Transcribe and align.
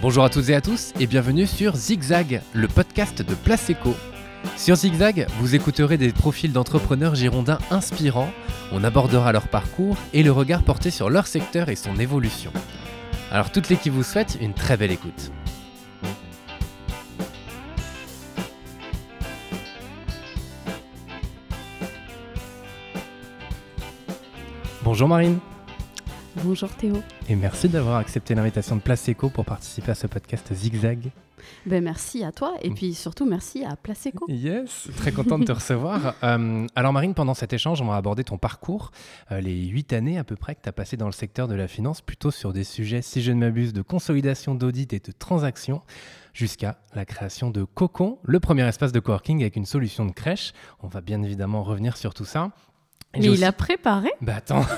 Bonjour 0.00 0.22
à 0.22 0.30
toutes 0.30 0.48
et 0.48 0.54
à 0.54 0.60
tous 0.60 0.92
et 1.00 1.08
bienvenue 1.08 1.48
sur 1.48 1.74
Zigzag, 1.74 2.40
le 2.52 2.68
podcast 2.68 3.20
de 3.20 3.34
Place 3.34 3.68
Eco. 3.68 3.96
Sur 4.56 4.76
Zigzag, 4.76 5.26
vous 5.40 5.56
écouterez 5.56 5.98
des 5.98 6.12
profils 6.12 6.52
d'entrepreneurs 6.52 7.16
girondins 7.16 7.58
inspirants, 7.72 8.30
on 8.70 8.84
abordera 8.84 9.32
leur 9.32 9.48
parcours 9.48 9.96
et 10.12 10.22
le 10.22 10.30
regard 10.30 10.62
porté 10.62 10.92
sur 10.92 11.10
leur 11.10 11.26
secteur 11.26 11.68
et 11.68 11.74
son 11.74 11.96
évolution. 11.96 12.52
Alors 13.32 13.50
toute 13.50 13.68
l'équipe 13.70 13.92
vous 13.92 14.04
souhaite 14.04 14.38
une 14.40 14.54
très 14.54 14.76
belle 14.76 14.92
écoute. 14.92 15.32
Bonjour 24.84 25.08
Marine. 25.08 25.40
Bonjour 26.44 26.70
Théo. 26.70 26.94
Et 27.28 27.34
merci 27.34 27.68
d'avoir 27.68 27.96
accepté 27.96 28.34
l'invitation 28.34 28.76
de 28.76 28.80
Place 28.80 29.08
Eco 29.08 29.28
pour 29.28 29.44
participer 29.44 29.90
à 29.90 29.94
ce 29.94 30.06
podcast 30.06 30.52
Zigzag. 30.52 31.10
Ben 31.66 31.82
merci 31.82 32.24
à 32.24 32.32
toi 32.32 32.54
et 32.62 32.70
puis 32.70 32.94
surtout 32.94 33.26
merci 33.26 33.64
à 33.64 33.76
Place 33.76 34.06
Eco. 34.06 34.26
Yes, 34.28 34.88
très 34.96 35.12
content 35.12 35.38
de 35.38 35.44
te 35.44 35.52
recevoir. 35.52 36.14
Euh, 36.24 36.66
alors 36.74 36.92
Marine, 36.92 37.14
pendant 37.14 37.32
cet 37.32 37.52
échange, 37.52 37.80
on 37.80 37.86
va 37.86 37.96
aborder 37.96 38.24
ton 38.24 38.38
parcours, 38.38 38.90
euh, 39.30 39.40
les 39.40 39.66
huit 39.66 39.92
années 39.92 40.18
à 40.18 40.24
peu 40.24 40.36
près 40.36 40.54
que 40.54 40.60
tu 40.62 40.68
as 40.68 40.72
passé 40.72 40.96
dans 40.96 41.06
le 41.06 41.12
secteur 41.12 41.48
de 41.48 41.54
la 41.54 41.68
finance, 41.68 42.00
plutôt 42.00 42.30
sur 42.30 42.52
des 42.52 42.64
sujets, 42.64 43.02
si 43.02 43.22
je 43.22 43.30
ne 43.32 43.38
m'abuse, 43.38 43.72
de 43.72 43.82
consolidation 43.82 44.54
d'audit 44.54 44.92
et 44.92 44.98
de 44.98 45.12
transactions, 45.12 45.82
jusqu'à 46.34 46.78
la 46.94 47.04
création 47.04 47.50
de 47.50 47.64
Cocon, 47.64 48.18
le 48.24 48.40
premier 48.40 48.66
espace 48.66 48.92
de 48.92 49.00
coworking 49.00 49.40
avec 49.40 49.56
une 49.56 49.66
solution 49.66 50.04
de 50.04 50.12
crèche. 50.12 50.52
On 50.82 50.88
va 50.88 51.00
bien 51.00 51.22
évidemment 51.22 51.62
revenir 51.62 51.96
sur 51.96 52.14
tout 52.14 52.24
ça. 52.24 52.50
Mais 53.16 53.26
il 53.26 53.44
a 53.44 53.52
préparé 53.52 54.10
Bah 54.20 54.36
attends 54.36 54.64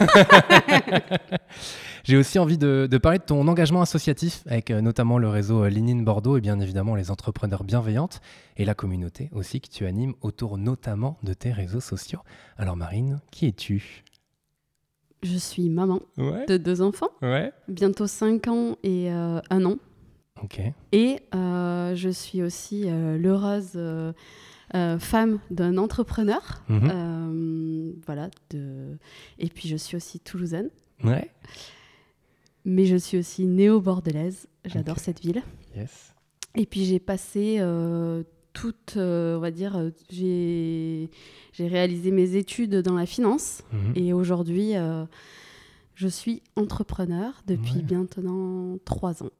J'ai 2.05 2.16
aussi 2.16 2.39
envie 2.39 2.56
de, 2.56 2.89
parler 3.03 3.19
de 3.19 3.25
ton 3.25 3.47
engagement 3.47 3.83
associatif 3.83 4.43
avec 4.47 4.70
euh, 4.70 4.80
notamment 4.80 5.19
le 5.19 5.28
réseau 5.28 5.64
euh, 5.64 5.69
Linine 5.69 6.05
Bordeaux 6.05 6.39
et 6.39 6.41
bien 6.41 6.59
évidemment 6.59 6.95
les 6.95 7.11
entrepreneurs 7.11 7.62
bienveillantes 7.62 8.20
et 8.56 8.64
la 8.64 8.75
communauté 8.75 9.28
aussi 9.33 9.61
que 9.61 9.69
tu 9.69 9.84
animes 9.84 10.14
autour 10.22 10.56
notamment 10.56 11.19
de 11.22 11.34
tes 11.34 11.53
réseaux 11.53 11.81
sociaux. 11.81 12.20
Alors 12.56 12.77
Marine, 12.77 13.20
qui 13.31 13.47
es-tu? 13.47 14.05
Je 15.22 15.37
suis 15.37 15.69
maman 15.69 16.00
de 16.17 16.56
deux 16.56 16.81
enfants, 16.81 17.11
ouais. 17.20 17.53
bientôt 17.69 18.06
5 18.06 18.48
ans 18.48 18.77
et 18.83 19.12
euh, 19.12 19.41
un 19.50 19.65
an. 19.67 19.77
Ok. 20.42 20.62
Et 20.92 21.20
je 21.33 22.11
suis 22.11 22.42
aussi 22.42 22.87
l'heureuse 22.89 23.78
euh, 24.74 24.98
femme 24.98 25.40
d'un 25.50 25.78
entrepreneur. 25.78 26.62
Mhm. 26.68 26.90
Euh, 26.92 27.92
voilà. 28.06 28.30
De... 28.50 28.96
Et 29.38 29.48
puis 29.48 29.68
je 29.68 29.76
suis 29.76 29.96
aussi 29.96 30.20
toulousaine. 30.20 30.70
Ouais. 31.02 31.30
Mais 32.64 32.86
je 32.86 32.96
suis 32.96 33.18
aussi 33.18 33.46
néo-bordelaise. 33.46 34.46
J'adore 34.64 34.98
cette 34.98 35.20
ville. 35.20 35.42
Yes. 35.76 36.14
Et 36.56 36.66
puis 36.66 36.84
j'ai 36.84 36.98
passé 36.98 37.56
euh, 37.58 38.22
toute, 38.52 38.96
on 38.96 39.38
va 39.38 39.50
dire, 39.50 39.91
j'ai 40.10 41.08
réalisé 41.58 42.10
mes 42.10 42.36
études 42.36 42.76
dans 42.76 42.94
la 42.94 43.06
finance. 43.06 43.62
Mhm. 43.72 43.92
Et 43.96 44.12
aujourd'hui, 44.12 44.74
je 45.94 46.08
suis 46.08 46.42
entrepreneur 46.56 47.42
depuis 47.46 47.84
maintenant 47.91 48.76
trois 48.84 49.22
ans. 49.22 49.30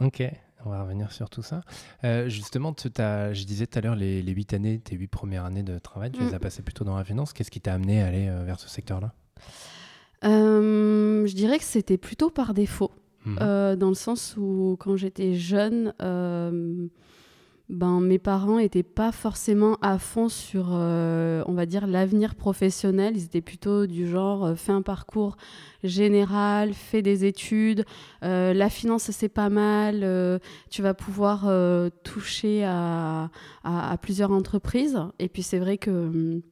Ok. 0.00 0.22
On 0.64 0.70
va 0.70 0.82
revenir 0.82 1.12
sur 1.12 1.30
tout 1.30 1.42
ça. 1.42 1.62
Euh, 2.04 2.28
justement, 2.28 2.74
as, 2.98 3.32
je 3.32 3.44
disais 3.44 3.66
tout 3.66 3.78
à 3.78 3.82
l'heure, 3.82 3.96
les, 3.96 4.22
huit 4.22 4.52
années, 4.52 4.78
tes 4.78 4.96
huit 4.96 5.08
premières 5.08 5.44
années 5.44 5.62
de 5.62 5.78
travail, 5.78 6.10
tu 6.10 6.20
les 6.20 6.30
mm. 6.30 6.34
as 6.34 6.38
passées 6.38 6.62
plutôt 6.62 6.84
dans 6.84 6.96
la 6.96 7.04
finance. 7.04 7.32
Qu'est-ce 7.32 7.50
qui 7.50 7.60
t'a 7.60 7.74
amené 7.74 8.02
à 8.02 8.06
aller 8.06 8.28
euh, 8.28 8.44
vers 8.44 8.60
ce 8.60 8.68
secteur-là? 8.68 9.12
Euh, 10.24 11.26
Je 11.26 11.34
dirais 11.34 11.58
que 11.58 11.64
c'était 11.64 11.98
plutôt 11.98 12.30
par 12.30 12.54
défaut. 12.54 12.90
Mhm. 13.26 13.76
dans 13.76 13.90
le 13.90 13.94
sens 13.94 14.34
où, 14.38 14.78
quand 14.80 14.96
j'étais 14.96 15.34
jeune, 15.34 15.92
ben, 17.70 18.00
mes 18.00 18.18
parents 18.18 18.58
n'étaient 18.58 18.82
pas 18.82 19.12
forcément 19.12 19.78
à 19.80 19.98
fond 19.98 20.28
sur, 20.28 20.70
euh, 20.72 21.44
on 21.46 21.52
va 21.52 21.66
dire, 21.66 21.86
l'avenir 21.86 22.34
professionnel. 22.34 23.16
Ils 23.16 23.24
étaient 23.24 23.40
plutôt 23.40 23.86
du 23.86 24.08
genre, 24.08 24.44
euh, 24.44 24.54
fais 24.56 24.72
un 24.72 24.82
parcours 24.82 25.36
général, 25.84 26.74
fais 26.74 27.00
des 27.00 27.24
études, 27.24 27.84
euh, 28.24 28.52
la 28.52 28.68
finance 28.68 29.10
c'est 29.12 29.28
pas 29.28 29.48
mal, 29.48 30.40
tu 30.68 30.82
vas 30.82 30.94
pouvoir 30.94 31.48
toucher 32.02 32.64
à, 32.64 33.30
à, 33.64 33.96
plusieurs 33.98 34.32
entreprises. 34.32 35.00
Et 35.18 35.28
puis 35.28 35.42
c'est 35.42 35.58
vrai 35.58 35.78
que 35.78 35.90
hum, 35.90 36.42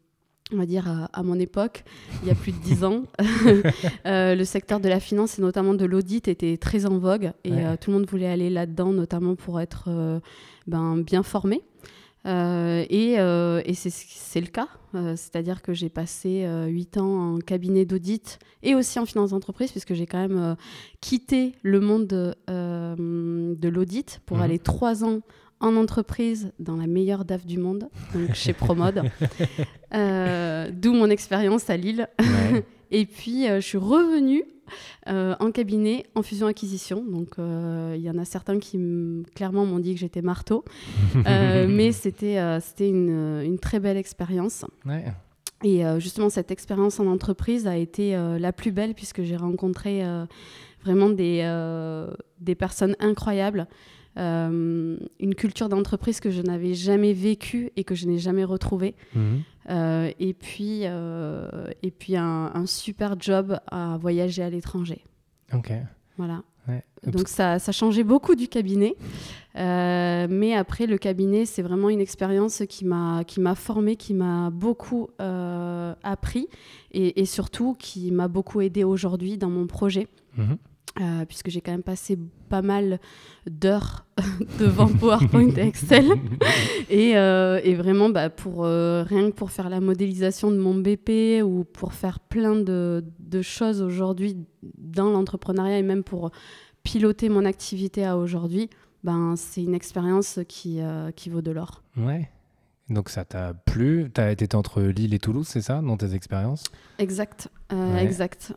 on 0.53 0.57
va 0.57 0.67
dire 0.67 1.09
à, 1.13 1.23
mon 1.23 1.39
époque, 1.39 1.85
il 2.23 2.29
y 2.29 2.31
a 2.31 2.35
plus 2.35 2.53
de 2.53 2.59
dix 2.59 2.85
ans, 2.85 3.05
le 4.05 4.45
secteur 4.45 4.81
de 4.81 4.89
la 4.89 5.01
finance 5.01 5.39
et 5.39 5.43
notamment 5.43 5.75
de 5.75 5.85
l'audit 5.85 6.27
était 6.29 6.57
très 6.57 6.87
en 6.87 6.99
vogue 6.99 7.33
et 7.45 7.53
tout 7.81 7.91
le 7.91 7.99
monde 7.99 8.09
voulait 8.09 8.29
aller 8.29 8.51
là-dedans, 8.51 8.93
notamment 8.93 9.35
pour 9.35 9.61
être 9.61 10.21
ben, 10.67 10.99
bien 10.99 11.23
formée. 11.23 11.63
Euh, 12.27 12.85
et, 12.91 13.19
euh, 13.19 13.63
et 13.65 13.75
c'est 13.75 14.41
le 14.41 14.49
cas, 14.49 14.69
euh, 14.95 15.15
c'est-à-dire 15.17 15.63
que 15.63 15.73
j'ai 15.73 15.89
passé 15.89 16.47
huit 16.67 16.99
ans 16.99 17.35
en 17.35 17.39
cabinet 17.39 17.85
d'audit 17.85 18.39
et 18.63 18.75
aussi 18.75 18.99
en 18.99 19.07
finance 19.07 19.31
d'entreprise, 19.31 19.71
puisque 19.71 19.95
j'ai 19.95 20.07
quand 20.07 20.29
même 20.29 20.57
quitté 21.01 21.55
le 21.63 21.81
monde 21.81 22.07
de, 22.07 23.69
l'audit 23.69 24.21
pour 24.27 24.39
mhm. 24.39 24.43
aller 24.43 24.59
trois 24.59 25.05
ans 25.05 25.21
en 25.61 25.77
entreprise 25.77 26.53
dans 26.59 26.77
la 26.77 26.87
meilleure 26.87 27.25
DAF 27.25 27.47
du 27.47 27.59
monde, 27.59 27.89
donc 28.15 28.35
chez 28.35 28.53
Promode, 28.53 29.03
d'où 30.73 30.93
mon 30.93 31.11
expérience 31.11 31.69
à 31.71 31.77
Lille. 31.77 32.09
et 32.91 33.07
puis 33.07 33.47
je 33.47 33.61
suis 33.61 33.79
revenue 33.79 34.45
euh, 35.09 35.35
en 35.41 35.51
cabinet, 35.51 36.07
en 36.15 36.23
fusion-acquisition. 36.23 37.05
Donc, 37.05 37.39
euh, 37.39 37.95
il 37.97 38.03
y 38.03 38.11
en 38.11 38.19
a 38.19 38.25
certains 38.25 38.59
qui 38.59 38.79
clairement 39.35 39.65
m'ont 39.65 39.79
dit 39.79 39.95
que 39.95 40.01
j'étais 40.01 40.23
marteau. 40.23 40.65
Euh, 41.27 41.67
mais 41.69 41.93
c'était 41.93 42.39
c'était 42.61 42.89
une, 42.89 43.43
une, 43.45 43.59
très 43.59 43.81
belle 43.81 43.97
expérience. 43.97 44.65
Et 45.65 45.83
justement, 45.99 46.31
cette 46.31 46.51
expérience 46.51 47.01
en 47.01 47.07
entreprise 47.07 47.67
a 47.67 47.77
été 47.77 48.17
la 48.39 48.53
plus 48.53 48.71
belle 48.71 48.95
puisque 48.95 49.23
j'ai 49.23 49.37
rencontré 49.37 50.03
vraiment 50.85 51.11
des, 51.11 51.43
des 52.41 52.55
personnes 52.55 52.95
incroyables. 53.01 53.67
Euh, 54.19 54.97
une 55.21 55.35
culture 55.35 55.69
d'entreprise 55.69 56.19
que 56.19 56.31
je 56.31 56.43
n'avais 56.43 56.75
jamais 56.75 57.13
vécue 57.13 57.71
et 57.77 57.85
que 57.85 57.95
je 57.95 58.07
n'ai 58.07 58.19
jamais 58.19 58.45
retrouvée. 58.45 58.95
Mhm. 59.15 59.43
Euh, 59.71 60.11
et 60.19 60.35
puis, 60.35 60.81
euh, 60.85 61.69
et 61.83 61.91
puis 61.91 62.17
un, 62.17 62.67
super 62.67 63.21
job 63.21 63.61
à 63.71 63.97
voyager 64.01 64.43
à 64.43 64.51
l'étranger. 64.51 65.05
Ok. 65.53 65.73
Voilà. 66.17 66.43
Donc 67.07 67.29
ça, 67.29 67.59
ça 67.61 67.71
changeait 67.71 68.03
beaucoup 68.03 68.35
du 68.35 68.49
cabinet. 68.49 68.97
mais 69.55 70.55
après, 70.55 70.87
le 70.87 70.99
cabinet, 70.99 71.47
c'est 71.47 71.63
vraiment 71.63 71.89
une 71.89 72.01
expérience 72.01 72.63
qui 72.69 72.85
m'a 72.85 73.55
formée, 73.55 73.97
qui 73.97 74.15
m'a 74.15 74.51
beaucoup 74.51 75.09
appris 75.19 76.49
et, 76.91 77.21
et, 77.21 77.25
surtout 77.25 77.75
qui 77.79 78.11
m'a 78.11 78.27
beaucoup 78.27 78.61
aidé 78.61 78.85
aujourd'hui 78.85 79.39
dans 79.39 79.51
mon 79.51 79.67
projet. 79.67 80.09
Mhm. 80.37 80.59
Euh, 81.01 81.25
puisque 81.27 81.51
j'ai 81.51 81.61
quand 81.61 81.71
même 81.71 81.83
passé 81.83 82.19
pas 82.49 82.63
mal 82.63 82.99
d'heures 83.49 84.05
devant 84.59 84.89
PowerPoint 84.89 85.51
et 85.51 85.61
Excel. 85.61 86.07
et, 86.91 87.17
euh, 87.17 87.61
et, 87.63 87.75
vraiment, 87.75 88.11
bah, 88.11 88.31
pour, 88.31 88.65
euh, 88.65 89.05
rien 89.05 89.31
que 89.31 89.35
pour 89.37 89.51
faire 89.51 89.69
la 89.69 89.81
modélisation 89.81 90.51
de 90.51 90.57
mon 90.57 90.75
BP 90.75 91.43
ou 91.45 91.65
pour 91.65 91.93
faire 91.93 92.19
plein 92.21 92.57
de, 92.57 93.05
de 93.21 93.43
choses 93.43 93.81
aujourd'hui 93.81 94.37
dans 94.77 95.11
l'entrepreneuriat 95.11 95.79
et 95.79 95.83
même 95.83 96.03
pour 96.03 96.31
piloter 96.83 97.29
mon 97.29 97.45
activité 97.45 98.05
à 98.05 98.17
aujourd'hui, 98.17 98.69
ben, 99.05 99.35
c'est 99.37 99.63
une 99.63 99.75
expérience 99.75 100.41
qui, 100.49 100.81
qui 101.15 101.31
vaut 101.31 101.43
de 101.43 101.53
l'or. 101.53 101.83
Ouais. 101.97 102.29
Donc 102.89 103.11
ça 103.11 103.25
t'a 103.25 103.53
plu? 103.53 104.11
Tu 104.13 104.21
as 104.21 104.33
été 104.33 104.57
entre 104.57 104.81
Lille 104.81 105.13
et 105.13 105.19
Toulouse, 105.19 105.47
c'est 105.47 105.61
ça, 105.61 105.83
dans 105.83 105.99
tes 105.99 106.15
expériences? 106.15 106.65
Exact, 106.99 107.49
exact. 108.01 108.55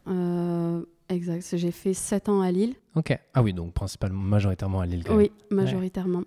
Exact. 1.12 1.58
J'ai 1.58 1.72
fait 1.72 1.94
7 1.94 2.30
ans 2.30 2.41
à 2.41 2.52
Lille. 2.52 2.76
Ok. 2.96 3.18
Ah 3.34 3.44
oui, 3.44 3.53
donc 3.53 3.74
principalement, 3.74 4.22
majoritairement 4.22 4.80
à 4.80 4.85
Lille. 4.85 5.03
oui, 5.12 5.32
majoritairement. 5.50 6.24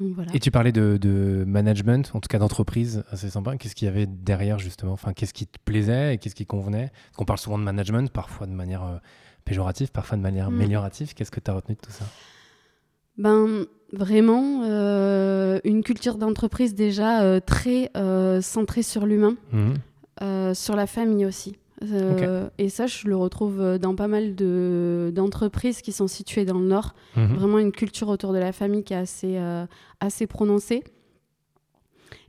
voilà. 0.00 0.34
Et 0.34 0.40
tu 0.40 0.50
parlais 0.50 0.72
de, 0.72 1.44
management, 1.46 2.10
en 2.14 2.20
tout 2.20 2.28
cas 2.28 2.38
d'entreprise, 2.38 3.04
assez 3.10 3.30
sympa. 3.30 3.56
Qu'est-ce 3.56 3.74
qu'il 3.74 3.86
y 3.86 3.88
avait 3.88 4.06
derrière 4.06 4.58
justement? 4.58 4.92
Enfin, 4.92 5.12
qu'est-ce 5.12 5.34
qui 5.34 5.46
te 5.46 5.58
plaisait 5.64 6.14
et 6.14 6.18
qu'est-ce 6.18 6.34
qui 6.34 6.46
convenait? 6.46 6.90
Parce 6.92 7.16
qu'on 7.16 7.24
parle 7.24 7.38
souvent 7.38 7.58
de 7.58 7.62
management, 7.62 8.10
parfois 8.10 8.46
de 8.46 8.52
manière 8.52 8.82
euh, 8.82 8.96
péjorative, 9.44 9.92
parfois 9.92 10.16
de 10.16 10.22
manière 10.22 10.50
mm. 10.50 10.54
améliorative. 10.54 11.14
Qu'est-ce 11.14 11.30
que 11.30 11.40
tu 11.40 11.50
as 11.50 11.54
retenu 11.54 11.76
de 11.76 11.80
tout 11.80 11.92
ça? 11.92 12.04
Ben 13.16 13.66
vraiment 13.92 14.62
euh, 14.64 15.58
une 15.64 15.82
culture 15.82 16.16
d'entreprise 16.16 16.74
déjà 16.74 17.22
euh, 17.22 17.40
très 17.40 17.90
centrée 18.40 18.82
sur 18.82 19.04
l'humain, 19.04 19.36
mmh. 19.52 20.54
sur 20.54 20.74
la 20.74 20.86
famille 20.86 21.26
aussi. 21.26 21.56
Euh, 21.82 22.50
et 22.58 22.68
ça, 22.68 22.86
je 22.86 23.08
le 23.08 23.16
retrouve 23.16 23.60
euh, 23.60 23.78
dans 23.78 23.94
pas 23.94 24.08
mal 24.08 24.34
d'entreprises 24.34 25.80
qui 25.80 25.92
sont 25.92 26.08
situées 26.08 26.44
dans 26.44 26.58
le 26.58 26.66
Nord. 26.66 26.94
Mhm. 27.16 27.34
Vraiment 27.34 27.58
une 27.58 27.72
culture 27.72 28.08
autour 28.08 28.32
de 28.32 28.38
la 28.38 28.52
famille 28.52 28.84
qui 28.84 28.92
est 28.92 28.98
assez, 28.98 29.38
euh, 29.38 29.66
assez 30.00 30.26
prononcée. 30.26 30.84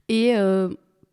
Et 0.10 0.34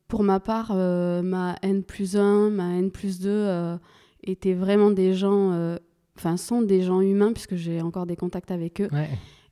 pour 0.09 0.25
ma 0.25 0.41
part, 0.41 0.75
ma 0.75 1.55
N 1.63 1.85
plus 1.85 2.17
1, 2.17 2.51
ma 2.51 2.75
N 2.75 2.91
plus 2.91 3.21
2 3.21 3.79
étaient 4.25 4.55
vraiment 4.55 4.91
des 4.91 5.15
gens, 5.15 5.77
enfin, 6.17 6.37
sont 6.37 6.63
des 6.63 6.83
gens 6.83 7.01
humains, 7.01 7.33
puisque 7.33 7.55
j'ai 7.55 7.81
encore 7.81 8.07
des 8.07 8.17
contacts 8.17 8.51
avec 8.51 8.81
eux. 8.81 8.89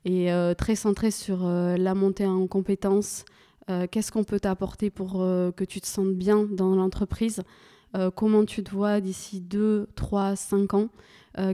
et 0.04 0.32
très 0.58 0.74
centré 0.74 1.12
sur 1.12 1.46
la 1.46 1.94
montée 1.94 2.26
en 2.26 2.48
compétences. 2.48 3.24
Qu'est-ce 3.68 4.10
qu'on 4.10 4.24
peut 4.24 4.40
t'apporter 4.40 4.90
pour 4.90 5.12
que 5.12 5.64
tu 5.64 5.80
te 5.80 5.86
sentes 5.86 6.14
bien 6.14 6.42
dans 6.50 6.74
l'entreprise 6.74 7.44
Comment 8.14 8.44
tu 8.44 8.62
te 8.62 8.70
vois 8.70 9.00
d'ici 9.00 9.40
2, 9.40 9.88
3, 9.94 10.36
5 10.36 10.74
ans? 10.74 10.88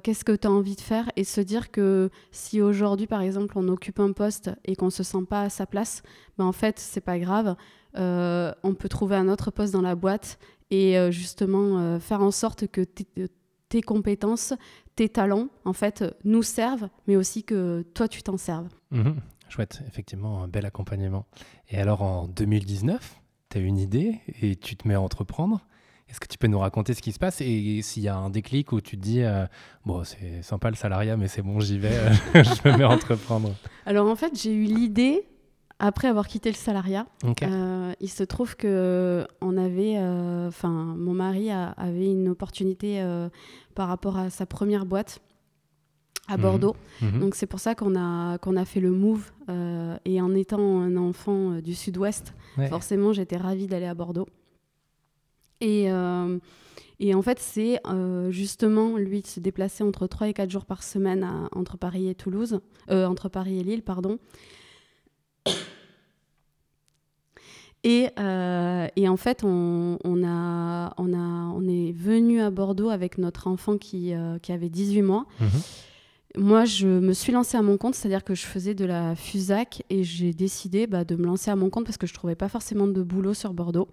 Qu'est-ce 0.02 0.25
que 0.25 0.32
tu 0.32 0.46
as 0.46 0.50
envie 0.50 0.76
de 0.76 0.81
faire? 0.81 1.11
Et 1.17 1.25
se 1.25 1.40
dire 1.40 1.70
que 1.70 2.11
si 2.31 2.61
aujourd'hui, 2.61 3.06
par 3.06 3.20
exemple, 3.20 3.58
on 3.58 3.69
occupe 3.69 4.00
un 4.00 4.12
poste 4.12 4.50
et 4.64 4.76
qu'on 4.76 4.87
ne 4.87 4.90
se 4.90 5.02
sent 5.02 5.25
pas 5.29 5.43
à 5.43 5.49
sa 5.49 5.67
place, 5.67 6.02
ben 6.38 6.44
en 6.44 6.52
fait, 6.52 6.79
c'est 6.79 7.00
pas 7.00 7.19
grave. 7.19 7.56
on 7.94 8.75
peut 8.79 8.88
trouver 8.88 9.17
un 9.17 9.29
autre 9.29 9.50
poste 9.50 9.73
dans 9.73 9.82
la 9.82 9.94
boîte 9.94 10.38
et 10.70 10.96
justement 11.11 11.99
faire 12.00 12.23
en 12.23 12.31
sorte 12.31 12.67
que 12.69 12.82
tes 12.82 13.82
compétences, 13.82 14.55
tes 14.96 15.08
talents, 15.08 15.49
en 15.64 15.73
fait, 15.73 16.05
nous 16.25 16.43
servent, 16.43 16.88
mais 17.06 17.17
aussi 17.17 17.43
que 17.44 17.84
toi, 17.94 18.08
tu 18.08 18.23
t'en 18.23 18.37
serves. 18.37 18.69
Mhm. 18.90 19.17
chouette, 19.49 19.82
effectivement, 19.87 20.43
un 20.43 20.49
bel 20.49 20.64
accompagnement. 20.64 21.26
Et 21.70 21.79
alors, 21.79 22.02
en 22.02 22.26
2019, 22.26 23.20
tu 23.50 23.58
as 23.58 23.61
une 23.61 23.79
idée 23.79 24.20
et 24.40 24.56
tu 24.56 24.76
te 24.76 24.88
mets 24.88 24.94
à 24.94 25.00
entreprendre? 25.00 25.61
Est-ce 26.12 26.20
que 26.20 26.28
tu 26.28 26.38
peux 26.38 26.46
nous 26.46 26.60
raconter 26.60 26.94
ce 26.94 27.02
qui 27.02 27.10
se 27.10 27.18
passe 27.18 27.40
et 27.40 27.80
s'il 27.82 28.04
y 28.04 28.08
a 28.08 28.16
un 28.16 28.30
déclic 28.30 28.70
où 28.70 28.80
tu 28.80 28.96
te 28.96 29.02
dis 29.02 29.22
euh, 29.22 29.46
bon 29.84 30.04
c'est 30.04 30.42
sympa 30.42 30.68
le 30.68 30.76
salariat 30.76 31.16
mais 31.16 31.26
c'est 31.26 31.42
bon 31.42 31.58
j'y 31.58 31.78
vais 31.78 32.12
je 32.34 32.68
me 32.68 32.76
mets 32.76 32.84
à 32.84 32.90
entreprendre 32.90 33.54
Alors 33.86 34.06
en 34.06 34.14
fait 34.14 34.38
j'ai 34.38 34.54
eu 34.54 34.64
l'idée 34.64 35.26
après 35.84 36.06
avoir 36.06 36.28
quitté 36.28 36.48
le 36.48 36.56
salariat, 36.56 37.06
euh, 37.42 37.92
il 38.00 38.08
se 38.08 38.22
trouve 38.22 38.56
que 38.56 39.26
on 39.40 39.56
avait, 39.56 39.96
euh, 39.98 40.46
enfin, 40.46 40.70
mon 40.70 41.12
mari 41.12 41.50
avait 41.50 42.06
une 42.06 42.28
opportunité 42.28 43.02
euh, 43.02 43.28
par 43.74 43.88
rapport 43.88 44.16
à 44.16 44.30
sa 44.30 44.46
première 44.46 44.86
boîte 44.86 45.20
à 46.28 46.36
mhm. 46.36 46.42
Bordeaux. 46.42 46.76
Mhm. 47.00 47.18
Donc 47.18 47.34
c'est 47.34 47.48
pour 47.48 47.58
ça 47.58 47.74
qu'on 47.74 47.96
a 47.96 48.38
qu'on 48.38 48.56
a 48.56 48.64
fait 48.64 48.78
le 48.78 48.92
move. 48.92 49.32
et 50.04 50.20
en 50.20 50.34
étant 50.36 50.80
un 50.80 50.96
enfant 50.96 51.58
du 51.60 51.74
Sud-Ouest, 51.74 52.32
forcément, 52.68 53.12
j'étais 53.12 53.36
ravie 53.36 53.66
d'aller 53.66 53.86
à 53.86 53.94
Bordeaux. 53.94 54.28
Et 55.62 55.88
et 57.00 57.14
en 57.14 57.22
fait, 57.22 57.40
c'est 57.40 57.80
justement 58.28 58.96
lui 58.96 59.22
de 59.22 59.26
se 59.26 59.40
déplacer 59.40 59.82
entre 59.82 60.06
3 60.06 60.28
et 60.28 60.34
4 60.34 60.50
jours 60.50 60.66
par 60.66 60.82
semaine 60.82 61.48
entre 61.52 61.76
Paris 61.76 62.08
et 62.08 62.14
Toulouse, 62.14 62.60
entre 62.88 63.28
Paris 63.28 63.58
et 63.58 63.64
Lille, 63.64 63.82
pardon. 63.82 64.18
Et, 67.84 68.10
euh, 68.18 68.86
et, 68.94 69.08
en 69.08 69.16
fait, 69.16 69.42
on, 69.42 69.98
on, 70.04 70.24
a, 70.24 70.94
on, 70.98 71.12
a, 71.12 71.52
on 71.54 71.66
est 71.66 71.92
venu 71.92 72.40
à 72.40 72.50
Bordeaux 72.50 72.90
avec 72.90 73.18
notre 73.18 73.48
enfant 73.48 73.76
qui, 73.76 74.14
euh, 74.14 74.38
qui 74.38 74.52
avait 74.52 74.68
18 74.68 75.02
mois. 75.02 75.26
Mhm. 75.40 75.48
Moi, 76.38 76.64
je 76.64 76.86
me 76.86 77.12
suis 77.12 77.32
lancée 77.32 77.58
à 77.58 77.62
mon 77.62 77.76
compte, 77.76 77.94
c'est-à-dire 77.94 78.24
que 78.24 78.34
je 78.34 78.46
faisais 78.46 78.74
de 78.74 78.84
la 78.84 79.14
FUSAC 79.16 79.84
et 79.90 80.02
j'ai 80.02 80.32
décidé 80.32 80.86
bah, 80.86 81.04
de 81.04 81.16
me 81.16 81.26
lancer 81.26 81.50
à 81.50 81.56
mon 81.56 81.68
compte 81.68 81.84
parce 81.84 81.98
que 81.98 82.06
je 82.06 82.12
ne 82.12 82.16
trouvais 82.16 82.36
pas 82.36 82.48
forcément 82.48 82.86
de 82.86 83.02
boulot 83.02 83.34
sur 83.34 83.52
Bordeaux. 83.52 83.88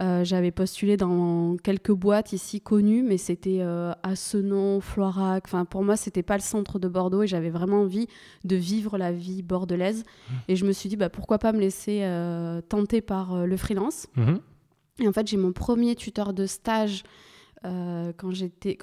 Euh, 0.00 0.22
j'avais 0.22 0.52
postulé 0.52 0.96
dans 0.96 1.56
quelques 1.56 1.90
boîtes 1.90 2.32
ici 2.32 2.60
connues, 2.60 3.02
mais 3.02 3.18
c'était 3.18 3.58
euh, 3.60 3.92
Assenon, 4.04 4.80
Floirac. 4.80 5.44
Enfin, 5.46 5.64
pour 5.64 5.82
moi, 5.82 5.96
c'était 5.96 6.22
pas 6.22 6.36
le 6.36 6.42
centre 6.42 6.78
de 6.78 6.86
Bordeaux 6.86 7.24
et 7.24 7.26
j'avais 7.26 7.50
vraiment 7.50 7.80
envie 7.80 8.06
de 8.44 8.54
vivre 8.54 8.96
la 8.96 9.10
vie 9.10 9.42
bordelaise. 9.42 10.04
Mmh. 10.04 10.34
Et 10.48 10.56
je 10.56 10.64
me 10.64 10.72
suis 10.72 10.88
dit, 10.88 10.96
bah, 10.96 11.08
pourquoi 11.08 11.38
pas 11.38 11.52
me 11.52 11.58
laisser 11.58 12.02
euh, 12.02 12.60
tenter 12.60 13.00
par 13.00 13.44
le 13.44 13.56
freelance. 13.56 14.06
Mmh. 14.14 14.36
Et 15.00 15.08
en 15.08 15.12
fait, 15.12 15.26
j'ai 15.26 15.36
mon 15.36 15.52
premier 15.52 15.96
tuteur 15.96 16.32
de 16.32 16.46
stage 16.46 17.02
euh, 17.64 18.12
quand 18.16 18.30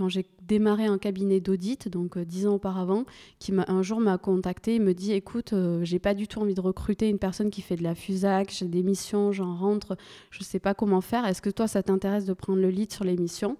j'ai 0.09 0.25
démarré 0.41 0.85
un 0.85 0.97
cabinet 0.97 1.39
d'audit, 1.39 1.87
donc 1.87 2.17
euh, 2.17 2.25
dix 2.25 2.45
ans 2.45 2.55
auparavant, 2.55 3.05
qui 3.39 3.53
un 3.55 3.81
jour 3.81 4.01
m'a 4.01 4.17
contacté 4.17 4.75
et 4.75 4.79
me 4.79 4.93
dit 4.93 5.13
écoute, 5.13 5.53
euh, 5.53 5.83
j'ai 5.83 5.99
pas 5.99 6.13
du 6.13 6.27
tout 6.27 6.39
envie 6.39 6.53
de 6.53 6.61
recruter 6.61 7.09
une 7.09 7.19
personne 7.19 7.49
qui 7.49 7.61
fait 7.61 7.77
de 7.77 7.83
la 7.83 7.95
FUSAC, 7.95 8.51
j'ai 8.51 8.65
des 8.65 8.83
missions, 8.83 9.31
j'en 9.31 9.55
rentre, 9.55 9.97
je 10.29 10.43
sais 10.43 10.59
pas 10.59 10.73
comment 10.73 11.01
faire. 11.01 11.25
Est-ce 11.25 11.41
que 11.41 11.49
toi, 11.49 11.67
ça 11.67 11.83
t'intéresse 11.83 12.25
de 12.25 12.33
prendre 12.33 12.59
le 12.59 12.69
lead 12.69 12.91
sur 12.91 13.05
les 13.05 13.15
missions? 13.15 13.57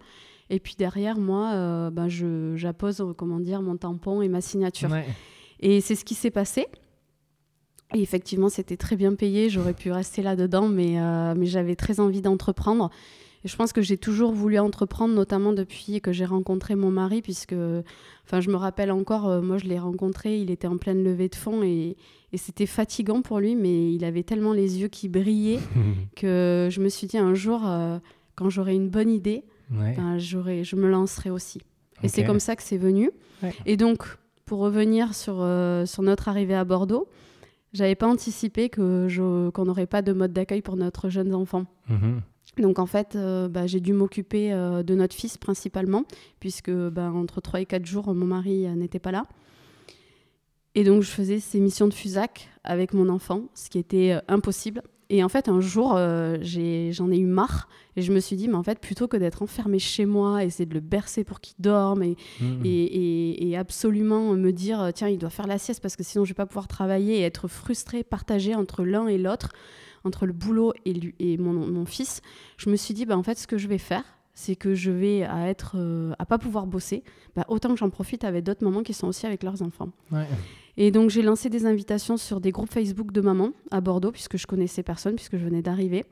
Et 0.50 0.60
puis 0.60 0.76
derrière, 0.78 1.18
moi, 1.18 1.90
ben, 1.90 2.08
j'appose 2.56 3.04
comment 3.18 3.40
dire 3.40 3.64
mon 3.64 3.78
tampon 3.78 4.22
et 4.22 4.28
ma 4.28 4.42
signature. 4.42 4.90
Et 5.60 5.82
c'est 5.82 5.96
ce 5.96 6.06
qui 6.06 6.14
s'est 6.14 6.30
passé. 6.30 6.68
Et 7.96 8.02
effectivement, 8.02 8.50
c'était 8.50 8.78
très 8.78 8.96
bien 8.96 9.16
payé. 9.16 9.50
J'aurais 9.50 9.74
pu 9.74 9.92
rester 9.92 10.22
là-dedans, 10.22 10.68
mais, 10.68 11.00
mais 11.36 11.48
j'avais 11.48 11.76
très 11.76 12.00
envie 12.00 12.22
d'entreprendre 12.22 12.92
je 13.46 13.56
pense 13.56 13.72
que 13.72 13.82
j'ai 13.82 13.98
toujours 13.98 14.32
voulu 14.32 14.60
entreprendre, 14.60 15.14
notamment 15.14 15.54
depuis 15.54 16.02
que 16.02 16.12
j'ai 16.12 16.26
rencontré 16.26 16.76
mon 16.76 16.92
mari, 16.92 17.22
puisque, 17.22 17.56
enfin, 18.26 18.42
je 18.42 18.50
me 18.50 18.56
rappelle 18.56 18.92
encore, 18.92 19.28
euh, 19.28 19.42
moi 19.42 19.58
je 19.58 19.66
l'ai 19.66 19.80
rencontré, 19.80 20.40
il 20.40 20.50
était 20.52 20.68
en 20.68 20.78
pleine 20.78 21.04
levée 21.04 21.30
de 21.30 21.36
fonds 21.36 21.64
et, 21.64 21.96
c'était 22.38 22.66
fatigant 22.66 23.22
pour 23.22 23.40
lui, 23.40 23.56
mais 23.56 23.94
il 23.94 24.04
avait 24.04 24.24
tellement 24.24 24.52
les 24.52 24.82
yeux 24.82 24.90
qui 24.90 25.08
brillaient 25.08 25.62
que 26.18 26.68
je 26.70 26.82
me 26.82 26.90
suis 26.90 27.08
dit 27.08 27.18
un 27.18 27.34
jour, 27.34 27.62
euh, 27.66 27.98
quand 28.36 28.50
j'aurai 28.50 28.76
une 28.76 28.90
bonne 28.90 29.10
idée, 29.10 29.46
ben, 29.70 30.18
je 30.18 30.76
me 30.76 30.90
lancerai 30.90 31.30
aussi. 31.30 31.62
Et 32.04 32.10
c'est 32.10 32.26
comme 32.26 32.42
ça 32.42 32.58
que 32.58 32.64
c'est 32.64 32.78
venu. 32.78 33.10
Et 33.66 33.78
donc, 33.78 34.18
pour 34.46 34.60
revenir 34.60 35.16
sur, 35.16 35.38
euh, 35.40 35.86
sur 35.86 36.04
notre 36.04 36.28
arrivée 36.28 36.56
à 36.56 36.66
Bordeaux, 36.66 37.08
j'avais 37.74 37.96
pas 37.96 38.08
anticipé 38.08 38.70
qu'on 38.70 39.08
n'aurait 39.66 39.88
pas 39.88 40.02
de 40.02 40.14
mode 40.14 40.34
d'accueil 40.34 40.62
pour 40.62 40.76
notre 40.76 41.10
jeune 41.10 41.34
enfant. 41.34 41.66
Mhm. 41.90 42.22
Donc 42.58 42.80
en 42.80 42.86
fait, 42.86 43.16
euh, 43.16 43.48
bah, 43.48 43.68
j'ai 43.68 43.80
dû 43.80 43.94
m'occuper 43.94 44.54
euh, 44.54 44.84
de 44.84 44.96
notre 44.96 45.16
fils 45.16 45.38
principalement, 45.38 46.04
puisque 46.40 46.72
bah, 46.72 47.12
entre 47.14 47.42
3 47.42 47.62
et 47.62 47.66
4 47.66 47.86
jours, 47.86 48.14
mon 48.14 48.26
mari 48.26 48.66
euh, 48.66 48.76
n'était 48.76 49.00
pas 49.00 49.12
là. 49.12 49.26
Et 50.74 50.84
donc 50.84 51.04
je 51.04 51.10
faisais 51.10 51.40
ces 51.40 51.60
missions 51.60 51.88
de 51.88 51.94
FUSAC 51.94 52.50
avec 52.64 52.94
mon 52.94 53.10
enfant, 53.10 53.44
ce 53.54 53.70
qui 53.70 53.78
était 53.78 54.18
impossible. 54.28 54.82
Et 55.10 55.24
en 55.24 55.30
fait, 55.30 55.48
un 55.48 55.62
jour, 55.62 55.92
j'en 55.92 57.12
ai, 57.12 57.18
eu 57.18 57.26
marre 57.26 57.70
et 57.96 58.02
je 58.02 58.12
me 58.12 58.20
suis 58.20 58.36
dit, 58.36 58.48
mais 58.48 58.56
en 58.56 58.64
fait, 58.64 58.80
plutôt 58.80 59.08
que 59.08 59.16
d'être 59.16 59.44
enfermé 59.44 59.78
chez 59.78 60.06
moi, 60.06 60.44
essayer 60.44 60.66
de 60.66 60.74
le 60.74 60.80
bercer 60.80 61.24
pour 61.24 61.40
qu'il 61.40 61.56
dorme 61.60 62.02
et, 62.02 62.18
mmh. 62.42 62.66
et, 62.66 63.50
et, 63.50 63.56
absolument 63.56 64.34
me 64.34 64.52
dire, 64.52 64.90
tiens, 64.96 65.08
il 65.08 65.20
doit 65.20 65.30
faire 65.30 65.46
la 65.46 65.60
sieste 65.60 65.82
parce 65.82 65.96
que 65.96 66.04
sinon 66.04 66.26
je 66.26 66.32
vais 66.32 66.36
pas 66.36 66.48
pouvoir 66.48 66.68
travailler 66.68 67.20
et 67.20 67.22
être 67.22 67.48
frustré, 67.48 68.04
partagé 68.04 68.56
entre 68.56 68.84
l'un 68.84 69.08
et 69.08 69.20
l'autre, 69.20 69.54
entre 70.06 70.26
le 70.26 70.34
boulot 70.34 70.74
et, 70.86 70.94
lui, 70.94 71.16
et 71.20 71.38
mon, 71.38 71.54
mon, 71.54 71.86
fils, 71.86 72.22
je 72.58 72.70
me 72.70 72.76
suis 72.76 72.94
dit, 72.94 73.06
bah, 73.06 73.18
en 73.18 73.24
fait, 73.24 73.38
ce 73.38 73.48
que 73.48 73.58
je 73.58 73.68
vais 73.68 73.78
faire, 73.78 74.04
c'est 74.36 74.56
que 74.56 74.76
je 74.76 74.92
vais 74.92 75.24
à 75.24 75.48
être 75.48 75.76
euh, 75.78 76.14
à 76.20 76.26
pas 76.26 76.38
pouvoir 76.38 76.68
bosser, 76.68 77.04
bah, 77.36 77.46
autant 77.48 77.70
que 77.70 77.78
j'en 77.78 77.90
profite 77.90 78.24
avec 78.24 78.44
d'autres 78.44 78.64
mamans 78.64 78.84
qui 78.84 78.94
sont 78.94 79.08
aussi 79.08 79.26
avec 79.26 79.44
leurs 79.44 79.62
enfants. 79.62 79.90
Et 80.78 80.92
donc 80.92 81.10
j'ai 81.10 81.22
lancé 81.22 81.50
des 81.50 81.66
invitations 81.66 82.18
sur 82.18 82.42
des 82.42 82.52
groupes 82.52 82.72
Facebook 82.72 83.14
de 83.14 83.22
mamans 83.22 83.52
à 83.72 83.80
Bordeaux 83.80 84.12
puisque 84.12 84.38
je 84.38 84.46
connaissais 84.46 84.84
personne 84.84 85.16
puisque 85.16 85.38
je 85.38 85.46
venais 85.46 85.62
d'arriver. 85.62 86.04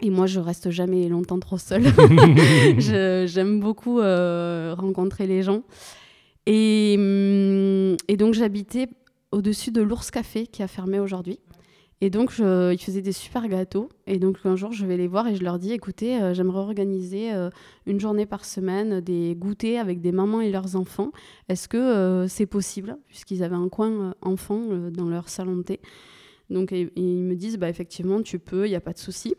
Et 0.00 0.10
moi, 0.10 0.26
je 0.26 0.38
reste 0.38 0.70
jamais 0.70 1.08
longtemps 1.08 1.40
trop 1.40 1.58
seule. 1.58 1.82
J'aime 2.78 3.58
beaucoup 3.60 3.98
euh, 3.98 4.74
rencontrer 4.78 5.26
les 5.26 5.42
gens. 5.42 5.62
Et, 6.46 6.94
hum, 6.96 7.96
et 8.06 8.16
donc 8.16 8.34
j'habitais 8.34 8.88
au-dessus 9.32 9.70
de 9.70 9.82
l'Ours 9.82 10.10
Café 10.10 10.46
qui 10.46 10.62
a 10.62 10.68
fermé 10.68 11.00
aujourd'hui. 11.00 11.40
Et 12.00 12.10
donc, 12.10 12.32
ils 12.38 12.78
faisaient 12.78 13.02
des 13.02 13.12
super 13.12 13.48
gâteaux. 13.48 13.88
Et 14.06 14.18
donc, 14.18 14.38
un 14.44 14.54
jour, 14.54 14.72
je 14.72 14.86
vais 14.86 14.96
les 14.96 15.08
voir 15.08 15.26
et 15.26 15.34
je 15.34 15.42
leur 15.42 15.58
dis 15.58 15.72
écoutez, 15.72 16.20
euh, 16.20 16.32
j'aimerais 16.32 16.60
organiser 16.60 17.32
euh, 17.32 17.50
une 17.86 17.98
journée 17.98 18.24
par 18.24 18.44
semaine 18.44 19.00
des 19.00 19.34
goûters 19.36 19.80
avec 19.80 20.00
des 20.00 20.12
mamans 20.12 20.40
et 20.40 20.50
leurs 20.50 20.76
enfants. 20.76 21.10
Est-ce 21.48 21.66
que 21.66 21.76
euh, 21.76 22.28
c'est 22.28 22.46
possible? 22.46 22.98
Puisqu'ils 23.08 23.42
avaient 23.42 23.56
un 23.56 23.68
coin 23.68 24.14
enfant 24.22 24.90
dans 24.90 25.08
leur 25.08 25.28
salon 25.28 25.56
de 25.56 25.62
thé. 25.62 25.80
Donc, 26.50 26.72
ils 26.72 27.24
me 27.24 27.34
disent 27.34 27.58
bah, 27.58 27.68
effectivement, 27.68 28.22
tu 28.22 28.38
peux, 28.38 28.66
il 28.66 28.70
n'y 28.70 28.76
a 28.76 28.80
pas 28.80 28.92
de 28.92 28.98
souci. 28.98 29.34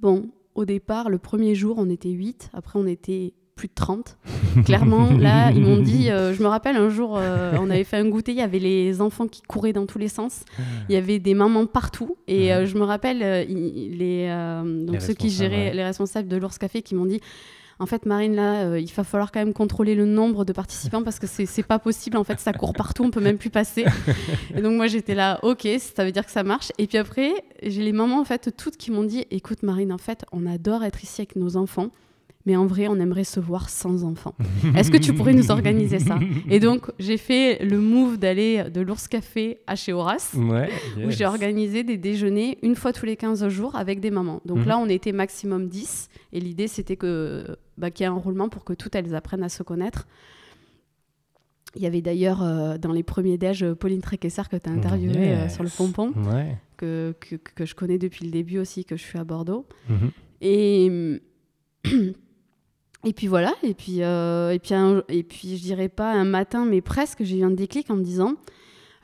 Bon, 0.00 0.30
au 0.54 0.66
départ, 0.66 1.08
le 1.08 1.18
premier 1.18 1.54
jour, 1.54 1.76
on 1.78 1.88
était 1.88 2.10
8. 2.10 2.50
Après, 2.52 2.78
on 2.78 2.86
était 2.86 3.32
plus 3.56 3.68
de 3.68 3.74
30. 3.74 4.18
Clairement, 4.64 5.10
là, 5.12 5.50
ils 5.50 5.62
m'ont 5.62 5.78
dit, 5.78 6.10
euh, 6.10 6.34
je 6.34 6.42
me 6.42 6.46
rappelle 6.46 6.76
un 6.76 6.90
jour, 6.90 7.16
euh, 7.16 7.52
on 7.58 7.70
avait 7.70 7.84
fait 7.84 7.96
un 7.96 8.08
goûter, 8.08 8.32
il 8.32 8.38
y 8.38 8.42
avait 8.42 8.58
les 8.58 9.00
enfants 9.00 9.26
qui 9.26 9.40
couraient 9.42 9.72
dans 9.72 9.86
tous 9.86 9.98
les 9.98 10.08
sens, 10.08 10.44
il 10.88 10.94
y 10.94 10.98
avait 10.98 11.18
des 11.18 11.34
mamans 11.34 11.66
partout, 11.66 12.18
et 12.28 12.52
euh, 12.52 12.66
je 12.66 12.76
me 12.76 12.84
rappelle 12.84 13.18
les, 13.18 14.28
donc 14.86 15.00
ceux 15.00 15.14
qui 15.14 15.30
géraient, 15.30 15.72
les 15.72 15.84
responsables 15.84 16.28
de 16.28 16.36
l'Ours 16.36 16.58
Café 16.58 16.82
qui 16.82 16.94
m'ont 16.94 17.06
dit, 17.06 17.20
en 17.78 17.84
fait, 17.84 18.06
Marine, 18.06 18.34
là, 18.34 18.78
il 18.78 18.90
va 18.90 19.04
falloir 19.04 19.32
quand 19.32 19.40
même 19.40 19.52
contrôler 19.52 19.94
le 19.94 20.06
nombre 20.06 20.46
de 20.46 20.52
participants 20.54 21.02
parce 21.02 21.18
que 21.18 21.26
c'est 21.26 21.62
pas 21.62 21.78
possible. 21.78 22.16
En 22.16 22.24
fait, 22.24 22.40
ça 22.40 22.54
court 22.54 22.72
partout, 22.72 23.04
on 23.04 23.10
peut 23.10 23.20
même 23.20 23.36
plus 23.36 23.50
passer. 23.50 23.84
Et 24.56 24.62
donc, 24.62 24.76
moi, 24.76 24.86
j'étais 24.86 25.14
là, 25.14 25.38
ok, 25.42 25.68
ça 25.94 26.02
veut 26.02 26.10
dire 26.10 26.24
que 26.24 26.32
ça 26.32 26.42
marche. 26.42 26.72
Et 26.78 26.86
puis 26.86 26.96
après, 26.96 27.32
j'ai 27.62 27.82
les 27.82 27.92
mamans, 27.92 28.18
en 28.18 28.24
fait, 28.24 28.50
toutes 28.56 28.78
qui 28.78 28.90
m'ont 28.90 29.04
dit, 29.04 29.26
écoute, 29.30 29.62
Marine, 29.62 29.92
en 29.92 29.98
fait, 29.98 30.24
on 30.32 30.46
adore 30.46 30.84
être 30.84 31.04
ici 31.04 31.20
avec 31.20 31.36
nos 31.36 31.58
enfants 31.58 31.90
mais 32.46 32.54
en 32.54 32.66
vrai, 32.66 32.86
on 32.86 32.94
aimerait 32.94 33.24
se 33.24 33.40
voir 33.40 33.68
sans 33.68 34.04
enfants. 34.04 34.34
Est-ce 34.76 34.90
que 34.90 34.96
tu 34.96 35.12
pourrais 35.12 35.34
nous 35.34 35.50
organiser 35.50 35.98
ça? 35.98 36.18
Et 36.48 36.60
donc, 36.60 36.86
j'ai 37.00 37.16
fait 37.16 37.62
le 37.64 37.80
move 37.80 38.18
d'aller 38.18 38.70
de 38.70 38.80
l'Ours 38.80 39.08
Café 39.08 39.58
à 39.66 39.74
chez 39.74 39.92
Horace, 39.92 40.34
où 40.36 41.10
j'ai 41.10 41.26
organisé 41.26 41.82
des 41.82 41.96
déjeuners 41.96 42.58
une 42.62 42.76
fois 42.76 42.92
tous 42.92 43.04
les 43.04 43.16
15 43.16 43.48
jours 43.48 43.74
avec 43.74 44.00
des 44.00 44.12
mamans. 44.12 44.40
Donc 44.44 44.58
mhm. 44.58 44.66
là, 44.66 44.78
on 44.78 44.88
était 44.88 45.10
maximum 45.10 45.68
10, 45.68 46.08
et 46.32 46.40
l'idée, 46.40 46.68
c'était 46.68 46.96
que 46.96 47.58
bah, 47.76 47.90
qu'il 47.90 48.04
y 48.04 48.06
ait 48.06 48.12
un 48.12 48.14
roulement 48.14 48.48
pour 48.48 48.64
que 48.64 48.72
toutes 48.72 48.94
elles 48.94 49.14
apprennent 49.14 49.42
à 49.42 49.48
se 49.48 49.64
connaître. 49.64 50.06
Il 51.74 51.82
y 51.82 51.86
avait 51.86 52.00
d'ailleurs 52.00 52.38
dans 52.78 52.92
les 52.92 53.02
premiers 53.02 53.36
déj 53.36 53.72
Pauline 53.74 54.00
Tréquesser 54.00 54.42
que 54.50 54.56
tu 54.56 54.70
as 54.70 54.72
interviewé 54.72 55.48
sur 55.50 55.62
le 55.62 55.68
pompon, 55.68 56.14
que, 56.78 57.14
que, 57.20 57.36
que, 57.36 57.66
je 57.66 57.74
connais 57.74 57.98
depuis 57.98 58.24
le 58.24 58.30
début 58.30 58.58
aussi, 58.58 58.86
que 58.86 58.96
je 58.96 59.02
suis 59.02 59.18
à 59.18 59.24
Bordeaux. 59.24 59.66
Mhm. 59.90 60.10
Et. 60.40 61.20
Et 63.06 63.12
puis 63.12 63.28
voilà, 63.28 63.54
et 63.62 63.72
puis, 63.72 64.00
et, 64.00 64.58
puis 64.60 64.74
et 65.08 65.22
puis 65.22 65.56
je 65.56 65.62
dirais 65.62 65.88
pas 65.88 66.12
un 66.12 66.24
matin, 66.24 66.66
mais 66.66 66.82
presque, 66.82 67.22
j'ai 67.22 67.38
eu 67.38 67.44
un 67.44 67.52
déclic 67.52 67.88
en 67.90 67.96
me 67.96 68.02
disant, 68.02 68.34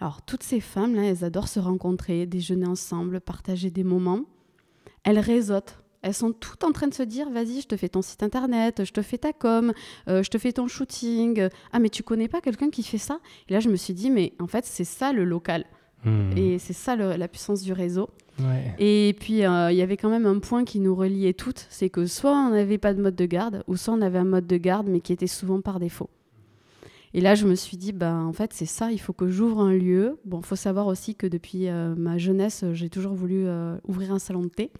alors 0.01 0.23
toutes 0.23 0.43
ces 0.43 0.61
femmes, 0.61 0.95
là, 0.95 1.05
elles 1.05 1.25
adorent 1.25 1.49
se 1.49 1.61
rencontrer, 1.61 2.27
déjeuner 2.27 2.67
ensemble, 2.67 3.21
partager 3.21 3.71
des 3.71 3.85
moments. 3.85 4.25
Elles 5.05 5.21
réseautent 5.21 5.83
elles 6.03 6.15
sont 6.15 6.33
toutes 6.33 6.65
en 6.65 6.73
train 6.73 6.89
de 6.89 6.95
se 6.95 7.03
dire 7.05 7.31
vas-y, 7.31 7.61
je 7.61 7.69
te 7.69 7.77
fais 7.77 7.89
ton 7.89 8.03
site 8.03 8.23
internet, 8.23 8.85
je 8.85 8.93
te 8.93 9.03
fais 9.03 9.19
ta 9.19 9.33
com, 9.33 9.73
euh, 10.09 10.23
je 10.23 10.31
te 10.31 10.37
fais 10.37 10.53
ton 10.53 10.67
shooting. 10.67 11.49
Ah, 11.73 11.79
mais 11.79 11.89
tu 11.89 12.03
connais 12.03 12.29
pas 12.29 12.41
quelqu'un 12.41 12.71
qui 12.71 12.83
fait 12.83 12.99
ça? 12.99 13.21
Et 13.49 13.53
là, 13.53 13.61
je 13.61 13.69
me 13.69 13.77
suis 13.77 13.95
dit 13.95 14.11
mais 14.11 14.35
en 14.41 14.49
fait, 14.49 14.67
c'est 14.67 14.85
ça 14.85 15.13
le 15.13 15.25
local. 15.25 15.65
Hmm. 16.05 16.37
Et 16.37 16.59
c'est 16.59 16.73
ça 16.73 16.97
la 16.97 17.29
puissance 17.29 17.63
du 17.63 17.73
réseau. 17.73 18.11
Et 18.79 19.15
puis, 19.21 19.45
euh, 19.45 19.71
il 19.71 19.77
y 19.77 19.83
avait 19.83 19.97
quand 19.97 20.11
même 20.11 20.27
un 20.27 20.39
point 20.39 20.65
qui 20.65 20.81
nous 20.81 20.95
reliait 20.95 21.35
toutes 21.35 21.67
c'est 21.71 21.91
que 21.91 22.07
soit 22.07 22.33
on 22.33 22.51
n'avait 22.51 22.79
pas 22.79 22.95
de 22.95 23.01
mode 23.01 23.15
de 23.15 23.27
garde, 23.27 23.63
ou 23.69 23.77
soit 23.77 23.95
on 23.95 24.01
avait 24.01 24.19
un 24.19 24.25
mode 24.25 24.47
de 24.47 24.57
garde, 24.57 24.89
mais 24.89 25.01
qui 25.01 25.13
était 25.13 25.27
souvent 25.27 25.61
par 25.61 25.79
défaut. 25.79 26.11
Et 27.15 27.21
là, 27.21 27.35
je 27.35 27.47
me 27.47 27.55
suis 27.55 27.77
dit, 27.77 27.93
bah, 27.93 28.15
en 28.15 28.33
fait, 28.33 28.53
c'est 28.55 28.67
ça, 28.67 28.91
il 28.91 28.99
faut 28.99 29.13
que 29.13 29.29
j'ouvre 29.29 29.61
un 29.61 29.73
lieu. 29.73 30.19
Bon, 30.25 30.41
il 30.41 30.47
faut 30.47 30.57
savoir 30.57 30.87
aussi 30.87 31.15
que 31.15 31.27
depuis 31.27 31.69
euh, 31.69 31.95
ma 31.95 32.17
jeunesse, 32.17 32.65
j'ai 32.73 32.89
toujours 32.89 33.13
voulu 33.13 33.47
euh, 33.47 33.77
ouvrir 33.87 34.13
un 34.13 34.19
salon 34.19 34.43
de 34.43 34.49
thé, 34.49 34.71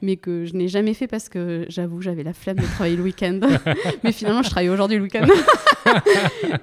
mais 0.00 0.16
que 0.16 0.46
je 0.46 0.54
n'ai 0.54 0.68
jamais 0.68 0.94
fait 0.94 1.06
parce 1.06 1.28
que 1.28 1.66
j'avoue, 1.68 2.00
j'avais 2.00 2.22
la 2.22 2.32
flemme 2.32 2.56
de 2.56 2.64
travailler 2.64 2.96
le 2.96 3.02
week-end. 3.02 3.40
mais 4.04 4.12
finalement, 4.12 4.42
je 4.42 4.50
travaille 4.50 4.70
aujourd'hui 4.70 4.96
le 4.96 5.04
week-end. 5.04 5.26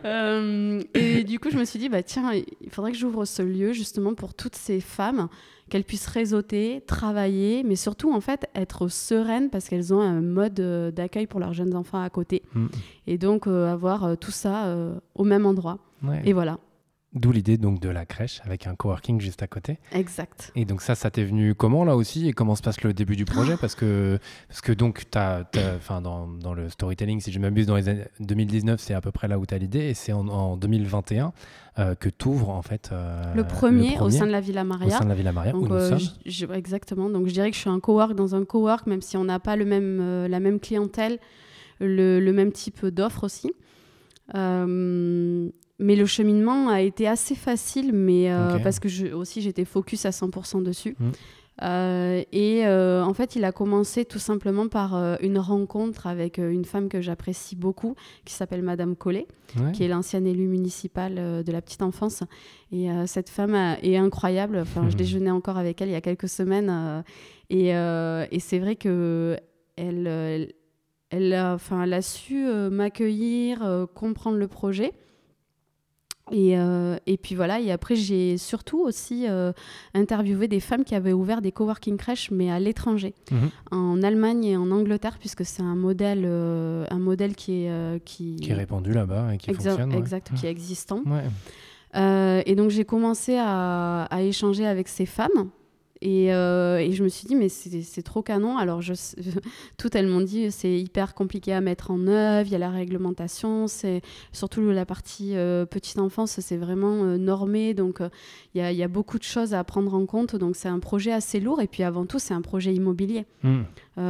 Euh, 0.03 0.81
et 0.95 1.23
du 1.23 1.39
coup, 1.39 1.49
je 1.51 1.57
me 1.57 1.63
suis 1.63 1.77
dit, 1.77 1.87
bah, 1.87 2.01
tiens, 2.01 2.33
il 2.33 2.69
faudrait 2.69 2.91
que 2.91 2.97
j'ouvre 2.97 3.25
ce 3.25 3.43
lieu 3.43 3.71
justement 3.71 4.13
pour 4.15 4.33
toutes 4.33 4.55
ces 4.55 4.81
femmes 4.81 5.29
qu'elles 5.71 5.85
puissent 5.85 6.07
réseauter, 6.07 6.83
travailler, 6.85 7.63
mais 7.63 7.77
surtout 7.77 8.13
en 8.13 8.19
fait 8.19 8.49
être 8.55 8.89
sereines 8.89 9.49
parce 9.49 9.69
qu'elles 9.69 9.93
ont 9.93 10.01
un 10.01 10.19
mode 10.19 10.59
euh, 10.59 10.91
d'accueil 10.91 11.27
pour 11.27 11.39
leurs 11.39 11.53
jeunes 11.53 11.75
enfants 11.75 12.01
à 12.01 12.09
côté. 12.09 12.43
Mm. 12.53 12.67
Et 13.07 13.17
donc 13.17 13.47
euh, 13.47 13.71
avoir 13.71 14.03
euh, 14.03 14.15
tout 14.15 14.31
ça 14.31 14.75
au 15.15 15.23
même 15.23 15.45
endroit. 15.45 15.79
Et 16.25 16.33
voilà. 16.33 16.59
D'où 17.13 17.33
l'idée 17.33 17.57
donc 17.57 17.81
de 17.81 17.89
la 17.89 18.05
crèche 18.05 18.39
avec 18.45 18.67
un 18.67 18.75
coworking 18.75 19.19
juste 19.19 19.43
à 19.43 19.47
côté. 19.47 19.79
Exact. 19.91 20.49
Et 20.55 20.63
donc 20.63 20.81
ça, 20.81 20.95
ça 20.95 21.11
t'est 21.11 21.25
venu 21.25 21.53
comment 21.53 21.83
là 21.83 21.97
aussi? 21.97 22.29
Et 22.29 22.31
comment 22.31 22.55
se 22.55 22.61
passe 22.61 22.81
le 22.83 22.93
début 22.93 23.17
du 23.17 23.25
projet? 23.25 23.57
Parce 23.57 23.75
que 23.75 24.17
parce 24.47 24.61
que 24.61 24.71
donc 24.71 25.03
as, 25.15 25.43
enfin 25.75 25.99
dans, 25.99 26.27
dans, 26.27 26.53
le 26.53 26.69
storytelling, 26.69 27.19
si 27.19 27.33
je 27.33 27.39
m'abuse, 27.39 27.65
dans 27.65 27.75
les 27.75 27.89
années 27.89 28.05
2019, 28.21 28.79
c'est 28.79 28.93
à 28.93 29.01
peu 29.01 29.11
près 29.11 29.27
là 29.27 29.39
où 29.39 29.45
tu 29.45 29.53
as 29.53 29.57
l'idée 29.57 29.89
et 29.89 29.93
c'est 29.93 30.13
en, 30.13 30.55
2021 30.55 31.33
euh, 31.79 31.95
que 31.95 32.07
tu 32.07 32.29
ouvres 32.29 32.49
en 32.49 32.61
fait. 32.61 32.91
Euh, 32.93 33.33
le, 33.35 33.43
premier, 33.43 33.99
au 33.99 34.09
sein 34.09 34.25
de 34.25 34.31
la 34.31 34.39
Villa 34.39 34.63
Maria. 34.63 34.87
Au 34.87 34.97
sein 34.99 35.03
de 35.03 35.09
la 35.09 35.15
Villa 35.15 35.33
Maria, 35.33 35.53
où 35.53 35.67
nous 35.67 35.73
euh, 35.73 35.97
sommes. 35.99 36.53
exactement. 36.53 37.09
Donc 37.09 37.27
je 37.27 37.33
dirais 37.33 37.49
que 37.49 37.55
je 37.55 37.61
suis 37.61 37.69
un 37.69 37.81
cowork 37.81 38.13
dans 38.15 38.35
un 38.35 38.45
cowork, 38.45 38.87
même 38.87 39.01
si 39.01 39.17
on 39.17 39.25
n'a 39.25 39.39
pas 39.39 39.57
le 39.57 39.65
même 39.65 40.27
la 40.27 40.39
même 40.39 40.61
clientèle, 40.61 41.19
le, 41.81 42.21
le 42.21 42.31
même 42.31 42.53
type 42.53 42.85
d'offre 42.85 43.25
aussi. 43.25 43.51
Euh, 44.35 45.49
mais 45.81 45.95
le 45.95 46.05
cheminement 46.05 46.69
a 46.69 46.81
été 46.81 47.07
assez 47.07 47.35
facile, 47.35 47.91
mais 47.91 48.31
euh, 48.31 48.59
parce 48.59 48.79
que 48.79 48.87
je, 48.87 49.07
aussi 49.07 49.41
j'étais 49.41 49.65
focus 49.65 50.05
à 50.05 50.11
100% 50.11 50.63
dessus. 50.63 50.95
Mm. 50.99 51.09
Euh, 51.63 52.23
et 52.31 52.65
euh, 52.65 53.03
en 53.03 53.13
fait, 53.13 53.35
il 53.35 53.43
a 53.43 53.51
commencé 53.51 54.05
tout 54.05 54.19
simplement 54.19 54.67
par 54.67 54.95
une 55.21 55.37
rencontre 55.37 56.07
avec 56.07 56.37
une 56.37 56.65
femme 56.65 56.87
que 56.87 57.01
j'apprécie 57.01 57.55
beaucoup, 57.55 57.95
qui 58.25 58.33
s'appelle 58.33 58.61
Madame 58.61 58.95
Collet, 58.95 59.27
qui 59.73 59.83
est 59.83 59.87
l'ancienne 59.87 60.25
élue 60.25 60.47
municipale 60.47 61.43
de 61.43 61.51
la 61.51 61.61
petite 61.61 61.81
enfance. 61.81 62.23
Et 62.71 62.87
cette 63.05 63.29
femme 63.29 63.55
est 63.81 63.97
incroyable. 63.97 64.57
Enfin, 64.59 64.89
je 64.89 64.95
déjeunais 64.95 65.29
encore 65.29 65.57
avec 65.57 65.81
elle 65.81 65.89
il 65.89 65.93
y 65.93 65.95
a 65.95 66.01
quelques 66.01 66.29
semaines, 66.29 67.03
et, 67.49 67.69
et 67.69 68.39
c'est 68.39 68.59
vrai 68.59 68.75
que 68.75 69.37
elle, 69.75 70.51
elle, 71.11 71.35
enfin, 71.35 71.83
elle 71.83 71.93
a 71.93 72.01
su 72.01 72.43
m'accueillir, 72.71 73.87
comprendre 73.93 74.37
le 74.37 74.47
projet. 74.47 74.93
Et, 76.31 76.57
euh, 76.57 76.97
et, 77.05 77.17
puis 77.17 77.35
voilà, 77.35 77.59
et 77.59 77.71
après 77.71 77.95
j'ai 77.95 78.37
surtout 78.37 78.79
aussi 78.79 79.25
euh, 79.27 79.51
interviewé 79.93 80.47
des 80.47 80.59
femmes 80.59 80.83
qui 80.83 80.95
avaient 80.95 81.13
ouvert 81.13 81.41
des 81.41 81.51
coworking 81.51 81.97
crèches, 81.97 82.31
mais 82.31 82.49
à 82.49 82.59
l'étranger, 82.59 83.13
mhm. 83.31 83.49
en 83.71 84.01
Allemagne 84.01 84.45
et 84.45 84.57
en 84.57 84.71
Angleterre, 84.71 85.17
puisque 85.19 85.45
c'est 85.45 85.61
un 85.61 85.75
modèle, 85.75 86.23
euh, 86.25 86.85
un 86.89 86.99
modèle 86.99 87.35
qui 87.35 87.65
est, 87.65 88.03
qui... 88.05 88.37
qui 88.37 88.51
est 88.51 88.55
répandu 88.55 88.93
là-bas 88.93 89.33
et 89.33 89.37
qui 89.37 89.53
fonctionne. 89.53 89.93
Exact, 89.93 90.31
qui 90.35 90.47
est 90.47 90.51
existant. 90.51 91.03
et 91.95 92.55
donc 92.55 92.69
j'ai 92.69 92.85
commencé 92.85 93.37
à, 93.37 94.03
à, 94.03 94.21
échanger 94.21 94.65
avec 94.65 94.87
ces 94.87 95.05
femmes 95.05 95.49
euh, 96.03 96.77
et, 96.77 96.91
je 96.91 97.03
me 97.03 97.09
suis 97.09 97.27
dit, 97.27 97.35
mais 97.35 97.49
c'est 97.49 98.01
trop 98.01 98.21
canon. 98.21 98.57
Alors, 98.57 98.81
je, 98.81 98.93
toutes 99.77 99.95
elles 99.95 100.07
m'ont 100.07 100.21
dit, 100.21 100.51
c'est 100.51 100.79
hyper 100.79 101.13
compliqué 101.13 101.53
à 101.53 101.61
mettre 101.61 101.91
en 101.91 102.07
œuvre, 102.07 102.47
il 102.47 102.51
y 102.51 102.55
a 102.55 102.59
la 102.59 102.69
réglementation, 102.69 103.67
c'est 103.67 104.01
surtout 104.31 104.61
la 104.61 104.85
partie 104.85 105.35
euh, 105.35 105.65
petite 105.65 105.99
enfance, 105.99 106.39
c'est 106.39 106.57
vraiment 106.57 107.03
euh, 107.03 107.17
normé. 107.17 107.73
Donc, 107.73 107.99
il 108.55 108.61
y, 108.61 108.83
a 108.83 108.87
beaucoup 108.87 109.19
de 109.19 109.23
choses 109.23 109.53
à 109.53 109.63
prendre 109.63 109.93
en 109.93 110.05
compte. 110.05 110.35
Donc, 110.35 110.55
c'est 110.55 110.69
un 110.69 110.79
projet 110.79 111.11
assez 111.11 111.39
lourd. 111.39 111.61
Et 111.61 111.67
puis, 111.67 111.83
avant 111.83 112.05
tout, 112.05 112.19
c'est 112.19 112.33
un 112.33 112.41
projet 112.41 112.73
immobilier. 112.73 113.25
Mmh. 113.43 113.61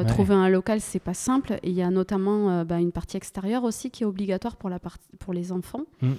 Trouver 0.07 0.35
un 0.35 0.49
local, 0.49 0.79
c'est 0.79 0.99
pas 0.99 1.13
simple. 1.13 1.59
Et 1.63 1.69
il 1.69 1.75
y 1.75 1.81
a 1.81 1.89
notamment 1.89 2.63
bah, 2.63 2.79
une 2.79 2.91
partie 2.91 3.17
extérieure 3.17 3.63
aussi 3.63 3.91
qui 3.91 4.03
est 4.03 4.05
obligatoire 4.05 4.55
pour, 4.55 4.69
la 4.69 4.79
pour 5.19 5.33
les 5.33 5.51
enfants. 5.51 5.83
Mmh. 6.01 6.11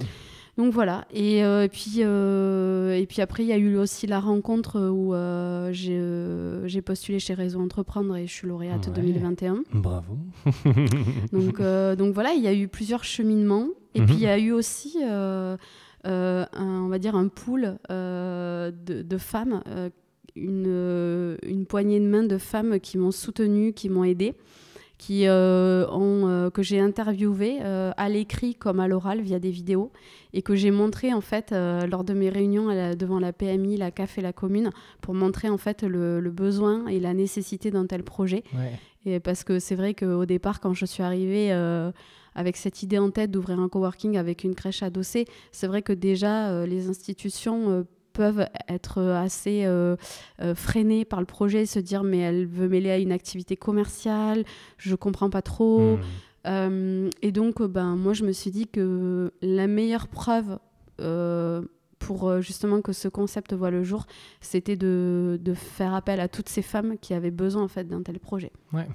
Donc 0.58 0.72
voilà. 0.72 1.06
Et, 1.12 1.42
euh, 1.42 1.66
puis, 1.66 1.96
euh, 1.98 2.94
et 2.94 3.06
puis 3.06 3.22
après, 3.22 3.42
il 3.42 3.46
y 3.46 3.52
a 3.52 3.56
eu 3.56 3.76
aussi 3.76 4.06
la 4.06 4.20
rencontre 4.20 4.90
où 4.90 5.14
euh, 5.14 5.70
j'ai 5.72 6.82
postulé 6.82 7.18
chez 7.18 7.32
Réseau 7.32 7.60
Entreprendre 7.60 8.16
et 8.16 8.26
je 8.26 8.32
suis 8.32 8.46
lauréate 8.46 8.92
2021. 8.92 9.62
Bravo. 9.72 10.18
donc, 11.32 11.60
donc 11.60 12.14
voilà, 12.14 12.32
il 12.32 12.42
y 12.42 12.48
a 12.48 12.54
eu 12.54 12.68
plusieurs 12.68 13.04
cheminements. 13.04 13.68
Et 13.94 14.00
puis 14.02 14.14
mhm. 14.14 14.18
il 14.18 14.22
y 14.22 14.26
a 14.26 14.38
eu 14.38 14.52
aussi, 14.52 14.98
un, 15.02 15.56
on 16.04 16.88
va 16.88 16.98
dire, 16.98 17.16
un 17.16 17.28
pool 17.28 17.78
de, 17.88 18.72
de, 19.02 19.18
femmes, 19.18 19.62
une, 20.36 21.36
une 21.46 21.66
poignée 21.66 22.00
de 22.00 22.06
main 22.06 22.24
de 22.24 22.36
femmes 22.36 22.78
qui 22.78 22.98
m'ont 22.98 23.10
soutenue, 23.10 23.72
qui 23.72 23.88
m'ont 23.88 24.04
aidée 24.04 24.34
qui 25.02 25.26
euh, 25.26 25.84
ont, 25.90 26.28
euh, 26.28 26.48
que 26.48 26.62
j'ai 26.62 26.78
interviewé 26.78 27.58
euh, 27.62 27.90
à 27.96 28.08
l'écrit 28.08 28.54
comme 28.54 28.78
à 28.78 28.86
l'oral 28.86 29.20
via 29.20 29.40
des 29.40 29.50
vidéos 29.50 29.90
et 30.32 30.42
que 30.42 30.54
j'ai 30.54 30.70
montré 30.70 31.12
en 31.12 31.20
fait 31.20 31.52
lors 31.52 32.04
de 32.04 32.14
mes 32.14 32.30
réunions 32.30 32.68
devant 32.94 33.18
la 33.18 33.32
PMI, 33.32 33.76
la 33.76 33.90
CAF 33.90 34.18
et 34.18 34.20
la 34.20 34.32
commune 34.32 34.70
pour 35.00 35.14
montrer 35.14 35.48
en 35.48 35.58
fait 35.58 35.82
le, 35.82 36.20
besoin 36.30 36.86
et 36.86 37.00
la 37.00 37.14
nécessité 37.14 37.72
d'un 37.72 37.86
tel 37.86 38.04
projet. 38.04 38.44
Et 39.04 39.18
parce 39.18 39.42
que 39.42 39.58
c'est 39.58 39.74
vrai 39.74 39.92
qu'au 39.92 40.24
départ, 40.24 40.60
quand 40.60 40.72
je 40.72 40.86
suis 40.86 41.02
arrivée 41.02 41.52
avec 42.34 42.56
cette 42.56 42.82
idée 42.82 42.98
en 42.98 43.10
tête 43.10 43.30
d'ouvrir 43.30 43.60
un 43.60 43.68
coworking 43.68 44.16
avec 44.16 44.44
une 44.44 44.54
crèche 44.54 44.82
adossée, 44.82 45.26
c'est 45.50 45.66
vrai 45.66 45.82
que 45.82 45.92
déjà 45.92 46.64
les 46.64 46.88
institutions 46.88 47.84
peuvent 48.12 48.46
être 48.68 49.00
assez 49.02 49.64
euh, 49.64 49.96
euh, 50.40 50.54
freinés 50.54 51.04
par 51.04 51.20
le 51.20 51.26
projet, 51.26 51.66
se 51.66 51.78
dire 51.78 52.02
mais 52.02 52.18
elle 52.18 52.46
veut 52.46 52.68
mêler 52.68 52.90
à 52.90 52.98
une 52.98 53.12
activité 53.12 53.56
commerciale, 53.56 54.44
je 54.78 54.94
comprends 54.94 55.30
pas 55.30 55.42
trop. 55.42 55.96
Hmm. 55.96 56.00
Euh, 56.44 57.10
et 57.22 57.30
donc 57.30 57.62
ben 57.62 57.94
moi 57.94 58.14
je 58.14 58.24
me 58.24 58.32
suis 58.32 58.50
dit 58.50 58.66
que 58.66 59.32
la 59.42 59.66
meilleure 59.68 60.08
preuve 60.08 60.58
pour 61.98 62.40
justement 62.40 62.80
que 62.80 62.92
ce 62.92 63.08
concept 63.08 63.54
voit 63.54 63.70
le 63.70 63.82
jour, 63.82 64.06
c'était 64.40 64.76
de, 64.76 65.38
de, 65.40 65.54
faire 65.54 65.94
appel 65.94 66.20
à 66.20 66.28
toutes 66.28 66.48
ces 66.48 66.62
femmes 66.62 66.96
qui 67.00 67.12
avaient 67.12 67.32
besoin 67.32 67.62
en 67.62 67.68
fait 67.68 67.84
d'un 67.88 68.02
tel 68.02 68.20
projet. 68.20 68.52
Ouais. 68.72 68.86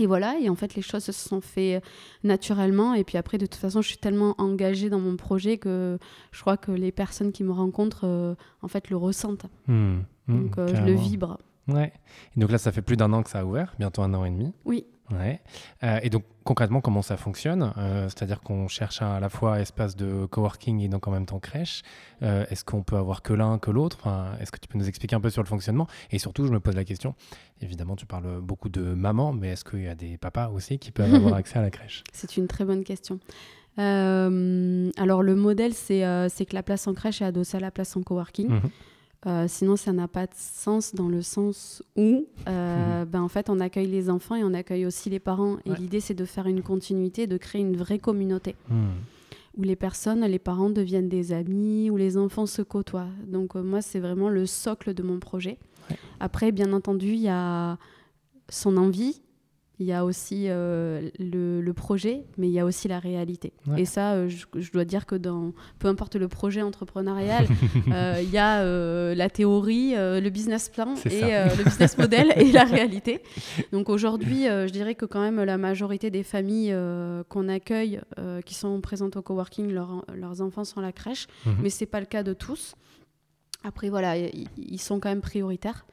Et 0.00 0.06
voilà, 0.06 0.38
et 0.40 0.48
en 0.48 0.54
fait, 0.54 0.76
les 0.76 0.80
choses 0.80 1.04
se 1.04 1.12
sont 1.12 1.42
fait 1.42 1.82
naturellement. 2.24 2.94
Et 2.94 3.04
puis 3.04 3.18
après, 3.18 3.36
de 3.36 3.44
toute 3.44 3.60
façon, 3.60 3.82
je 3.82 3.88
suis 3.88 3.98
tellement 3.98 4.34
engagée 4.38 4.88
dans 4.88 4.98
mon 4.98 5.16
projet 5.16 5.58
que 5.58 5.98
je 6.32 6.40
crois 6.40 6.56
que 6.56 6.72
les 6.72 6.90
personnes 6.90 7.32
qui 7.32 7.44
me 7.44 7.52
rencontrent, 7.52 8.06
euh, 8.06 8.34
en 8.62 8.68
fait, 8.68 8.88
le 8.88 8.96
ressentent. 8.96 9.44
Mmh, 9.66 9.98
mmh, 10.26 10.42
donc, 10.42 10.56
euh, 10.56 10.74
je 10.74 10.80
le 10.80 10.94
vibre. 10.94 11.36
Ouais. 11.68 11.92
Et 12.34 12.40
donc 12.40 12.50
là, 12.50 12.56
ça 12.56 12.72
fait 12.72 12.80
plus 12.80 12.96
d'un 12.96 13.12
an 13.12 13.22
que 13.22 13.28
ça 13.28 13.40
a 13.40 13.44
ouvert, 13.44 13.74
bientôt 13.78 14.00
un 14.00 14.14
an 14.14 14.24
et 14.24 14.30
demi. 14.30 14.54
Oui. 14.64 14.86
Ouais. 15.10 15.40
Euh, 15.82 15.98
et 16.02 16.10
donc 16.10 16.24
concrètement, 16.44 16.80
comment 16.80 17.02
ça 17.02 17.16
fonctionne? 17.16 17.72
Euh, 17.78 18.08
C'est-à-dire 18.08 18.40
qu'on 18.40 18.68
cherche 18.68 19.02
à, 19.02 19.20
la 19.20 19.28
fois 19.28 19.60
espace 19.60 19.96
de 19.96 20.26
coworking 20.26 20.80
et 20.80 20.88
donc 20.88 21.08
en 21.08 21.10
même 21.10 21.26
temps 21.26 21.38
crèche. 21.38 21.82
Euh, 22.22 22.44
est-ce 22.50 22.64
qu'on 22.64 22.82
peut 22.82 22.96
avoir 22.96 23.22
que 23.22 23.32
l'un, 23.32 23.58
que 23.58 23.70
l'autre? 23.70 23.98
Enfin, 24.00 24.32
Est-ce 24.40 24.52
que 24.52 24.58
tu 24.58 24.68
peux 24.68 24.78
nous 24.78 24.88
expliquer 24.88 25.16
un 25.16 25.20
peu 25.20 25.30
sur 25.30 25.42
le 25.42 25.48
fonctionnement? 25.48 25.86
Et 26.10 26.18
surtout, 26.18 26.46
je 26.46 26.52
me 26.52 26.60
pose 26.60 26.76
la 26.76 26.84
question, 26.84 27.14
évidemment, 27.60 27.96
tu 27.96 28.06
parles 28.06 28.40
beaucoup 28.40 28.68
de 28.68 28.82
mamans, 28.82 29.32
mais 29.32 29.50
est-ce 29.50 29.64
qu'il 29.64 29.82
y 29.82 29.88
a 29.88 29.94
des 29.94 30.16
papas 30.16 30.48
aussi 30.48 30.78
qui 30.78 30.90
peuvent 30.90 31.14
avoir 31.14 31.34
accès 31.34 31.58
à 31.58 31.62
la 31.62 31.70
crèche? 31.70 32.04
C'est 32.12 32.36
une 32.36 32.46
très 32.46 32.64
bonne 32.64 32.84
question. 32.84 33.18
alors 33.76 35.22
le 35.22 35.34
modèle, 35.34 35.74
c'est 35.74 36.00
que 36.00 36.54
la 36.54 36.62
place 36.62 36.86
en 36.86 36.94
crèche 36.94 37.22
est 37.22 37.26
adossée 37.26 37.56
à 37.56 37.60
la 37.60 37.70
place 37.70 37.96
en 37.96 38.02
coworking. 38.02 38.48
Mmh 38.48 38.70
euh, 39.26 39.46
sinon, 39.48 39.76
ça 39.76 39.92
n'a 39.92 40.08
pas 40.08 40.26
de 40.26 40.34
sens 40.34 40.94
dans 40.94 41.08
le 41.08 41.20
sens 41.20 41.82
où, 41.94 42.26
euh, 42.48 43.04
ben, 43.04 43.20
en 43.20 43.28
fait, 43.28 43.50
on 43.50 43.60
accueille 43.60 43.86
les 43.86 44.08
enfants 44.08 44.34
et 44.34 44.44
on 44.44 44.54
accueille 44.54 44.86
aussi 44.86 45.10
les 45.10 45.20
parents. 45.20 45.58
Et 45.66 45.74
l'idée, 45.74 46.00
c'est 46.00 46.14
de 46.14 46.24
faire 46.24 46.46
une 46.46 46.62
continuité, 46.62 47.26
de 47.26 47.36
créer 47.36 47.60
une 47.60 47.76
vraie 47.76 47.98
communauté. 47.98 48.56
Hmm. 48.68 48.88
où 49.58 49.62
les 49.62 49.76
personnes, 49.76 50.24
les 50.24 50.38
parents 50.38 50.70
deviennent 50.70 51.08
des 51.08 51.32
amis, 51.32 51.90
où 51.90 51.96
les 51.96 52.16
enfants 52.16 52.46
se 52.46 52.62
côtoient. 52.62 53.08
Donc 53.26 53.56
moi, 53.56 53.82
c'est 53.82 54.00
vraiment 54.00 54.28
le 54.28 54.46
socle 54.46 54.94
de 54.94 55.02
mon 55.02 55.18
projet. 55.18 55.58
Après, 56.20 56.52
bien 56.52 56.72
entendu, 56.72 57.08
il 57.08 57.20
y 57.20 57.28
a 57.28 57.76
son 58.48 58.76
envie, 58.76 59.22
il 59.80 59.86
y 59.86 59.94
a 59.94 60.04
aussi 60.04 60.44
euh, 60.48 61.08
le, 61.18 61.72
projet, 61.72 62.24
mais 62.36 62.48
il 62.48 62.52
y 62.52 62.60
a 62.60 62.66
aussi 62.66 62.86
la 62.86 62.98
réalité. 62.98 63.54
Et 63.78 63.86
ça, 63.86 64.12
euh, 64.12 64.28
je, 64.28 64.70
dois 64.72 64.84
dire 64.84 65.06
que 65.06 65.14
dans 65.14 65.52
peu 65.78 65.88
importe 65.88 66.16
le 66.16 66.28
projet 66.28 66.60
entrepreneurial, 66.60 67.46
euh, 67.90 68.20
il 68.22 68.30
y 68.30 68.36
a 68.36 68.62
la 69.14 69.30
théorie, 69.30 69.94
le 69.96 70.28
business 70.28 70.68
plan 70.68 70.94
et 71.06 71.22
le 71.22 71.64
business 71.64 71.96
model 71.96 72.32
et 72.36 72.52
la 72.52 72.64
réalité. 72.64 73.22
Donc 73.72 73.88
aujourd'hui, 73.88 74.44
je 74.44 74.70
dirais 74.70 74.94
que 74.94 75.06
quand 75.06 75.20
même 75.20 75.42
la 75.42 75.56
majorité 75.56 76.10
des 76.10 76.22
familles 76.22 76.76
qu'on 77.30 77.48
accueille, 77.48 78.00
qui 78.44 78.54
sont 78.54 78.80
présentes 78.82 79.16
au 79.16 79.22
coworking, 79.22 79.72
leurs 79.72 80.42
enfants 80.42 80.64
sont 80.64 80.80
à 80.80 80.82
la 80.82 80.92
crèche, 80.92 81.26
mhm. 81.46 81.56
mais 81.62 81.70
c'est 81.70 81.86
pas 81.86 82.00
le 82.00 82.06
cas 82.06 82.22
de 82.22 82.34
tous. 82.34 82.74
Après, 83.64 83.88
voilà, 83.88 84.16
ils 84.16 84.80
sont 84.80 85.00
quand 85.00 85.08
même 85.08 85.22
prioritaires. 85.22 85.86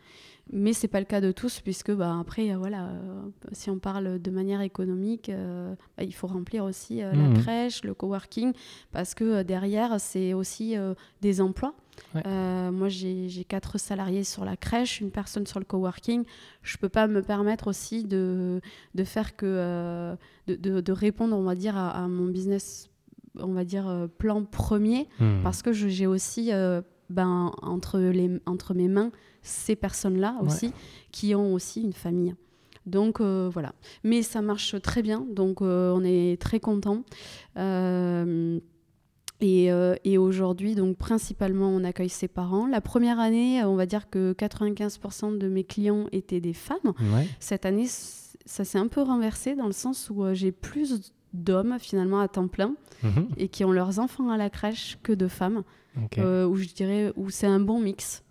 Mais 0.51 0.73
c'est 0.73 0.87
pas 0.87 0.99
le 0.99 1.05
cas 1.05 1.19
de 1.19 1.31
tous, 1.31 1.59
puisque 1.59 1.91
bah, 1.91 2.17
après, 2.19 2.51
euh, 2.51 2.57
voilà, 2.57 2.87
euh, 2.87 3.21
si 3.51 3.69
on 3.69 3.79
parle 3.79 4.21
de 4.21 4.31
manière 4.31 4.61
économique, 4.61 5.29
euh, 5.29 5.75
bah, 5.97 6.03
il 6.03 6.13
faut 6.13 6.27
remplir 6.27 6.63
aussi 6.63 6.97
la 6.97 7.13
mmh. 7.13 7.41
crèche, 7.41 7.83
le 7.83 7.93
coworking, 7.93 8.53
parce 8.91 9.13
que 9.13 9.43
derrière, 9.43 9.99
c'est 9.99 10.33
aussi 10.33 10.75
des 11.21 11.41
emplois. 11.41 11.73
moi, 12.13 12.87
j'ai 12.87 13.45
quatre 13.47 13.77
salariés 13.77 14.23
sur 14.23 14.45
la 14.45 14.55
crèche, 14.55 15.01
une 15.01 15.11
personne 15.11 15.45
sur 15.45 15.59
le 15.59 15.65
coworking. 15.65 16.23
Je 16.61 16.77
peux 16.77 16.89
pas 16.89 17.07
me 17.07 17.21
permettre 17.21 17.67
aussi 17.67 18.03
de, 18.03 18.61
de 18.95 19.03
faire 19.03 19.35
que 19.35 20.15
de, 20.47 20.55
de, 20.55 20.91
répondre, 20.91 21.35
on 21.35 21.43
va 21.43 21.55
dire, 21.55 21.75
à, 21.77 22.07
mon 22.07 22.27
business, 22.27 22.89
on 23.39 23.53
va 23.53 23.65
dire 23.65 24.07
plan 24.17 24.43
premier, 24.45 25.07
mmh. 25.19 25.43
parce 25.43 25.61
que 25.61 25.73
j'ai 25.73 26.07
aussi 26.07 26.51
ben, 27.09 27.51
entre, 27.61 27.99
les, 27.99 28.39
entre 28.45 28.73
mes 28.73 28.87
mains 28.87 29.11
ces 29.41 29.75
personnes-là 29.75 30.37
aussi, 30.41 30.73
qui 31.11 31.33
ont 31.33 31.53
aussi 31.53 31.81
une 31.81 31.93
famille. 31.93 32.35
Donc 32.85 33.19
euh, 33.19 33.49
voilà. 33.51 33.73
Mais 34.03 34.23
ça 34.23 34.41
marche 34.41 34.79
très 34.81 35.01
bien, 35.01 35.25
donc 35.29 35.61
euh, 35.61 35.91
on 35.93 36.03
est 36.03 36.41
très 36.41 36.59
content. 36.59 37.03
Euh, 37.57 38.59
et, 39.39 39.69
et 40.03 40.17
aujourd'hui, 40.17 40.73
donc 40.73 40.97
principalement, 40.97 41.69
on 41.69 41.83
accueille 41.83 42.09
ses 42.09 42.27
parents. 42.27 42.65
La 42.65 42.81
première 42.81 43.19
année, 43.19 43.63
on 43.63 43.75
va 43.75 43.85
dire 43.85 44.09
que 44.09 44.33
95% 44.33 45.37
de 45.37 45.47
mes 45.47 45.63
clients 45.63 46.07
étaient 46.11 46.41
des 46.41 46.53
femmes. 46.53 46.93
Cette 47.39 47.67
année, 47.67 47.85
ça 47.87 48.65
s'est 48.65 48.79
un 48.79 48.87
peu 48.87 49.01
renversé 49.01 49.55
dans 49.55 49.67
le 49.67 49.73
sens 49.73 50.09
où 50.09 50.25
j'ai 50.33 50.51
plus 50.51 51.13
d'hommes 51.33 51.77
finalement 51.77 52.19
à 52.19 52.27
temps 52.27 52.47
plein 52.47 52.73
mhm. 53.03 53.27
et 53.37 53.47
qui 53.47 53.63
ont 53.63 53.71
leurs 53.71 53.99
enfants 53.99 54.31
à 54.31 54.37
la 54.37 54.49
crèche 54.49 54.97
que 55.03 55.13
de 55.13 55.27
femmes. 55.27 55.61
Où 56.47 56.55
je 56.55 56.73
dirais 56.73 57.11
où 57.15 57.29
c'est 57.29 57.47
un 57.47 57.59
bon 57.59 57.79
mix. 57.79 58.23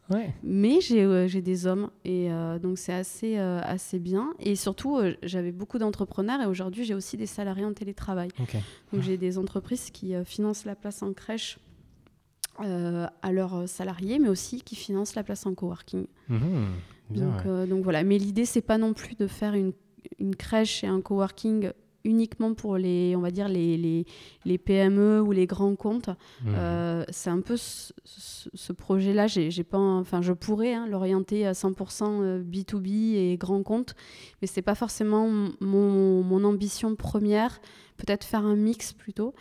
Mais 0.42 0.78
euh, 0.92 1.26
j'ai 1.26 1.42
des 1.42 1.66
hommes 1.66 1.90
et 2.04 2.30
euh, 2.30 2.58
donc 2.58 2.78
c'est 2.78 2.92
assez, 2.92 3.38
euh, 3.38 3.60
assez 3.62 3.98
bien. 3.98 4.32
Et 4.38 4.56
surtout, 4.56 5.00
j'avais 5.22 5.52
beaucoup 5.52 5.78
d'entrepreneurs 5.78 6.40
et 6.40 6.46
aujourd'hui, 6.46 6.84
j'ai 6.84 6.94
aussi 6.94 7.16
des 7.16 7.26
salariés 7.26 7.64
en 7.64 7.72
télétravail. 7.72 8.28
Donc 8.92 9.02
j'ai 9.02 9.16
des 9.16 9.38
entreprises 9.38 9.90
qui 9.90 10.14
financent 10.24 10.64
la 10.64 10.76
place 10.76 11.02
en 11.02 11.12
crèche 11.12 11.58
à 12.58 13.32
leurs 13.32 13.68
salariés, 13.68 14.18
mais 14.18 14.28
aussi 14.28 14.62
qui 14.62 14.76
financent 14.76 15.14
la 15.14 15.22
place 15.22 15.44
en 15.44 15.54
coworking. 15.54 16.06
Mmh, 16.28 16.38
donc, 17.10 17.68
donc, 17.68 17.84
voilà. 17.84 18.02
Mais 18.02 18.18
l'idée, 18.18 18.46
c'est 18.46 18.62
pas 18.62 18.78
non 18.78 18.94
plus 18.94 19.14
de 19.14 19.26
faire 19.26 19.54
une, 19.54 19.72
une 20.18 20.34
crèche 20.34 20.82
et 20.82 20.86
un 20.86 21.00
coworking 21.00 21.70
uniquement 22.06 22.54
pour 22.54 22.78
les, 22.78 23.14
on 23.16 23.20
va 23.20 23.30
dire, 23.30 23.48
les, 23.48 23.76
les, 23.76 24.06
les 24.44 24.58
PME 24.58 25.20
ou 25.20 25.32
les 25.32 25.46
grands 25.46 25.74
comptes. 25.76 26.08
Mmh. 26.08 26.54
Euh, 26.54 27.04
c'est 27.10 27.30
un 27.30 27.40
peu 27.40 27.56
ce, 27.56 28.72
projet-là. 28.72 29.26
J'ai, 29.26 29.64
pas, 29.64 29.78
enfin, 29.78 30.22
je 30.22 30.32
pourrais 30.32 30.74
hein, 30.74 30.86
l'orienter 30.86 31.46
à 31.46 31.52
100% 31.52 32.42
B2B 32.42 33.16
euh, 33.16 33.32
et 33.32 33.36
grands 33.36 33.62
comptes, 33.62 33.94
mais 34.40 34.46
c'est 34.46 34.62
pas 34.62 34.74
forcément 34.74 35.28
mon, 35.60 36.22
mon, 36.22 36.44
ambition 36.44 36.94
première. 36.94 37.60
Peut-être 37.96 38.24
faire 38.24 38.44
un 38.44 38.56
mix 38.56 38.92
plutôt, 38.92 39.34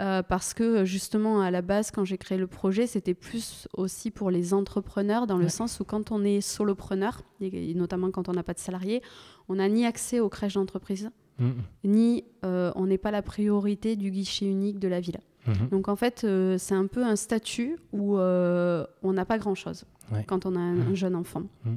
euh, 0.00 0.24
parce 0.24 0.52
que 0.52 0.84
justement 0.84 1.42
à 1.42 1.52
la 1.52 1.62
base, 1.62 1.92
quand 1.92 2.04
j'ai 2.04 2.18
créé 2.18 2.38
le 2.38 2.48
projet, 2.48 2.88
c'était 2.88 3.14
plus 3.14 3.68
aussi 3.72 4.10
pour 4.10 4.32
les 4.32 4.52
entrepreneurs, 4.52 5.28
dans 5.28 5.36
le 5.36 5.48
sens 5.48 5.78
où 5.78 5.84
quand 5.84 6.10
on 6.10 6.24
est 6.24 6.40
solopreneur, 6.40 7.22
et 7.40 7.72
notamment 7.74 8.10
quand 8.10 8.28
on 8.28 8.32
n'a 8.32 8.42
pas 8.42 8.52
de 8.52 8.58
salarié, 8.58 9.00
on 9.48 9.54
n'a 9.56 9.68
ni 9.68 9.86
accès 9.86 10.18
aux 10.18 10.28
crèches 10.28 10.54
d'entreprise, 10.54 11.12
Mm. 11.40 11.52
ni 11.84 12.24
euh, 12.44 12.70
on 12.76 12.86
n'est 12.86 12.98
pas 12.98 13.10
la 13.10 13.22
priorité 13.22 13.96
du 13.96 14.10
guichet 14.10 14.46
unique 14.46 14.78
de 14.78 14.88
la 14.88 15.00
villa. 15.00 15.20
Mm-hmm. 15.46 15.68
Donc 15.70 15.88
en 15.88 15.96
fait, 15.96 16.22
euh, 16.24 16.58
c'est 16.58 16.74
un 16.74 16.86
peu 16.86 17.02
un 17.02 17.16
statut 17.16 17.78
où 17.92 18.18
euh, 18.18 18.86
on 19.02 19.14
n'a 19.14 19.24
pas 19.24 19.38
grand-chose 19.38 19.84
quand 20.26 20.44
on 20.44 20.56
a 20.56 20.60
un, 20.60 20.74
mm. 20.74 20.94
jeune 20.94 21.14
enfant. 21.16 21.44
Mm. 21.64 21.70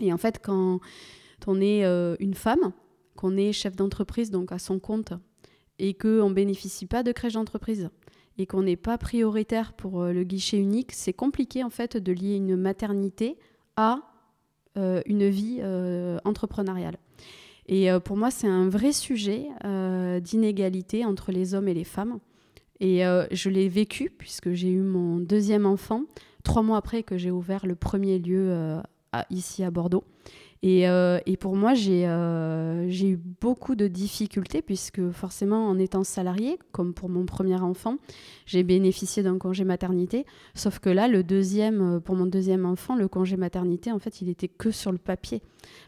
Et 0.00 0.12
en 0.12 0.18
fait, 0.18 0.40
quand 0.42 0.80
on 1.46 1.60
est 1.60 1.84
une 2.20 2.34
femme, 2.34 2.72
qu'on 3.16 3.36
est 3.36 3.52
chef 3.52 3.76
d'entreprise, 3.76 4.30
donc 4.30 4.52
à 4.52 4.58
son 4.58 4.78
compte, 4.78 5.12
et 5.78 5.94
qu'on 5.94 6.28
ne 6.28 6.34
bénéficie 6.34 6.86
pas 6.86 7.02
de 7.02 7.12
crèche 7.12 7.34
d'entreprise, 7.34 7.90
et 8.38 8.46
qu'on 8.46 8.62
n'est 8.62 8.76
pas 8.76 8.96
prioritaire 8.96 9.72
pour 9.72 10.04
le 10.04 10.24
guichet 10.24 10.58
unique, 10.58 10.92
c'est 10.92 11.12
compliqué 11.12 11.64
en 11.64 11.70
fait 11.70 11.96
de 11.96 12.12
lier 12.12 12.36
une 12.36 12.56
maternité 12.56 13.38
à 13.76 13.98
une 14.76 15.28
vie 15.28 15.60
entrepreneuriale. 16.24 16.96
Et 17.66 17.90
euh, 17.90 18.00
pour 18.00 18.16
moi, 18.16 18.30
c'est 18.30 18.48
un 18.48 18.68
vrai 18.68 18.92
sujet 18.92 19.46
euh, 19.64 20.20
d'inégalité 20.20 21.04
entre 21.04 21.32
les 21.32 21.54
hommes 21.54 21.68
et 21.68 21.74
les 21.74 21.84
femmes. 21.84 22.18
Et 22.80 23.06
euh, 23.06 23.26
je 23.30 23.50
l'ai 23.50 23.68
vécu 23.68 24.10
puisque 24.16 24.52
j'ai 24.52 24.70
eu 24.70 24.80
mon 24.80 25.18
deuxième 25.18 25.66
enfant 25.66 26.04
trois 26.42 26.62
mois 26.62 26.78
après 26.78 27.02
que 27.02 27.18
j'ai 27.18 27.30
ouvert 27.30 27.66
le 27.66 27.74
premier 27.74 28.18
lieu 28.18 28.80
ici 29.28 29.62
à 29.62 29.70
Bordeaux. 29.70 30.04
Euh, 30.64 31.20
et, 31.24 31.36
pour 31.36 31.56
moi, 31.56 31.72
euh, 31.72 32.86
j'ai 32.88 33.08
eu 33.08 33.16
beaucoup 33.16 33.74
de 33.74 33.88
difficultés 33.88 34.60
puisque 34.60 35.10
forcément, 35.10 35.66
en 35.66 35.78
étant 35.78 36.04
salarié, 36.04 36.58
comme 36.72 36.92
pour 36.92 37.08
mon 37.08 37.24
premier 37.24 37.56
enfant, 37.56 37.96
j'ai 38.46 38.62
bénéficié 38.62 39.22
d'un 39.22 39.38
congé 39.38 39.64
maternité. 39.64 40.26
Sauf 40.54 40.78
que 40.78 40.90
là, 40.90 41.08
le 41.08 41.22
deuxième, 41.22 41.96
euh, 41.96 42.00
pour 42.00 42.14
mon 42.14 42.26
deuxième 42.26 42.66
enfant, 42.66 42.94
le 42.94 43.08
congé 43.08 43.36
maternité, 43.36 43.90
en 43.90 43.98
fait, 43.98 44.20
il 44.20 44.28
était 44.28 44.48
que 44.48 44.70
sur 44.70 44.92
le 44.92 44.98
papier. 44.98 45.42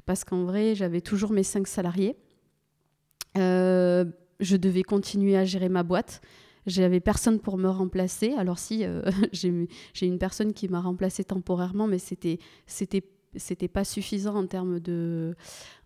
Parce 0.07 0.25
qu'en 0.25 0.45
vrai, 0.45 0.75
j'avais 0.75 1.03
toujours 1.03 1.33
mes 1.33 1.43
cinq 1.43 1.67
salariés. 1.67 2.17
je 3.37 4.57
devais 4.57 4.83
continuer 4.83 5.37
à 5.37 5.45
gérer 5.45 5.69
ma 5.69 5.83
boîte. 5.83 6.21
J'avais 6.65 7.01
personne 7.01 7.41
pour 7.41 7.59
me 7.59 7.69
remplacer. 7.69 8.33
Alors 8.39 8.59
si, 8.59 8.85
j'ai 9.33 10.07
une 10.07 10.19
personne 10.19 10.53
qui 10.53 10.69
m'a 10.69 10.81
remplacé 10.81 11.25
temporairement, 11.25 11.87
mais 11.87 11.99
c'était 11.99 12.39
c'était 13.37 13.69
pas 13.69 13.85
suffisant 13.85 14.35
en 14.35 14.47
termes 14.47 14.81
de 14.81 15.35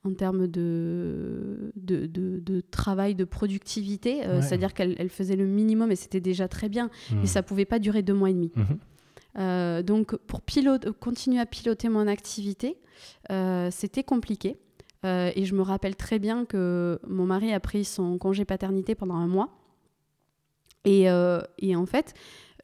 en 0.05 0.15
termes 0.15 0.47
de, 0.47 1.73
de, 1.75 2.07
de, 2.07 2.61
travail, 2.61 3.17
de 3.17 3.25
productivité. 3.25 4.25
Euh, 4.25 4.41
c'est-à-dire 4.41 4.73
qu'elle 4.73 5.09
faisait 5.09 5.35
le 5.35 5.47
minimum 5.47 5.91
et 5.91 5.97
c'était 5.97 6.21
déjà 6.21 6.47
très 6.47 6.69
bien, 6.69 6.91
mais 7.11 7.23
mmh. 7.23 7.27
ça 7.27 7.43
pouvait 7.43 7.65
pas 7.65 7.81
durer 7.81 8.03
deux 8.03 8.15
mois 8.15 8.31
et 8.31 8.35
demi. 8.35 8.53
Mmh. 8.55 8.63
Euh, 9.39 9.83
donc 9.83 10.17
pour 10.17 10.43
pilote, 10.43 10.93
continuer 10.93 11.41
à 11.41 11.47
piloter 11.47 11.89
mon 11.89 12.07
activité, 12.07 12.79
euh, 13.33 13.69
c'était 13.73 14.05
compliqué. 14.05 14.57
et 15.05 15.45
je 15.45 15.55
me 15.55 15.63
rappelle 15.63 15.97
très 15.97 16.19
bien 16.19 16.45
que 16.45 16.99
mon 17.07 17.27
mari 17.27 17.53
a 17.53 17.61
pris 17.61 17.85
son 17.85 18.17
congé 18.19 18.45
paternité 18.45 18.95
pendant 18.95 19.17
un 19.17 19.27
mois. 19.27 19.51
Et, 20.85 21.07
et 21.59 21.77
en 21.77 21.87
fait, 21.87 22.15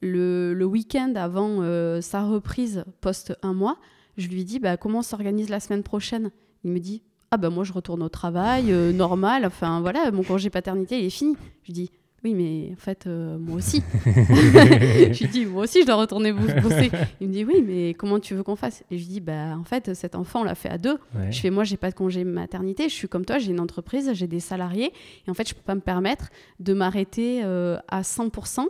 le, 0.00 0.54
le 0.54 0.64
week-end 0.64 1.12
avant 1.16 1.60
sa 2.00 2.22
reprise 2.22 2.84
post 3.00 3.36
un 3.42 3.52
mois, 3.52 3.78
je 4.16 4.28
lui 4.28 4.44
dis 4.44 4.58
bah, 4.58 4.76
comment 4.76 5.02
s'organise 5.02 5.48
la 5.48 5.60
semaine 5.60 5.82
prochaine? 5.82 6.30
Il 6.64 6.70
me 6.70 6.78
dit 6.78 7.02
ah 7.30 7.38
bah 7.38 7.48
moi 7.48 7.64
je 7.64 7.72
retourne 7.72 8.02
au 8.02 8.08
travail 8.10 8.72
euh, 8.72 8.92
normal, 8.92 9.46
enfin 9.46 9.80
voilà 9.80 10.10
mon 10.10 10.22
congé 10.22 10.50
paternité 10.50 10.98
il 10.98 11.06
est 11.06 11.10
fini. 11.10 11.34
Je 11.64 11.72
dis 11.72 11.90
oui 12.24 12.34
mais 12.34 12.70
en 12.72 12.76
fait 12.76 13.06
euh, 13.06 13.38
moi 13.38 13.56
aussi. 13.56 13.82
je 14.04 15.18
lui 15.18 15.28
dis 15.28 15.46
moi 15.46 15.62
aussi 15.64 15.80
je 15.80 15.86
dois 15.86 15.96
retourner 15.96 16.32
bosser. 16.32 16.90
Il 17.20 17.28
me 17.28 17.32
dit 17.32 17.44
oui 17.44 17.64
mais 17.66 17.94
comment 17.94 18.20
tu 18.20 18.34
veux 18.34 18.42
qu'on 18.42 18.54
fasse? 18.54 18.84
Et 18.90 18.98
je 18.98 19.04
lui 19.04 19.14
dis 19.14 19.20
bah 19.20 19.56
en 19.58 19.64
fait 19.64 19.94
cet 19.94 20.14
enfant 20.14 20.42
on 20.42 20.44
l'a 20.44 20.54
fait 20.54 20.68
à 20.68 20.76
deux. 20.76 20.98
Je 21.30 21.40
fais 21.40 21.50
moi 21.50 21.64
j'ai 21.64 21.78
pas 21.78 21.90
de 21.90 21.96
congé 21.96 22.22
maternité, 22.22 22.90
je 22.90 22.94
suis 22.94 23.08
comme 23.08 23.24
toi 23.24 23.38
j'ai 23.38 23.50
une 23.50 23.60
entreprise, 23.60 24.12
j'ai 24.12 24.26
des 24.26 24.40
salariés 24.40 24.92
et 25.26 25.30
en 25.30 25.34
fait 25.34 25.48
je 25.48 25.54
peux 25.54 25.62
pas 25.62 25.74
me 25.74 25.80
permettre 25.80 26.28
de 26.60 26.74
m'arrêter 26.74 27.40
euh, 27.44 27.78
à 27.88 28.02
100% 28.02 28.66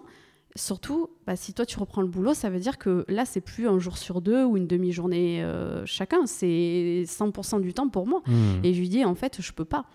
Surtout, 0.55 1.09
bah, 1.27 1.35
si 1.35 1.55
toi 1.55 1.65
tu 1.65 1.79
reprends 1.79 2.03
le 2.03 2.09
boulot, 2.09 2.35
ça 2.35 2.51
veut 2.51 2.59
dire 2.59 2.77
que 2.77 3.07
là, 3.09 3.25
c'est 3.25 3.41
plus 3.41 3.69
un 3.69 3.79
jour 3.79 3.97
sur 3.97 4.21
deux 4.21 4.45
ou 4.45 4.57
une 4.59 4.67
demi-journée 4.67 5.43
euh, 5.43 5.87
chacun, 5.87 6.27
c'est 6.27 7.05
100% 7.07 7.61
du 7.63 7.73
temps 7.73 7.89
pour 7.89 8.07
moi. 8.07 8.23
Mmh. 8.27 8.65
Et 8.65 8.75
je 8.75 8.81
lui 8.81 8.89
dis, 8.91 9.05
en 9.05 9.15
fait, 9.15 9.41
je 9.41 9.53
peux 9.53 9.65
pas. 9.65 9.87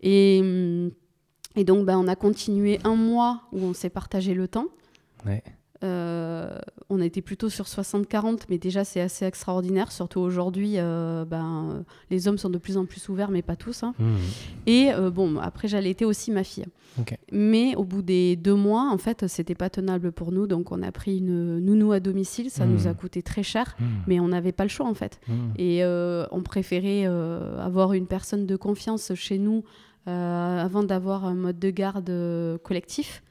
Et, 0.00 0.40
mm, 0.40 0.90
et 1.56 1.64
donc, 1.64 1.84
bah, 1.84 1.98
on 1.98 2.06
a 2.06 2.16
continué 2.16 2.78
un 2.84 2.94
mois 2.94 3.42
où 3.52 3.58
on 3.64 3.72
s'est 3.72 3.90
partagé 3.90 4.34
le 4.34 4.46
temps. 4.46 4.66
Euh, 5.84 6.58
on 6.88 7.00
a 7.00 7.04
été 7.04 7.20
plutôt 7.20 7.48
sur 7.48 7.66
60-40, 7.66 8.42
mais 8.48 8.58
déjà 8.58 8.84
c'est 8.84 9.00
assez 9.00 9.24
extraordinaire, 9.24 9.92
surtout 9.92 10.20
aujourd'hui. 10.20 10.74
Euh, 10.76 11.24
ben, 11.24 11.84
les 12.10 12.26
hommes 12.26 12.38
sont 12.38 12.50
de 12.50 12.58
plus 12.58 12.76
en 12.76 12.86
plus 12.86 13.08
ouverts, 13.08 13.30
mais 13.30 13.42
pas 13.42 13.56
tous. 13.56 13.82
Hein. 13.82 13.94
Mmh. 13.98 14.04
Et 14.66 14.92
euh, 14.92 15.10
bon, 15.10 15.38
après 15.38 15.68
j'allaitais 15.68 16.04
aussi 16.04 16.30
ma 16.30 16.44
fille. 16.44 16.66
Mais 17.32 17.74
au 17.74 17.82
bout 17.82 18.02
des 18.02 18.36
deux 18.36 18.54
mois, 18.54 18.88
en 18.92 18.98
fait, 18.98 19.26
c'était 19.26 19.56
pas 19.56 19.68
tenable 19.68 20.12
pour 20.12 20.30
nous, 20.30 20.46
donc 20.46 20.70
on 20.70 20.80
a 20.80 20.92
pris 20.92 21.18
une 21.18 21.58
nounou 21.58 21.90
à 21.90 21.98
domicile. 21.98 22.50
Ça 22.50 22.66
nous 22.66 22.86
a 22.86 22.92
mmh. 22.92 22.96
coûté 22.96 23.22
très 23.22 23.42
cher, 23.42 23.76
mmh. 23.78 23.84
mais 24.06 24.20
on 24.20 24.28
n'avait 24.28 24.52
pas 24.52 24.62
le 24.62 24.70
choix 24.70 24.86
en 24.86 24.94
fait. 24.94 25.20
Et 25.58 25.82
on 25.84 26.42
préférait 26.42 27.04
avoir 27.04 27.92
une 27.92 28.06
personne 28.06 28.46
de 28.46 28.56
confiance 28.56 29.12
chez 29.14 29.38
nous 29.38 29.64
avant 30.06 30.84
d'avoir 30.84 31.24
un 31.24 31.34
mode 31.34 31.58
de 31.58 31.70
garde 31.70 32.12
collectif. 32.62 33.22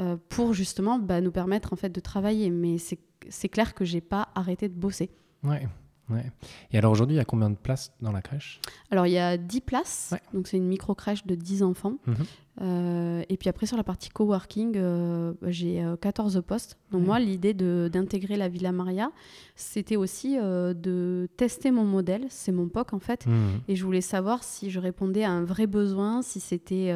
Euh, 0.00 0.16
pour 0.30 0.54
justement 0.54 0.98
bah, 0.98 1.20
nous 1.20 1.32
permettre 1.32 1.72
en 1.72 1.76
fait 1.76 1.90
de 1.90 2.00
travailler. 2.00 2.50
Mais 2.50 2.76
c'est 2.78 3.48
clair 3.48 3.74
que 3.74 3.84
j'ai 3.84 4.00
pas 4.00 4.28
arrêté 4.34 4.68
de 4.68 4.74
bosser. 4.74 5.10
Ouais. 5.44 5.68
Ouais. 6.12 6.30
Et 6.70 6.78
alors 6.78 6.92
aujourd'hui, 6.92 7.16
il 7.16 7.18
y 7.18 7.22
a 7.22 7.24
combien 7.24 7.50
de 7.50 7.56
places 7.56 7.92
dans 8.00 8.12
la 8.12 8.22
crèche? 8.22 8.60
Alors 8.90 9.06
il 9.06 9.12
y 9.12 9.18
a 9.18 9.36
10 9.36 9.60
places, 9.62 10.14
donc 10.34 10.46
c'est 10.46 10.56
une 10.56 10.68
micro-crèche 10.68 11.26
de 11.26 11.34
10 11.34 11.62
enfants. 11.62 11.98
Mhm. 12.06 12.16
Euh, 12.60 13.24
et 13.30 13.38
puis 13.38 13.48
après 13.48 13.64
sur 13.64 13.78
la 13.78 13.84
partie 13.84 14.10
coworking, 14.10 14.74
euh, 14.76 15.32
j'ai 15.46 15.82
14 16.00 16.42
postes. 16.46 16.76
Donc 16.90 17.06
moi, 17.06 17.18
l'idée 17.18 17.54
d'intégrer 17.54 18.36
la 18.36 18.48
Villa 18.48 18.72
Maria, 18.72 19.10
c'était 19.56 19.96
aussi 19.96 20.36
de 20.36 21.28
tester 21.36 21.70
mon 21.70 21.84
modèle, 21.84 22.26
c'est 22.28 22.52
mon 22.52 22.68
POC 22.68 22.92
en 22.92 22.98
fait. 22.98 23.26
Mhm. 23.26 23.60
Et 23.68 23.76
je 23.76 23.84
voulais 23.84 24.02
savoir 24.02 24.44
si 24.44 24.70
je 24.70 24.78
répondais 24.78 25.24
à 25.24 25.30
un 25.30 25.44
vrai 25.44 25.66
besoin, 25.66 26.22
si 26.22 26.40
c'était 26.40 26.92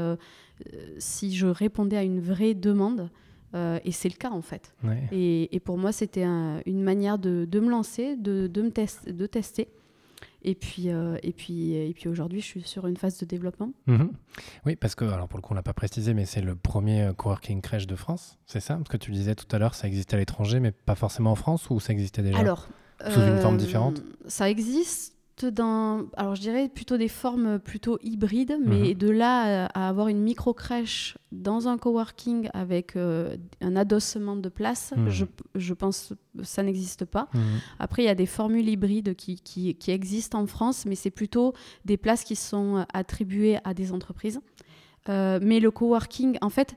euh, 0.65 0.95
si 0.99 1.35
je 1.35 1.47
répondais 1.47 1.97
à 1.97 2.03
une 2.03 2.21
vraie 2.21 2.55
demande. 2.55 3.11
Euh, 3.55 3.79
et 3.85 3.93
c'est 3.93 4.09
le 4.09 4.17
cas 4.17 4.31
en 4.31 4.43
fait. 4.43 4.75
Et, 5.13 5.61
pour 5.65 5.79
moi, 5.79 5.93
c'était 5.93 6.25
une 6.25 6.83
manière 6.83 7.19
de, 7.19 7.47
me 7.61 7.71
lancer, 7.71 8.17
de, 8.17 8.47
de 8.47 8.63
me 8.63 9.13
de 9.13 9.27
tester. 9.27 9.69
Et 10.43 10.55
puis, 10.55 10.91
euh, 10.91 11.17
et 11.25 11.33
puis, 11.33 11.73
et 11.73 11.93
puis 11.93 12.09
aujourd'hui, 12.09 12.41
je 12.41 12.47
suis 12.47 12.63
sur 12.63 12.87
une 12.87 12.97
phase 12.97 13.19
de 13.19 13.27
développement. 13.27 13.73
Mhm. 13.87 14.13
Oui, 14.65 14.77
parce 14.77 14.95
que, 14.95 15.05
alors 15.05 15.27
pour 15.27 15.39
le 15.39 15.43
coup, 15.43 15.53
on 15.53 15.57
l'a 15.57 15.63
pas 15.63 15.73
précisé, 15.73 16.15
mais 16.15 16.25
c'est 16.25 16.41
le 16.41 16.55
premier 16.55 17.11
coworking 17.17 17.61
crèche 17.61 17.87
de 17.87 17.97
France, 17.97 18.39
c'est 18.47 18.61
ça? 18.61 18.77
Parce 18.77 18.89
que 18.89 18.97
tu 18.97 19.11
disais 19.11 19.35
tout 19.35 19.49
à 19.55 19.59
l'heure, 19.59 19.75
ça 19.75 19.89
existait 19.89 20.15
à 20.15 20.19
l'étranger, 20.19 20.61
mais 20.61 20.71
pas 20.71 20.95
forcément 20.95 21.33
en 21.33 21.37
France, 21.37 21.69
ou 21.71 21.81
ça 21.81 21.93
existait 21.93 22.23
déjà? 22.23 22.39
Alors, 22.39 22.69
sous 23.09 23.21
une 23.21 23.39
forme 23.39 23.57
différente? 23.57 24.03
Ça 24.27 24.49
existe 24.49 25.16
dans, 25.45 26.07
alors 26.17 26.35
je 26.35 26.41
dirais 26.41 26.69
plutôt 26.69 26.97
des 26.97 27.09
formes 27.09 27.59
plutôt 27.59 27.99
hybrides, 28.03 28.57
mais 28.65 28.89
mhm. 28.89 28.95
de 28.95 29.11
là 29.11 29.67
à, 29.67 29.89
avoir 29.89 30.09
une 30.09 30.23
micro 30.23 30.55
crèche 30.55 31.19
dans 31.31 31.69
un 31.69 31.77
coworking 31.77 32.49
avec 32.55 32.97
euh, 32.97 33.37
un 33.61 33.77
adossement 33.77 34.37
de 34.37 34.49
place, 34.49 34.95
mhm. 34.97 35.11
je, 35.11 35.25
je, 35.55 35.75
pense 35.75 36.15
que 36.39 36.45
ça 36.45 36.63
n'existe 36.63 37.05
pas. 37.05 37.29
Mhm. 37.35 37.41
Après, 37.79 38.03
il 38.03 38.07
y 38.07 38.11
a 38.11 38.15
des 38.15 38.27
formules 38.27 38.69
hybrides 38.69 39.15
qui, 39.15 39.39
qui, 39.41 39.75
qui 39.75 39.91
existent 39.91 40.41
en 40.41 40.47
France, 40.47 40.87
mais 40.87 40.95
c'est 40.95 41.11
plutôt 41.11 41.53
des 41.85 41.99
places 41.99 42.25
qui 42.25 42.37
sont 42.37 42.87
attribuées 42.95 43.59
à 43.65 43.75
des 43.75 43.93
entreprises. 43.93 44.41
Euh, 45.09 45.39
mais 45.43 45.61
le 45.61 45.71
coworking, 45.71 46.39
en 46.41 46.51
fait, 46.51 46.77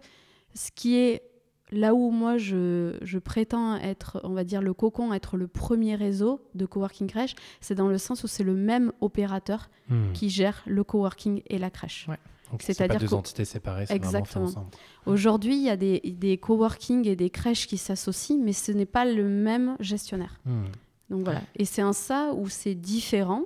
ce 0.54 0.70
qui 0.76 0.98
est 0.98 1.29
là 1.72 1.94
où 1.94 2.12
moi 2.12 2.38
je, 2.38 3.18
prétends 3.20 3.76
être, 3.78 4.20
on 4.24 4.34
va 4.34 4.44
dire, 4.44 4.62
le 4.62 4.74
cocon, 4.74 5.14
être 5.14 5.38
le 5.38 5.48
premier 5.48 5.96
réseau 5.96 6.42
de 6.56 6.66
coworking 6.66 7.08
crèche, 7.08 7.36
c'est 7.62 7.76
dans 7.76 7.88
le 7.88 7.98
sens 7.98 8.24
où 8.24 8.28
c'est 8.28 8.44
le 8.44 8.56
même 8.56 8.92
opérateur 9.02 9.70
hmm. 9.90 10.12
qui 10.14 10.30
gère 10.30 10.64
le 10.66 10.84
coworking 10.84 11.42
et 11.48 11.58
la 11.58 11.70
crèche. 11.70 12.08
C'est-à-dire 12.60 13.00
deux 13.00 13.14
entités 13.14 13.46
séparées, 13.46 13.86
Exactement. 13.90 14.50
Aujourd'hui, 15.06 15.56
il 15.56 15.64
y 15.64 15.70
a 15.70 15.78
des, 15.78 16.00
des 16.00 16.38
coworking 16.38 17.08
et 17.08 17.16
des 17.16 17.30
crèches 17.30 17.68
qui 17.68 17.78
s'associent, 17.78 18.40
mais 18.42 18.54
ce 18.54 18.72
n'est 18.72 18.88
pas 18.88 19.06
le 19.06 19.24
même 19.30 19.76
gestionnaire. 19.80 20.40
Hmm. 20.46 20.64
Donc 21.10 21.24
voilà. 21.24 21.42
Et 21.56 21.66
c'est 21.66 21.84
en 21.84 21.94
ça 21.94 22.34
où 22.36 22.50
c'est 22.50 22.76
différent, 22.76 23.44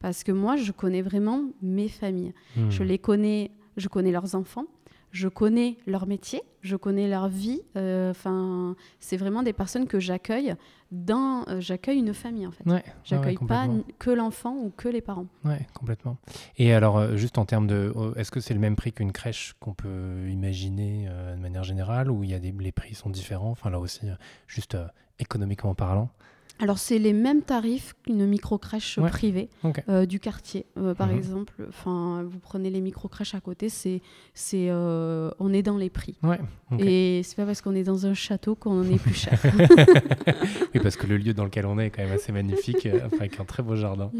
parce 0.00 0.24
que 0.24 0.32
moi, 0.32 0.56
je 0.56 0.72
connais 0.72 1.02
vraiment 1.02 1.44
mes 1.62 1.88
familles. 1.88 2.34
Hmm. 2.56 2.70
Je 2.70 2.82
les 2.82 2.98
connais, 2.98 3.50
je 3.76 3.88
connais 3.88 4.12
leurs 4.12 4.34
enfants, 4.34 4.66
je 5.14 5.28
connais 5.28 5.76
leur 5.86 6.08
métier, 6.08 6.42
je 6.60 6.74
connais 6.74 7.06
leur 7.08 7.28
vie. 7.28 7.62
Euh, 7.76 8.10
enfin, 8.10 8.74
c'est 8.98 9.16
vraiment 9.16 9.44
des 9.44 9.52
personnes 9.52 9.86
que 9.86 10.00
j'accueille 10.00 10.56
dans. 10.90 11.44
Euh, 11.48 11.60
j'accueille 11.60 12.00
une 12.00 12.12
famille 12.12 12.48
en 12.48 12.50
fait. 12.50 12.68
Ouais, 12.68 12.82
j'accueille 13.04 13.38
pas 13.38 13.68
que 14.00 14.10
l'enfant 14.10 14.56
ou 14.56 14.72
que 14.76 14.88
les 14.88 15.00
parents. 15.00 15.26
Ouais, 15.44 15.68
complètement. 15.72 16.18
Et 16.58 16.74
alors, 16.74 16.98
euh, 16.98 17.16
juste 17.16 17.38
en 17.38 17.44
termes 17.44 17.68
de, 17.68 17.94
est-ce 18.16 18.32
que 18.32 18.40
c'est 18.40 18.54
le 18.54 18.60
même 18.60 18.74
prix 18.74 18.92
qu'une 18.92 19.12
crèche 19.12 19.54
qu'on 19.60 19.72
peut 19.72 20.28
imaginer 20.28 21.08
de 21.08 21.40
manière 21.40 21.62
générale, 21.62 22.10
ou 22.10 22.24
il 22.24 22.30
y 22.30 22.34
a 22.34 22.40
des, 22.40 22.50
les 22.50 22.72
prix 22.72 22.94
sont 22.94 23.08
différents? 23.08 23.52
Enfin 23.52 23.70
là 23.70 23.78
aussi, 23.78 24.08
juste 24.48 24.76
économiquement 25.20 25.76
parlant. 25.76 26.10
Alors, 26.60 26.78
c'est 26.78 26.98
les 26.98 27.12
mêmes 27.12 27.42
tarifs 27.42 27.94
qu'une 28.04 28.26
micro-crèche 28.26 29.00
privée 29.00 29.48
euh, 29.88 30.06
du 30.06 30.20
quartier. 30.20 30.66
Euh, 30.78 30.94
par 30.94 31.08
mhm. 31.08 31.18
exemple, 31.18 31.52
exemple, 31.58 32.26
vous 32.26 32.38
prenez 32.38 32.70
les 32.70 32.80
micro-crèches 32.80 33.34
à 33.34 33.40
côté, 33.40 33.68
c'est, 33.68 34.00
c'est, 34.34 34.68
euh, 34.70 35.30
on 35.40 35.52
est 35.52 35.62
dans 35.62 35.76
les 35.76 35.90
prix. 35.90 36.16
Ouais, 36.22 36.38
Et 36.78 37.22
c'est 37.24 37.34
pas 37.36 37.44
parce 37.44 37.60
qu'on 37.60 37.74
est 37.74 37.82
dans 37.82 38.06
un 38.06 38.14
château 38.14 38.54
qu'on 38.54 38.84
est 38.84 38.98
plus 38.98 39.14
cher. 39.14 39.38
oui, 40.74 40.80
parce 40.80 40.96
que 40.96 41.06
le 41.06 41.16
lieu 41.16 41.34
dans 41.34 41.44
lequel 41.44 41.66
on 41.66 41.78
est 41.78 41.86
est 41.86 41.90
quand 41.90 42.02
même 42.02 42.12
assez 42.12 42.32
magnifique, 42.32 42.86
avec 42.86 43.40
un 43.40 43.44
très 43.44 43.62
beau 43.62 43.74
jardin. 43.74 44.10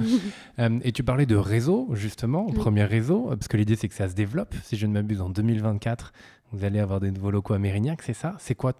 et 0.83 0.93
tu 0.93 1.05
parlais 1.05 1.27
de 1.27 1.37
réseau, 1.37 1.89
justement, 1.93 2.47
premier 2.51 2.85
réseau, 2.85 3.29
parce 3.29 3.49
que 3.49 3.57
l'idée 3.57 3.77
c'est 3.77 3.89
que 3.89 3.95
ça 3.95 4.09
se 4.09 4.15
développe. 4.15 4.55
Si 4.65 4.77
je 4.77 4.87
ne 4.87 4.93
m'abuse, 4.93 5.21
en 5.21 5.31
2024, 5.31 6.13
vous 6.53 6.65
allez 6.65 6.79
avoir 6.79 7.01
des 7.01 7.11
nouveaux 7.11 7.31
locaux 7.31 7.55
à 7.55 7.59
Mérignac, 7.59 8.03
c'est 8.03 8.13
ça? 8.13 8.37
C'est 8.39 8.55
quoi 8.55 8.75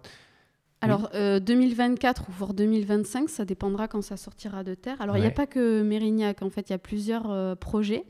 alors, 0.85 1.09
2024 1.41 2.21
euh, 2.21 2.25
ou 2.29 2.31
voire 2.37 2.53
2025, 2.53 3.29
ça 3.29 3.45
dépendra 3.45 3.87
quand 3.87 4.01
ça 4.01 4.17
sortira 4.17 4.63
de 4.63 4.73
terre. 4.73 5.01
Alors, 5.01 5.17
il 5.17 5.21
n'y 5.21 5.27
a 5.27 5.31
pas 5.31 5.47
que 5.47 5.81
Mérignac, 5.81 6.41
en 6.41 6.49
fait, 6.49 6.69
il 6.69 6.73
y 6.73 6.75
a 6.75 6.79
plusieurs 6.79 7.29
euh, 7.29 7.55
projets. 7.55 8.05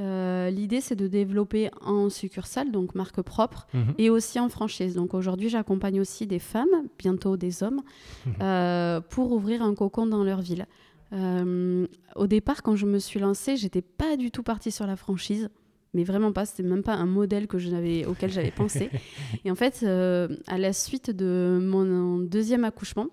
Euh, 0.00 0.48
l'idée, 0.48 0.80
c'est 0.80 0.96
de 0.96 1.06
développer 1.06 1.70
en 1.82 2.08
succursale, 2.08 2.70
donc 2.70 2.94
marque 2.94 3.20
propre, 3.20 3.66
mhm. 3.74 3.94
et 3.98 4.08
aussi 4.08 4.40
en 4.40 4.48
franchise. 4.48 4.94
Donc 4.94 5.12
aujourd'hui, 5.12 5.48
j'accompagne 5.48 6.00
aussi 6.00 6.26
des 6.26 6.38
femmes, 6.38 6.88
bientôt 6.98 7.36
des 7.36 7.62
hommes, 7.62 7.82
mhm. 8.26 9.02
pour 9.10 9.32
ouvrir 9.32 9.62
un 9.62 9.74
cocon 9.74 10.06
dans 10.06 10.24
leur 10.24 10.40
ville. 10.40 10.66
au 11.12 12.26
départ, 12.26 12.62
quand 12.62 12.76
je 12.76 12.86
me 12.86 12.98
suis 12.98 13.20
lancée, 13.20 13.56
j'étais 13.56 13.82
pas 13.82 14.16
du 14.16 14.30
tout 14.30 14.42
partie 14.42 14.70
sur 14.70 14.86
la 14.86 14.96
franchise 14.96 15.50
mais 15.94 16.04
vraiment 16.04 16.32
pas. 16.32 16.46
C'était 16.46 16.62
même 16.62 16.82
pas 16.82 16.94
un 16.94 17.06
modèle 17.06 17.46
que 17.46 17.58
je 17.58 18.06
auquel 18.06 18.30
j'avais 18.30 18.50
pensé. 18.50 18.90
Et 19.44 19.50
en 19.50 19.54
fait, 19.54 19.80
euh, 19.82 20.28
à 20.46 20.58
la 20.58 20.72
suite 20.72 21.10
de 21.10 21.58
mon 21.62 22.18
deuxième 22.18 22.64
accouchement, 22.64 23.08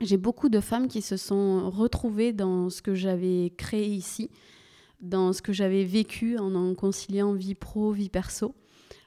j'ai 0.00 0.16
beaucoup 0.16 0.48
de 0.48 0.60
femmes 0.60 0.88
qui 0.88 1.02
se 1.02 1.16
sont 1.16 1.70
retrouvées 1.70 2.32
dans 2.32 2.70
ce 2.70 2.82
que 2.82 2.94
j'avais 2.94 3.52
créé 3.56 3.86
ici, 3.86 4.30
dans 5.00 5.32
ce 5.32 5.42
que 5.42 5.52
j'avais 5.52 5.84
vécu 5.84 6.38
en 6.38 6.54
en 6.54 6.74
conciliant 6.74 7.32
vie 7.32 7.54
pro, 7.54 7.92
vie 7.92 8.08
perso. 8.08 8.54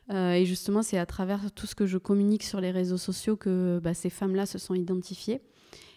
Euh, 0.09 0.33
et 0.33 0.45
justement, 0.45 0.81
c'est 0.81 0.97
à 0.97 1.05
travers 1.05 1.51
tout 1.53 1.67
ce 1.67 1.75
que 1.75 1.85
je 1.85 1.97
communique 1.97 2.43
sur 2.43 2.59
les 2.59 2.71
réseaux 2.71 2.97
sociaux 2.97 3.37
que 3.37 3.79
bah, 3.81 3.93
ces 3.93 4.09
femmes-là 4.09 4.45
se 4.45 4.57
sont 4.57 4.73
identifiées. 4.73 5.41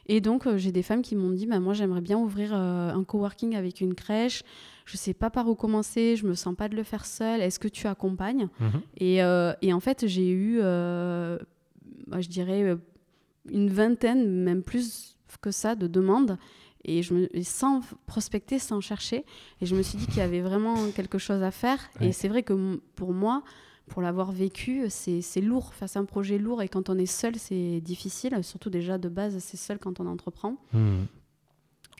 Et 0.06 0.20
donc, 0.20 0.46
euh, 0.46 0.58
j'ai 0.58 0.70
des 0.70 0.82
femmes 0.82 1.02
qui 1.02 1.16
m'ont 1.16 1.30
dit 1.30 1.46
bah, 1.46 1.58
Moi, 1.58 1.72
j'aimerais 1.72 2.02
bien 2.02 2.18
ouvrir 2.18 2.54
un 2.54 3.02
coworking 3.02 3.56
avec 3.56 3.80
une 3.80 3.94
crèche 3.94 4.44
je 4.84 4.96
sais 4.96 5.14
pas 5.14 5.30
par 5.30 5.48
où 5.48 5.54
commencer, 5.54 6.16
je 6.16 6.26
me 6.26 6.34
sens 6.34 6.54
pas 6.54 6.68
de 6.68 6.76
le 6.76 6.82
faire 6.82 7.06
seule, 7.06 7.40
est-ce 7.40 7.58
que 7.58 7.68
tu 7.68 7.86
accompagnes 7.86 8.48
mhm. 8.60 8.82
euh, 9.02 9.54
et, 9.62 9.72
en 9.72 9.80
fait, 9.80 10.06
j'ai 10.06 10.30
eu, 10.30 10.58
euh, 10.60 11.38
bah, 12.06 12.20
je 12.20 12.28
dirais, 12.28 12.62
euh, 12.62 12.76
une 13.50 13.70
vingtaine, 13.70 14.28
même 14.28 14.62
plus 14.62 15.16
que 15.40 15.50
ça, 15.50 15.74
de 15.74 15.86
demandes. 15.86 16.38
Et 16.84 17.02
je 17.02 17.14
me, 17.14 17.28
sans 17.42 17.80
prospecter, 18.06 18.58
sans 18.58 18.80
chercher. 18.80 19.24
Et 19.60 19.66
je 19.66 19.74
me 19.74 19.82
suis 19.82 19.96
dit 19.96 20.06
qu'il 20.06 20.18
y 20.18 20.20
avait 20.20 20.42
vraiment 20.42 20.90
quelque 20.94 21.16
chose 21.16 21.42
à 21.42 21.50
faire. 21.50 21.78
Et 22.00 22.12
c'est 22.12 22.28
vrai 22.28 22.42
que 22.42 22.78
pour 22.94 23.14
moi, 23.14 23.42
pour 23.88 24.02
l'avoir 24.02 24.32
vécu, 24.32 24.84
c'est 24.90 25.40
lourd. 25.40 25.72
Face 25.72 25.96
à 25.96 26.00
un 26.00 26.04
projet 26.04 26.36
lourd, 26.36 26.60
et 26.62 26.68
quand 26.68 26.90
on 26.90 26.98
est 26.98 27.06
seul, 27.06 27.36
c'est 27.36 27.80
difficile. 27.80 28.38
Surtout 28.42 28.68
déjà 28.68 28.98
de 28.98 29.08
base, 29.08 29.38
c'est 29.38 29.56
seul 29.56 29.78
quand 29.78 29.98
on 29.98 30.06
entreprend. 30.06 30.58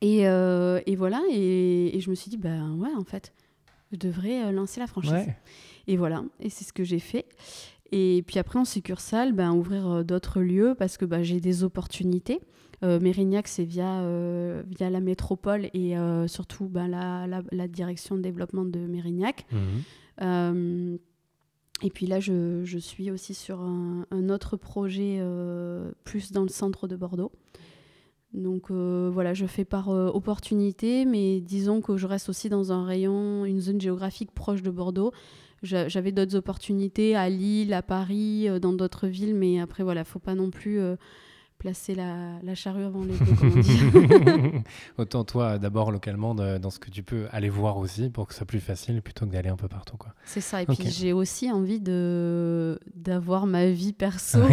Euh, 0.05 0.81
et, 0.87 0.97
voilà, 0.97 1.23
et, 1.31 1.99
je 2.01 2.11
me 2.11 2.15
suis 2.15 2.31
dit, 2.31 2.37
ben 2.37 2.75
ouais, 2.77 2.95
en 2.97 3.05
fait, 3.05 3.33
je 3.93 3.97
devrais 3.97 4.45
euh, 4.45 4.53
lancer 4.53 4.81
la 4.81 4.87
franchise. 4.87 5.13
Et 5.87 5.97
voilà, 5.97 6.25
et 6.41 6.51
c'est 6.51 6.65
ce 6.65 6.73
que 6.73 6.85
j'ai 6.85 6.99
fait. 6.99 7.27
Et 7.93 8.25
puis 8.27 8.39
après, 8.39 8.59
en 8.59 8.65
succursale, 8.65 9.33
ben, 9.33 9.53
ouvrir 9.53 9.89
euh, 9.89 10.03
d'autres 10.03 10.41
lieux 10.41 10.75
parce 10.77 10.97
que 10.97 11.05
ben, 11.05 11.23
j'ai 11.23 11.41
des 11.41 11.65
opportunités. 11.65 12.41
Mérignac, 12.83 13.49
c'est 13.49 13.65
via, 13.65 14.03
via 14.67 14.91
la 14.91 15.01
métropole 15.01 15.71
et 15.73 15.95
surtout 16.27 16.67
ben, 16.67 16.87
la, 16.87 17.27
la, 17.51 17.67
direction 17.67 18.15
de 18.15 18.21
développement 18.21 18.67
de 18.67 18.79
Mérignac. 18.79 19.47
Mhm. 20.21 20.99
et 21.83 21.89
puis 21.89 22.05
là, 22.05 22.21
je, 22.21 22.61
je, 22.65 22.77
suis 22.77 23.11
aussi 23.11 23.33
sur 23.33 23.63
un, 23.63 24.05
un 24.11 24.29
autre 24.29 24.59
projet 24.59 25.19
plus 26.05 26.31
dans 26.31 26.43
le 26.43 26.51
centre 26.51 26.87
de 26.87 26.95
Bordeaux. 26.95 27.33
Donc 28.35 28.71
euh, 28.71 29.11
voilà, 29.13 29.33
je 29.33 29.47
fais 29.47 29.65
par 29.65 29.91
euh, 29.91 30.09
opportunité, 30.09 31.05
mais 31.05 31.41
disons 31.41 31.81
que 31.81 31.97
je 31.97 32.07
reste 32.07 32.29
aussi 32.29 32.49
dans 32.49 32.73
un 32.73 32.85
rayon, 32.85 33.45
une 33.45 33.61
zone 33.61 33.81
géographique 33.81 34.33
proche 34.33 34.63
de 34.63 34.71
Bordeaux. 34.71 35.13
j'avais 35.63 36.13
d'autres 36.13 36.35
opportunités 36.35 37.15
à 37.15 37.31
Lille, 37.31 37.73
à 37.73 37.81
Paris, 37.83 38.49
dans 38.61 38.73
d'autres 38.73 39.07
villes, 39.07 39.35
mais 39.35 39.61
après, 39.61 39.85
voilà, 39.85 40.05
faut 40.05 40.19
pas 40.19 40.35
non 40.35 40.51
plus 40.51 40.81
placer 41.65 41.95
la, 41.95 42.39
la, 42.43 42.55
charrue 42.55 42.85
avant 42.85 43.05
les 43.05 43.15
bœufs, 43.19 43.37
comme 43.41 43.57
on 43.57 43.61
dit. 43.61 43.81
Autant 44.99 45.25
toi, 45.25 45.59
d'abord 45.59 45.93
localement, 45.93 46.35
dans 46.35 46.69
ce 46.69 46.79
que 46.79 46.91
tu 46.91 47.03
peux 47.03 47.27
aller 47.33 47.49
voir 47.49 47.79
aussi 47.79 48.11
pour 48.11 48.27
que 48.27 48.35
ce 48.35 48.39
soit 48.41 48.47
plus 48.47 48.61
facile 48.61 49.01
plutôt 49.01 49.25
que 49.25 49.31
d'aller 49.33 49.49
un 49.49 49.57
peu 49.57 49.67
partout. 49.67 49.97
C'est 50.27 50.43
ça. 50.43 50.61
Et 50.61 50.67
puis 50.67 50.91
j'ai 50.91 51.15
aussi 51.15 51.51
envie 51.51 51.81
de 51.81 52.79
d'avoir 52.95 53.47
ma 53.47 53.71
vie 53.71 53.95
perso. 53.95 54.41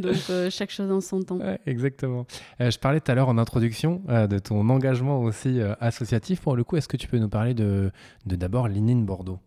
Donc 0.00 0.16
euh, 0.30 0.50
chaque 0.50 0.70
chose 0.70 0.90
en 0.90 1.00
son 1.00 1.22
temps. 1.22 1.38
exactement. 1.64 2.26
Euh, 2.60 2.72
je 2.72 2.78
parlais 2.80 2.98
tout 3.00 3.12
à 3.12 3.14
l'heure 3.14 3.28
en 3.28 3.38
introduction 3.38 4.02
euh, 4.08 4.26
de 4.26 4.40
ton 4.40 4.68
engagement 4.68 5.20
aussi 5.22 5.60
associatif. 5.78 6.40
Pour 6.40 6.56
le 6.56 6.64
coup, 6.64 6.76
est-ce 6.76 6.88
que 6.88 6.96
tu 6.96 7.06
peux 7.06 7.18
nous 7.18 7.28
parler 7.28 7.54
de 7.54 7.92
d'abord 8.26 8.66
Linine 8.66 9.06
Bordeaux? 9.06 9.38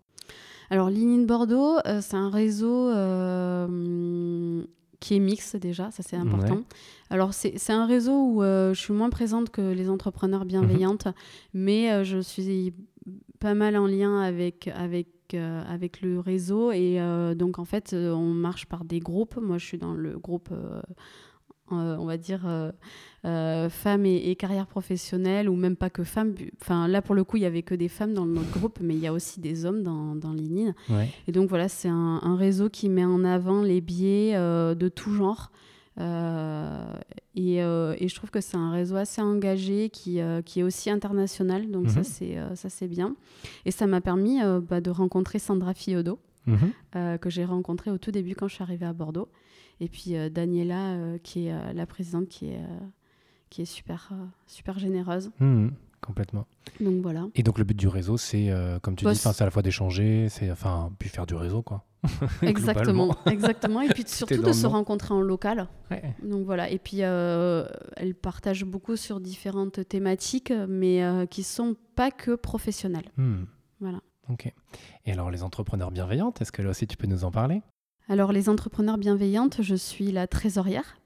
Alors, 0.70 0.90
Linine 0.90 1.26
Bordeaux, 1.26 1.80
c'est 2.00 2.16
un 2.16 2.30
réseau 2.30 2.90
qui 5.02 5.16
est 5.16 5.20
mixte 5.20 5.58
déjà, 5.58 5.92
ça 5.92 6.04
c'est 6.04 6.16
important. 6.16 6.62
Alors 7.10 7.34
c'est 7.34 7.74
un 7.74 7.86
réseau 7.86 8.14
où 8.14 8.44
euh, 8.44 8.74
je 8.74 8.80
suis 8.80 8.94
moins 8.94 9.10
présente 9.10 9.50
que 9.50 9.74
les 9.74 9.90
entrepreneurs 9.90 10.46
bienveillantes, 10.46 11.08
mhm. 11.08 11.14
mais 11.54 11.92
euh, 11.92 12.04
je 12.06 12.20
suis 12.20 12.74
pas 13.40 13.56
mal 13.56 13.76
en 13.76 13.88
lien 13.88 14.22
avec, 14.22 14.70
avec, 14.70 15.08
euh, 15.34 15.64
avec 15.68 16.02
le 16.02 16.20
réseau 16.20 16.72
et 16.72 17.00
donc 17.36 17.58
en 17.58 17.66
fait 17.66 17.94
on 17.94 18.32
marche 18.34 18.68
par 18.68 18.86
des 18.86 19.00
groupes. 19.00 19.38
Moi 19.42 19.58
je 19.58 19.66
suis 19.66 19.80
dans 19.80 19.94
le 19.94 20.20
groupe 20.20 20.52
on 21.72 22.06
va 22.06 22.18
dire, 22.18 22.42
euh, 22.46 22.72
euh, 23.26 23.70
femmes 23.70 24.06
et, 24.06 24.36
carrière 24.36 24.68
professionnelle, 24.68 25.50
ou 25.50 25.56
même 25.56 25.76
pas 25.76 25.90
que 25.90 26.04
femmes. 26.04 26.34
Enfin, 26.62 26.88
là, 26.88 27.02
pour 27.02 27.16
le 27.16 27.24
coup, 27.24 27.38
il 27.38 27.44
y 27.44 27.46
avait 27.46 27.64
que 27.64 27.76
des 27.76 27.88
femmes 27.88 28.14
dans 28.14 28.26
notre 28.26 28.52
groupe, 28.52 28.80
mais 28.82 28.96
il 28.96 29.00
y 29.00 29.08
a 29.08 29.14
aussi 29.14 29.40
des 29.40 29.66
hommes 29.66 29.84
dans, 29.84 30.16
dans. 30.16 30.36
Et 31.28 31.32
donc, 31.32 31.50
voilà, 31.50 31.68
c'est 31.70 31.90
un, 31.90 32.36
réseau 32.36 32.70
qui 32.70 32.90
met 32.90 33.06
en 33.06 33.24
avant 33.24 33.62
les 33.62 33.82
biais 33.82 34.34
de 34.34 34.88
tout 34.88 35.14
genre. 35.14 35.52
Et, 35.98 37.58
je 37.58 38.16
trouve 38.16 38.32
que 38.32 38.42
c'est 38.42 38.58
un 38.58 38.72
réseau 38.72 38.96
assez 38.96 39.22
engagé 39.22 39.90
qui, 39.90 40.20
qui 40.46 40.60
est 40.62 40.64
aussi 40.64 40.90
international, 40.90 41.70
donc 41.70 41.90
ça 41.90 42.00
mhm. 42.00 42.56
ça 42.56 42.70
c'est 42.70 42.88
bien. 42.88 43.16
Et 43.66 43.72
ça 43.72 43.88
m'a 43.88 44.02
permis 44.02 44.40
bah, 44.68 44.82
de 44.82 44.90
rencontrer 44.90 45.38
Sandra 45.38 45.74
Fiodo, 45.74 46.20
mhm. 46.48 47.18
que 47.20 47.30
j'ai 47.30 47.46
rencontrée 47.46 47.92
au 47.92 47.98
tout 47.98 48.12
début 48.12 48.36
quand 48.36 48.48
je 48.48 48.56
suis 48.56 48.64
arrivée 48.64 48.86
à 48.86 48.94
Bordeaux. 48.94 49.28
Et 49.82 49.90
puis 49.90 50.16
euh, 50.16 50.30
Daniela, 50.30 50.94
euh, 50.94 51.18
qui 51.18 51.48
est 51.48 51.54
euh, 51.54 51.74
la 51.74 51.88
présidente, 51.88 52.30
qui 52.30 52.50
est, 52.50 52.62
qui 53.50 53.64
est 53.64 53.66
super, 53.66 54.14
super 54.46 54.78
généreuse. 54.78 55.32
Mmh, 55.40 55.70
complètement. 56.02 56.46
Donc 56.80 57.02
voilà. 57.02 57.28
Et 57.34 57.42
donc 57.42 57.58
le 57.58 57.64
but 57.64 57.76
du 57.76 57.88
réseau, 57.88 58.16
c'est, 58.16 58.54
comme 58.84 58.96
tu 58.96 59.06
dis, 59.06 59.16
c'est 59.16 59.42
à 59.42 59.46
la 59.46 59.52
fois 59.52 59.64
d'échanger, 59.64 60.30
c'est 60.30 60.50
enfin, 60.52 60.92
puis 61.00 61.10
faire 61.10 61.26
du 61.26 61.34
réseau, 61.34 61.64
quoi. 61.64 61.84
exactement, 62.42 63.16
exactement. 63.26 63.82
Et 63.82 63.90
puis 63.90 64.04
surtout 64.08 64.42
de 64.42 64.52
se 64.54 64.68
rencontrer 64.68 65.14
en 65.16 65.22
local. 65.22 65.68
Donc 66.24 66.46
voilà. 66.46 66.70
Et 66.70 66.78
puis 66.78 67.00
elle 67.00 68.16
partage 68.22 68.64
beaucoup 68.64 68.96
sur 68.96 69.20
différentes 69.20 69.88
thématiques, 69.90 70.54
mais 70.70 71.28
qui 71.32 71.42
sont 71.42 71.76
pas 71.96 72.12
que 72.12 72.36
professionnelles. 72.36 73.12
Mmh. 73.18 73.44
Voilà. 73.80 74.02
Ok. 74.30 74.54
Et 75.06 75.12
alors 75.12 75.32
les 75.32 75.42
entrepreneurs 75.42 75.90
bienveillantes, 75.90 76.40
est-ce 76.40 76.52
que 76.52 76.62
là 76.62 76.70
aussi 76.70 76.86
tu 76.86 76.98
peux 76.98 77.08
nous 77.08 77.24
en 77.24 77.32
parler? 77.32 77.64
Alors, 78.12 78.34
les 78.34 78.50
entrepreneurs 78.50 78.98
bienveillantes, 78.98 79.62
je 79.62 79.74
suis 79.74 80.12
la 80.12 80.28
trésorière. 80.28 80.98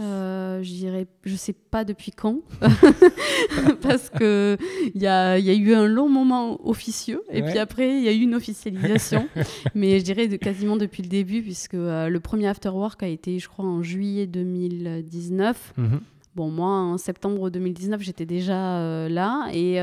Euh, 0.00 0.60
je 0.60 1.04
je 1.22 1.36
sais 1.36 1.52
pas 1.52 1.84
depuis 1.84 2.10
quand, 2.10 2.40
parce 3.82 4.10
que 4.10 4.56
il 4.92 5.00
y 5.00 5.06
a, 5.06 5.38
y 5.38 5.50
a, 5.50 5.54
eu 5.54 5.72
un 5.74 5.86
long 5.86 6.08
moment 6.08 6.58
officieux 6.68 7.22
et 7.30 7.42
puis 7.42 7.58
après 7.58 7.98
il 7.98 8.02
y 8.02 8.08
a 8.08 8.12
eu 8.12 8.22
une 8.22 8.34
officialisation, 8.34 9.28
mais 9.74 10.00
je 10.00 10.04
dirais 10.04 10.26
de, 10.26 10.36
quasiment 10.36 10.76
depuis 10.76 11.02
le 11.02 11.08
début 11.08 11.42
puisque 11.42 11.74
euh, 11.74 12.08
le 12.08 12.20
premier 12.20 12.48
after 12.48 12.70
work 12.70 13.02
a 13.04 13.08
été, 13.08 13.38
je 13.38 13.48
crois, 13.48 13.64
en 13.64 13.82
juillet 13.82 14.26
2019. 14.26 15.74
Mhm. 15.76 16.00
Bon, 16.34 16.50
moi, 16.50 16.70
en 16.70 16.98
septembre 16.98 17.50
2019, 17.50 18.00
j'étais 18.00 18.26
déjà 18.26 18.78
euh, 18.78 19.08
là 19.08 19.48
et 19.52 19.78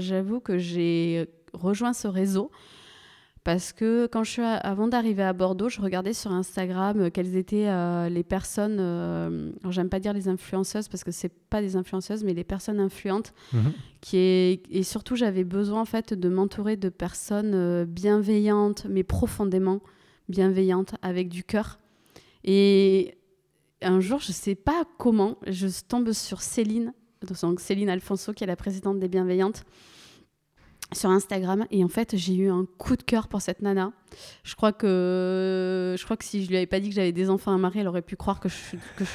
j'avoue 0.00 0.38
que 0.38 0.58
j'ai 0.58 1.28
rejoint 1.52 1.92
ce 1.92 2.06
réseau 2.06 2.52
parce 3.42 3.72
que 3.72 4.06
quand 4.06 4.22
je 4.22 4.30
suis 4.30 4.42
avant 4.42 4.86
d'arriver 4.86 5.22
à 5.22 5.32
Bordeaux, 5.32 5.70
je 5.70 5.80
regardais 5.80 6.12
sur 6.12 6.30
Instagram 6.30 7.00
euh, 7.00 7.10
quelles 7.10 7.36
étaient 7.36 7.68
euh, 7.68 8.10
les 8.10 8.22
personnes, 8.22 8.76
euh, 8.80 9.50
j'aime 9.70 9.88
pas 9.88 9.98
dire 9.98 10.12
les 10.12 10.28
influenceuses 10.28 10.88
parce 10.88 11.04
que 11.04 11.10
c'est 11.10 11.32
pas 11.48 11.62
des 11.62 11.74
influenceuses, 11.74 12.22
mais 12.22 12.34
les 12.34 12.44
personnes 12.44 12.80
influentes. 12.80 13.32
Mhm. 13.52 13.72
Qui 14.02 14.16
est, 14.16 14.62
et 14.70 14.82
surtout, 14.82 15.16
j'avais 15.16 15.44
besoin 15.44 15.82
en 15.82 15.84
fait 15.86 16.12
de 16.14 16.28
m'entourer 16.28 16.76
de 16.76 16.88
personnes 16.88 17.84
bienveillantes, 17.84 18.86
mais 18.88 19.02
profondément 19.02 19.80
bienveillantes, 20.28 20.94
avec 21.02 21.28
du 21.28 21.44
cœur. 21.44 21.78
Et 22.44 23.18
un 23.82 24.00
jour, 24.00 24.20
je 24.20 24.32
sais 24.32 24.54
pas 24.54 24.84
comment, 24.98 25.36
je 25.46 25.66
tombe 25.86 26.12
sur 26.12 26.40
Céline, 26.40 26.94
donc 27.42 27.60
Céline 27.60 27.90
Alfonso, 27.90 28.32
qui 28.32 28.44
est 28.44 28.46
la 28.46 28.56
présidente 28.56 28.98
des 28.98 29.08
Bienveillantes 29.08 29.64
sur 30.92 31.10
Instagram 31.10 31.66
et 31.70 31.84
en 31.84 31.88
fait 31.88 32.16
j'ai 32.16 32.34
eu 32.34 32.50
un 32.50 32.66
coup 32.78 32.96
de 32.96 33.02
cœur 33.02 33.28
pour 33.28 33.40
cette 33.40 33.62
nana. 33.62 33.92
Je 34.42 34.54
crois 34.54 34.72
que 34.72 35.94
je 35.98 36.04
crois 36.04 36.16
que 36.16 36.24
si 36.24 36.44
je 36.44 36.48
lui 36.48 36.56
avais 36.56 36.66
pas 36.66 36.80
dit 36.80 36.88
que 36.88 36.94
j'avais 36.94 37.12
des 37.12 37.30
enfants 37.30 37.52
à 37.52 37.58
marier, 37.58 37.82
elle 37.82 37.88
aurait 37.88 38.02
pu 38.02 38.16
croire 38.16 38.40
que 38.40 38.48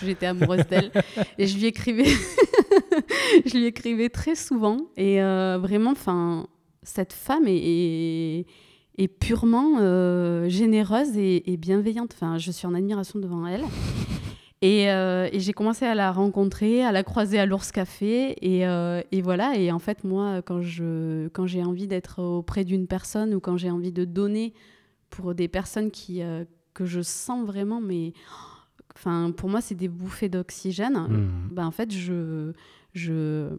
j'étais 0.04 0.26
amoureuse 0.26 0.66
d'elle. 0.70 0.92
et 1.38 1.48
je 1.48 1.58
lui 1.58 1.66
écrivais 1.66 2.06
je 3.46 3.58
lui 3.58 3.66
écrivais 3.66 4.10
très 4.10 4.36
souvent 4.36 4.78
et 4.98 5.22
euh, 5.22 5.58
vraiment 5.60 5.92
enfin 5.92 6.48
cette 6.84 7.14
femme 7.14 7.48
est, 7.48 8.46
est, 8.98 9.08
purement 9.08 9.78
euh, 9.80 10.48
généreuse 10.48 11.18
et, 11.18 11.52
et, 11.52 11.58
bienveillante. 11.58 12.12
Enfin 12.14 12.38
je 12.38 12.52
suis 12.52 12.68
en 12.68 12.74
admiration 12.74 13.20
devant 13.20 13.46
elle. 13.48 13.64
Euh, 14.66 15.30
et, 15.32 15.40
j'ai 15.40 15.54
commencé 15.54 15.86
à 15.86 15.96
la 15.96 16.12
rencontrer, 16.12 16.84
à 16.84 16.92
la 16.92 17.04
croiser 17.04 17.40
à 17.40 17.46
l'Ours 17.46 17.72
Café. 17.72 18.36
Et, 18.42 18.68
euh, 18.68 19.02
et, 19.12 19.22
voilà. 19.22 19.58
Et 19.58 19.72
en 19.72 19.80
fait, 19.80 20.04
moi, 20.04 20.42
quand, 20.42 20.62
je, 20.62 21.28
quand 21.30 21.46
j'ai 21.46 21.64
envie 21.64 21.88
d'être 21.88 22.22
auprès 22.22 22.64
d'une 22.64 22.88
personne 22.88 23.34
ou 23.34 23.40
quand 23.40 23.58
j'ai 23.58 23.72
envie 23.72 23.92
de 23.92 24.06
donner 24.06 24.54
pour 25.10 25.36
des 25.36 25.48
personnes 25.48 25.92
qui, 25.92 26.22
euh, 26.22 26.46
que 26.74 26.86
je 26.86 27.02
sens 27.02 27.46
vraiment, 27.46 27.82
mais 27.82 28.14
enfin, 28.96 29.32
pour 29.32 29.50
moi, 29.50 29.62
c'est 29.62 29.76
des 29.76 29.88
bouffées 29.88 30.30
d'oxygène, 30.30 30.98
mmh. 30.98 31.50
ben, 31.52 31.66
en 31.66 31.72
fait, 31.72 31.92
je, 31.92 32.54
je, 32.94 33.58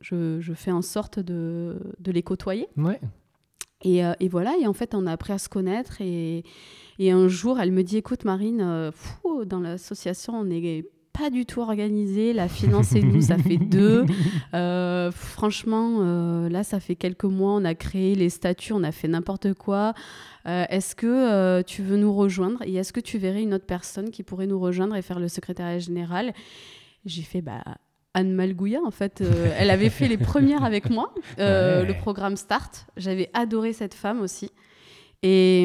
je, 0.00 0.40
je, 0.40 0.52
fais 0.54 0.72
en 0.72 0.82
sorte 0.82 1.18
de, 1.18 1.78
de 1.98 2.12
les 2.12 2.22
côtoyer. 2.22 2.68
Ouais. 2.76 3.00
Et, 3.86 4.02
et, 4.20 4.28
voilà. 4.28 4.54
Et 4.60 4.66
en 4.66 4.72
fait, 4.72 4.94
on 4.94 5.06
a 5.06 5.12
appris 5.12 5.32
à 5.32 5.38
se 5.38 5.48
connaître. 5.48 6.00
Et. 6.00 6.42
Et 6.98 7.10
un 7.10 7.28
jour, 7.28 7.60
elle 7.60 7.72
me 7.72 7.82
dit 7.82 7.98
Écoute, 7.98 8.24
Marine, 8.24 8.60
euh, 8.62 8.90
dans 9.44 9.60
l'association, 9.60 10.40
on 10.40 10.44
n'est 10.44 10.84
pas 11.12 11.30
du 11.30 11.44
tout 11.44 11.60
organisé. 11.60 12.32
La 12.32 12.48
finance 12.48 12.94
et 12.94 13.02
nous, 13.02 13.22
ça 13.22 13.38
fait 13.38 13.58
deux. 13.58 14.04
Euh, 14.54 15.10
franchement, 15.10 15.98
euh, 16.00 16.48
là, 16.48 16.64
ça 16.64 16.80
fait 16.80 16.94
quelques 16.94 17.24
mois, 17.24 17.52
on 17.52 17.64
a 17.64 17.74
créé 17.74 18.14
les 18.14 18.30
statuts, 18.30 18.72
on 18.72 18.82
a 18.84 18.92
fait 18.92 19.08
n'importe 19.08 19.52
quoi. 19.52 19.92
est-ce 20.46 20.94
que 20.94 21.60
tu 21.62 21.82
veux 21.82 21.98
nous 21.98 22.14
rejoindre 22.14 22.62
Et 22.64 22.74
est-ce 22.76 22.92
que 22.92 23.00
tu 23.00 23.18
verrais 23.18 23.42
une 23.42 23.52
autre 23.52 23.66
personne 23.66 24.10
qui 24.10 24.22
pourrait 24.22 24.46
nous 24.46 24.58
rejoindre 24.58 24.96
et 24.96 25.02
faire 25.02 25.18
le 25.18 25.28
secrétariat 25.28 25.78
général? 25.78 26.32
J'ai 27.04 27.22
fait 27.22 27.42
bah, 27.42 27.62
Anne 28.18 28.32
Malgouya, 28.32 28.80
en 28.84 28.90
fait, 28.90 29.22
elle 29.58 29.70
avait 29.70 29.90
fait 29.90 30.08
les 30.08 30.16
premières 30.16 30.64
avec 30.64 30.90
moi, 30.90 31.12
le 31.38 31.92
programme 31.92 32.36
Start. 32.36 32.86
J'avais 32.96 33.30
adoré 33.34 33.72
cette 33.72 33.94
femme 33.94 34.20
aussi. 34.22 34.50
Et, 35.22 35.62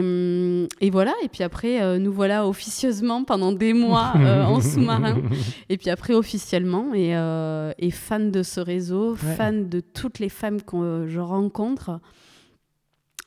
et, 0.80 0.90
voilà, 0.90 1.14
et 1.24 1.28
puis 1.28 1.44
après, 1.44 1.82
euh, 1.82 2.00
nous 2.00 2.12
voilà 2.12 2.48
officieusement 2.48 3.24
pendant 3.24 3.52
des 3.52 3.74
mois 3.74 4.14
euh, 4.16 4.44
en 4.44 4.62
sous-marin. 4.62 5.22
Et 5.70 5.78
puis 5.78 5.90
après, 5.90 6.14
officiellement, 6.14 6.94
et, 6.94 7.16
euh, 7.16 7.72
et, 7.78 7.92
fan 7.92 8.32
de 8.32 8.44
ce 8.44 8.60
réseau, 8.60 9.16
fan 9.16 9.68
de 9.70 9.80
toutes 9.80 10.20
les 10.20 10.30
femmes 10.30 10.62
que 10.62 11.06
je 11.08 11.20
rencontre. 11.20 12.00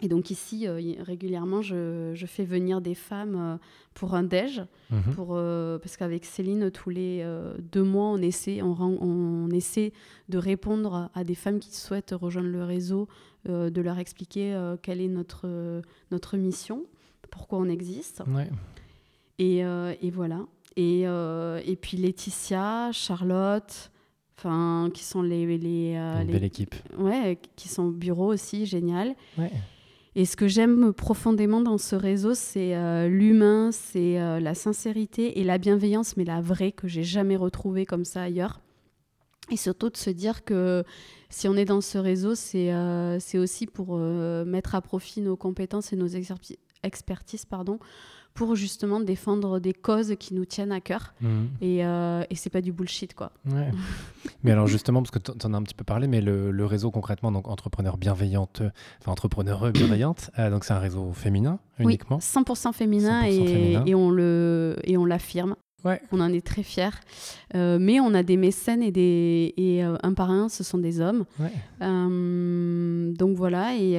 Et 0.01 0.09
donc 0.09 0.31
ici, 0.31 0.67
régulièrement, 0.69 1.63
je, 1.63 2.13
je, 2.15 2.27
fais 2.27 2.45
venir 2.45 2.81
des 2.81 2.97
femmes 2.97 3.59
pour 3.95 4.15
un 4.15 4.25
déj, 4.25 4.61
mhm. 4.91 5.15
pour, 5.15 5.29
parce 5.29 5.97
qu'avec 5.97 6.25
Céline, 6.25 6.71
tous 6.73 6.91
les 6.91 7.25
deux 7.73 7.85
mois, 7.85 8.07
on 8.07 8.19
essaie, 8.19 8.61
on, 8.61 8.77
on, 8.81 9.51
essaie 9.51 9.93
de 10.29 10.37
répondre 10.37 11.11
à 11.15 11.23
des 11.23 11.37
femmes 11.37 11.61
qui 11.61 11.75
souhaitent 11.75 12.13
rejoindre 12.13 12.49
le 12.49 12.65
réseau 12.65 13.09
euh, 13.51 13.69
de 13.69 13.83
leur 13.83 13.99
expliquer 13.99 14.55
euh, 14.55 14.77
quelle 14.81 15.03
est 15.03 15.09
notre, 15.09 15.83
notre 16.11 16.39
mission, 16.39 16.87
pourquoi 17.31 17.59
on 17.59 17.69
existe. 17.69 18.23
Et, 19.39 19.63
euh, 19.63 19.93
et, 20.01 20.11
voilà. 20.11 20.47
Et, 20.77 21.03
et, 21.03 21.77
puis 21.77 21.99
Laetitia, 21.99 22.91
Charlotte, 22.93 23.91
enfin 24.39 24.89
qui 24.95 25.05
sont 25.05 25.21
les, 25.21 25.59
les, 25.59 25.93
Une 25.95 26.33
belle 26.33 26.45
équipe. 26.45 26.75
Ouais, 26.97 27.39
qui 27.55 27.69
sont 27.69 27.85
au 27.85 27.91
bureau 27.91 28.33
aussi, 28.33 28.65
génial. 28.65 29.15
Et 30.17 30.27
ce 30.27 30.37
que 30.37 30.47
j'aime 30.47 30.93
profondément 30.93 31.61
dans 31.61 31.79
ce 31.79 31.97
réseau, 31.97 32.35
c'est 32.35 33.09
l'humain, 33.09 33.71
c'est 33.73 34.41
la 34.41 34.55
sincérité 34.55 35.41
et 35.41 35.45
la 35.45 35.59
bienveillance, 35.59 36.17
mais 36.17 36.25
la 36.25 36.41
vraie 36.41 36.71
que 36.71 36.87
j'ai 36.87 37.03
jamais 37.03 37.35
retrouvée 37.35 37.85
comme 37.85 38.05
ça 38.05 38.23
ailleurs. 38.23 38.61
Et 39.51 39.57
surtout 39.57 39.91
de 39.91 39.97
se 39.97 40.11
dire 40.11 40.45
que 40.45 40.85
si 41.29 41.49
on 41.49 41.57
est 41.57 41.67
dans 41.67 41.81
ce 41.81 41.99
réseau, 41.99 42.35
c'est 42.35 42.73
euh, 42.73 43.19
aussi 43.35 43.67
pour 43.67 43.89
euh, 43.91 44.45
mettre 44.45 44.75
à 44.75 44.81
profit 44.81 45.21
nos 45.21 45.37
compétences 45.37 45.93
et 45.93 45.97
nos 45.97 46.07
expertises 46.85 47.45
pardon, 47.45 47.79
pour 48.35 48.57
justement 48.57 48.99
défendre 48.99 49.61
des 49.61 49.73
causes 49.73 50.15
qui 50.19 50.35
nous 50.35 50.45
tiennent 50.45 50.73
à 50.73 50.81
cœur. 50.81 51.15
Mhm. 51.21 51.49
Et, 51.61 51.85
euh, 51.85 52.25
et 52.29 52.35
c'est 52.35 52.51
pas 52.51 52.61
du 52.61 52.73
bullshit, 52.73 53.15
quoi. 53.15 53.31
mais 54.43 54.51
alors 54.51 54.67
justement, 54.67 55.03
parce 55.03 55.13
que 55.13 55.21
tu 55.21 55.47
en 55.47 55.55
as 55.55 55.57
un 55.57 55.63
petit 55.63 55.75
peu 55.75 55.85
parlé, 55.85 56.09
mais 56.09 56.21
le, 56.21 56.67
réseau 56.67 56.91
concrètement, 56.91 57.31
donc 57.31 57.49
entrepreneur 57.49 57.97
bienveillante, 57.97 58.63
enfin 59.01 59.13
entrepreneur 59.13 59.71
bienveillante, 59.73 60.31
euh, 60.39 60.51
donc 60.51 60.65
c'est 60.65 60.73
un 60.73 60.79
réseau 60.79 61.13
féminin 61.13 61.61
uniquement. 61.79 62.17
Oui, 62.17 62.43
100% 62.43 62.73
féminin, 62.73 63.25
et, 63.27 63.79
et, 63.87 63.95
on 63.95 64.11
le 64.11 64.77
et 64.83 64.97
on 64.97 65.05
l'affirme. 65.05 65.55
On 66.13 66.21
en 66.21 66.33
est 66.33 66.45
très 66.45 66.63
fiers. 66.63 66.89
Euh, 67.55 67.79
mais 67.81 68.01
on 68.01 68.15
a 68.15 68.23
des 68.23 68.37
mécènes 68.37 68.83
et, 68.83 68.91
des, 68.91 69.53
et 69.57 69.85
euh, 69.85 69.97
un 70.03 70.15
par 70.15 70.31
un, 70.31 70.49
ce 70.49 70.65
sont 70.65 70.79
des 70.79 71.01
hommes. 71.01 71.25
Euh, 71.83 73.13
donc 73.13 73.37
voilà, 73.37 73.75
et, 73.77 73.95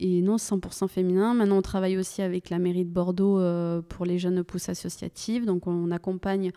et, 0.00 0.22
non, 0.22 0.36
100% 0.36 0.88
féminin. 0.88 1.34
Maintenant, 1.34 1.58
on 1.58 1.62
travaille 1.62 1.96
aussi 1.96 2.22
avec 2.22 2.50
la 2.50 2.58
mairie 2.58 2.84
de 2.84 2.90
Bordeaux 2.90 3.40
pour 3.88 4.06
les 4.06 4.18
jeunes 4.18 4.42
pousses 4.44 4.68
associatives. 4.68 5.44
Donc 5.44 5.66
on 5.66 5.90
accompagne 5.90 6.52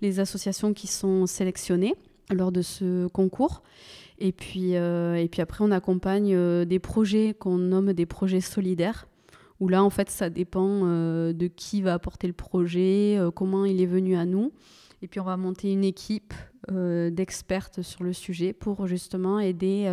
les 0.00 0.20
associations 0.20 0.72
qui 0.74 0.88
sont 0.88 1.26
sélectionnées 1.26 1.94
lors 2.30 2.52
de 2.52 2.62
ce 2.62 3.06
concours. 3.08 3.62
Et 4.18 4.32
puis, 4.32 4.72
et 4.72 5.28
puis 5.30 5.42
après, 5.42 5.64
on 5.64 5.70
accompagne 5.70 6.64
des 6.64 6.78
projets 6.78 7.34
qu'on 7.38 7.58
nomme 7.58 7.92
des 7.92 8.06
projets 8.06 8.40
solidaires 8.40 9.06
où 9.62 9.68
là, 9.68 9.84
en 9.84 9.90
fait, 9.90 10.10
ça 10.10 10.28
dépend 10.28 10.80
euh, 10.82 11.32
de 11.32 11.46
qui 11.46 11.82
va 11.82 11.94
apporter 11.94 12.26
le 12.26 12.32
projet, 12.32 13.16
euh, 13.16 13.30
comment 13.30 13.64
il 13.64 13.80
est 13.80 13.86
venu 13.86 14.16
à 14.16 14.24
nous. 14.24 14.50
Et 15.02 15.06
puis, 15.06 15.20
on 15.20 15.24
va 15.24 15.36
monter 15.36 15.70
une 15.70 15.84
équipe 15.84 16.34
euh, 16.72 17.10
d'expertes 17.10 17.80
sur 17.80 18.02
le 18.02 18.12
sujet 18.12 18.52
pour 18.52 18.88
justement 18.88 19.38
aider 19.38 19.88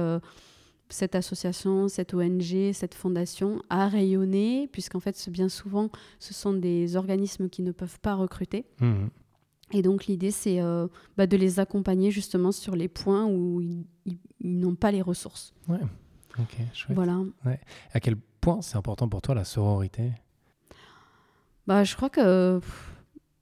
cette 0.89 1.13
association, 1.13 1.88
cette 1.88 2.15
ONG, 2.15 2.71
cette 2.73 2.95
fondation 2.95 3.62
à 3.69 3.88
rayonner, 3.88 4.67
puisqu'en 4.71 4.99
fait, 4.99 5.29
bien 5.29 5.49
souvent, 5.49 5.89
ce 6.17 6.34
sont 6.34 6.53
des 6.53 6.95
organismes 6.95 7.47
qui 7.47 7.62
ne 7.62 7.71
peuvent 7.71 7.99
pas 7.99 8.15
recruter. 8.15 8.65
Mmh. 8.82 9.05
Et 9.73 9.84
donc 9.84 10.08
l'idée, 10.08 10.32
c'est 10.32 10.60
bah, 11.15 11.27
de 11.27 11.38
les 11.38 11.60
accompagner 11.60 12.10
justement 12.10 12.51
sur 12.51 12.75
les 12.75 12.88
points 12.88 13.27
où 13.27 13.62
ils, 13.62 13.86
n'ont 14.41 14.73
pas 14.73 14.89
les 14.89 15.03
ressources. 15.03 15.53
Ouais. 15.67 15.77
Ok, 16.39 16.58
chouette. 16.73 16.95
Voilà. 16.95 17.19
Ouais. 17.45 17.60
À 17.93 17.99
quel 17.99 18.15
c'est 18.62 18.77
important 18.77 19.07
pour 19.07 19.21
toi 19.21 19.35
la 19.35 19.45
sororité? 19.45 20.12
Bah, 21.67 21.83
Je 21.83 21.95
crois 21.95 22.09
que, 22.09 22.59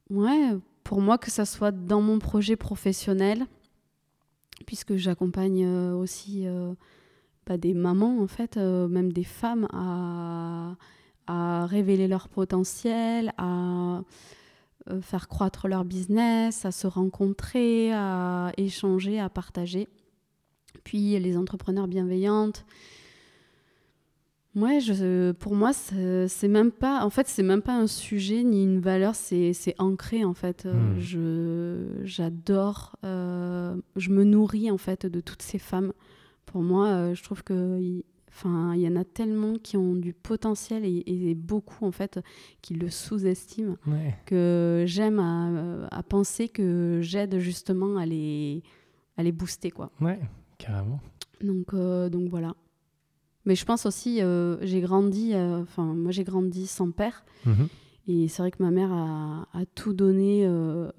ouais, 0.10 0.56
pour 0.84 1.02
moi, 1.02 1.18
que 1.18 1.32
ça 1.32 1.46
soit 1.46 1.72
dans 1.72 2.02
mon 2.02 2.20
projet 2.20 2.56
professionnel, 2.56 3.46
puisque 4.66 4.96
j'accompagne 4.96 5.66
euh, 5.66 5.94
aussi 5.96 6.48
euh, 6.48 6.74
bah, 7.46 7.58
des 7.58 7.74
mamans, 7.74 8.22
en 8.22 8.28
fait, 8.28 8.58
euh, 8.58 8.88
même 8.88 9.12
des 9.14 9.24
femmes, 9.24 9.68
à, 9.74 10.76
à 11.28 11.66
révéler 11.66 12.08
leur 12.08 12.30
potentiel, 12.30 13.34
à 13.38 14.02
faire 15.02 15.28
croître 15.28 15.68
leur 15.68 15.84
business, 15.84 16.64
à 16.64 16.72
se 16.72 16.88
rencontrer, 16.88 17.92
à 17.94 18.54
échanger, 18.56 19.20
à 19.20 19.28
partager. 19.28 19.90
Puis 20.86 21.20
les 21.20 21.36
entrepreneurs 21.36 21.90
bienveillantes, 21.90 22.66
Ouais, 24.58 24.80
je, 24.80 25.34
pour 25.34 25.54
moi, 25.54 25.72
c'est 25.72 26.48
même 26.48 26.72
pas, 26.72 27.06
en 27.06 27.12
fait, 27.12 27.28
c'est 27.28 27.44
même 27.44 27.62
pas 27.62 27.78
un 27.78 27.86
sujet 27.86 28.44
ni 28.44 28.64
une 28.64 28.80
valeur, 28.80 29.14
c'est 29.14 29.76
ancré 29.78 30.26
en 30.26 30.34
fait. 30.34 30.66
Euh, 30.66 30.74
hmm. 30.74 31.00
Je, 31.00 32.02
j'adore, 32.04 32.96
euh, 33.06 33.76
je 33.98 34.10
me 34.10 34.24
nourris 34.24 34.72
en 34.72 34.80
fait 34.80 35.06
de 35.06 35.22
toutes 35.22 35.44
ces 35.44 35.60
femmes. 35.60 35.94
Pour 36.48 36.64
moi, 36.64 36.88
euh, 36.88 37.14
je 37.14 37.22
trouve 37.22 37.44
que, 37.44 38.02
enfin, 38.30 38.74
il 38.74 38.82
y 38.82 38.88
en 38.88 38.96
a 38.96 39.04
tellement 39.04 39.60
qui 39.62 39.78
ont 39.78 39.94
du 39.94 40.14
potentiel 40.14 40.84
et, 40.86 41.36
beaucoup 41.36 41.86
en 41.86 41.92
fait 41.92 42.20
qui 42.64 42.74
le 42.74 42.90
sous-estiment 42.90 43.76
que 44.26 44.86
j'aime 44.88 45.20
à, 45.20 45.88
à, 45.92 46.02
penser 46.02 46.50
que 46.50 46.98
j'aide 47.04 47.38
justement 47.38 47.98
à 47.98 48.08
les, 48.08 48.64
à 49.18 49.24
les 49.24 49.32
booster 49.32 49.70
quoi. 49.70 49.92
Ouais, 50.02 50.20
carrément. 50.58 51.00
Donc, 51.42 51.76
donc 51.76 52.28
voilà. 52.30 52.56
Mais 53.48 53.56
je 53.56 53.64
pense 53.64 53.86
aussi, 53.86 54.22
euh, 54.22 54.58
j'ai 54.62 54.82
grandi, 54.82 55.34
euh, 55.34 55.62
enfin, 55.62 55.86
moi 55.86 56.12
j'ai 56.12 56.26
grandi 56.26 56.68
sans 56.68 56.92
père. 56.92 57.24
Mhm. 57.46 57.70
Et 58.10 58.28
c'est 58.28 58.42
vrai 58.42 58.52
que 58.52 58.62
ma 58.62 58.72
mère 58.72 58.92
a, 58.92 59.46
tout 59.74 59.94
donné, 59.94 60.46
euh, 60.46 60.92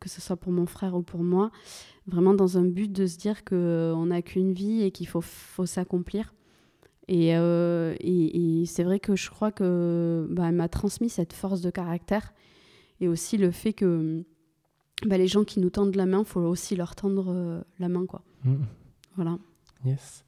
que 0.00 0.08
ce 0.08 0.20
soit 0.20 0.36
pour 0.36 0.52
mon 0.52 0.66
frère 0.66 0.94
ou 0.94 1.02
pour 1.02 1.24
moi, 1.24 1.50
vraiment 2.06 2.34
dans 2.34 2.56
un 2.56 2.64
but 2.64 2.90
de 2.92 3.06
se 3.06 3.18
dire 3.18 3.44
qu'on 3.44 4.06
n'a 4.06 4.22
qu'une 4.22 4.52
vie 4.52 4.82
et 4.82 4.92
qu'il 4.92 5.08
faut, 5.08 5.20
faut 5.20 5.66
s'accomplir. 5.66 6.34
Et, 7.08 7.30
et, 7.30 8.66
c'est 8.66 8.84
vrai 8.84 9.00
que 9.00 9.16
je 9.16 9.28
crois 9.30 9.50
que 9.50 10.28
bah, 10.30 10.52
m'a 10.52 10.68
transmis 10.68 11.10
cette 11.10 11.32
force 11.32 11.60
de 11.60 11.70
caractère 11.70 12.32
et 13.00 13.08
aussi 13.08 13.36
le 13.36 13.50
fait 13.50 13.72
que 13.72 14.24
bah, 15.06 15.18
les 15.18 15.26
gens 15.26 15.42
qui 15.42 15.58
nous 15.58 15.70
tendent 15.70 15.96
la 15.96 16.06
main, 16.06 16.20
il 16.20 16.26
faut 16.26 16.40
aussi 16.40 16.76
leur 16.76 16.94
tendre 16.94 17.64
la 17.80 17.88
main. 17.88 18.06
Quoi. 18.06 18.22
Mhm. 18.44 18.66
Voilà. 19.16 19.38
Yes. 19.84 20.24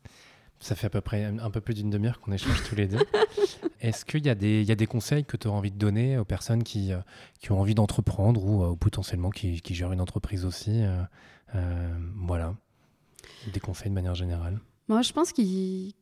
Ça 0.63 0.77
fait 0.77 0.87
à 0.87 0.91
peu 0.91 1.01
près 1.01 1.25
un 1.25 1.51
peu 1.51 1.61
plus 1.61 1.75
d'une 1.75 1.91
demi-heure 1.91 2.21
qu'on 2.21 2.31
échange 2.31 2.63
tous 2.63 2.77
les 2.77 2.87
deux. 2.87 3.01
Est-ce 3.81 4.05
qu'il 4.05 4.25
y, 4.25 4.29
a 4.29 4.37
des, 4.37 4.63
y 4.63 4.71
a 4.71 4.77
des 4.77 4.87
conseils 4.87 5.25
que 5.25 5.37
tu 5.37 5.49
auras 5.49 5.59
envie 5.59 5.73
de 5.73 5.77
donner 5.77 6.17
aux 6.17 6.25
personnes 6.25 6.63
qui, 6.63 6.93
euh, 6.93 6.99
qui 7.41 7.51
ont 7.51 7.61
envie 7.61 7.75
d'entreprendre 7.75 8.45
ou, 8.45 8.63
euh, 8.63 8.77
potentiellement 8.77 9.31
qui, 9.31 9.61
qui, 9.61 9.75
gèrent 9.75 9.91
une 9.91 10.01
entreprise 10.01 10.45
aussi 10.45 10.85
euh, 10.85 11.99
Voilà. 12.15 12.55
Des 13.53 13.59
conseils 13.59 13.91
de 13.91 13.95
manière 13.95 14.15
générale. 14.15 14.61
Moi, 14.87 15.03
je 15.03 15.13
pense 15.13 15.33
qu'il, 15.33 15.93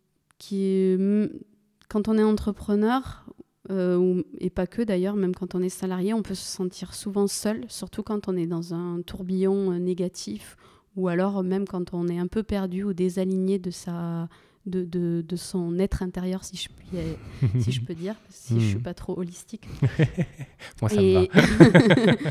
quand 1.89 2.09
on 2.09 2.19
est 2.19 2.23
entrepreneur, 2.23 3.25
et 3.71 4.51
pas 4.51 4.67
que 4.67 4.83
d'ailleurs, 4.83 5.17
même 5.17 5.35
quand 5.35 5.55
on 5.55 5.63
est 5.63 5.71
salarié, 5.71 6.13
on 6.13 6.23
peut 6.23 6.35
se 6.35 6.47
sentir 6.47 6.93
souvent 6.93 7.27
seul, 7.27 7.65
surtout 7.69 8.03
quand 8.03 8.29
on 8.29 8.37
est 8.37 8.47
dans 8.47 8.75
un 8.75 9.01
tourbillon 9.01 9.73
négatif 9.79 10.59
ou 10.97 11.09
alors 11.09 11.43
même 11.43 11.67
quand 11.67 11.95
on 11.95 12.09
est 12.09 12.19
un 12.19 12.27
peu 12.27 12.43
perdu 12.43 12.85
ou 12.85 12.93
désaligné 12.93 13.59
de 13.59 13.71
sa 13.71 14.29
de, 14.67 14.85
de, 14.85 15.25
de, 15.27 15.37
son 15.37 15.79
être 15.79 16.03
intérieur, 16.03 16.45
si 16.45 16.57
je, 16.57 16.69
puis, 16.69 16.99
si 17.63 17.73
je 17.73 17.81
peux 17.81 17.95
dire, 17.95 18.15
si 18.29 18.61
je 18.61 18.67
suis 18.67 18.77
hmm. 18.77 18.83
pas 18.83 18.95
trop 18.95 19.19
holistique. 19.19 19.67
Moi, 20.81 20.91
ça 20.91 21.03
et... 21.03 21.15
me 21.15 22.15
va. 22.15 22.31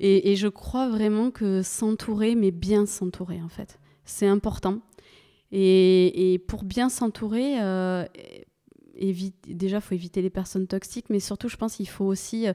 et, 0.00 0.32
et, 0.32 0.36
je 0.36 0.48
crois 0.48 0.88
vraiment 0.88 1.30
que 1.30 1.62
s'entourer, 1.62 2.34
mais 2.34 2.50
bien 2.50 2.86
s'entourer, 2.86 3.40
en 3.42 3.48
fait, 3.48 3.78
c'est 4.04 4.26
important. 4.26 4.80
Et, 5.52 6.32
et, 6.32 6.38
pour 6.38 6.64
bien 6.64 6.88
s'entourer, 6.88 7.60
euh, 7.60 8.04
déjà, 9.46 9.76
il 9.76 9.80
faut 9.80 9.94
éviter 9.94 10.22
les 10.22 10.30
personnes 10.30 10.66
toxiques, 10.66 11.10
mais 11.10 11.20
surtout, 11.20 11.48
je 11.48 11.56
pense 11.56 11.76
qu'il 11.76 11.88
faut 11.88 12.06
aussi 12.06 12.46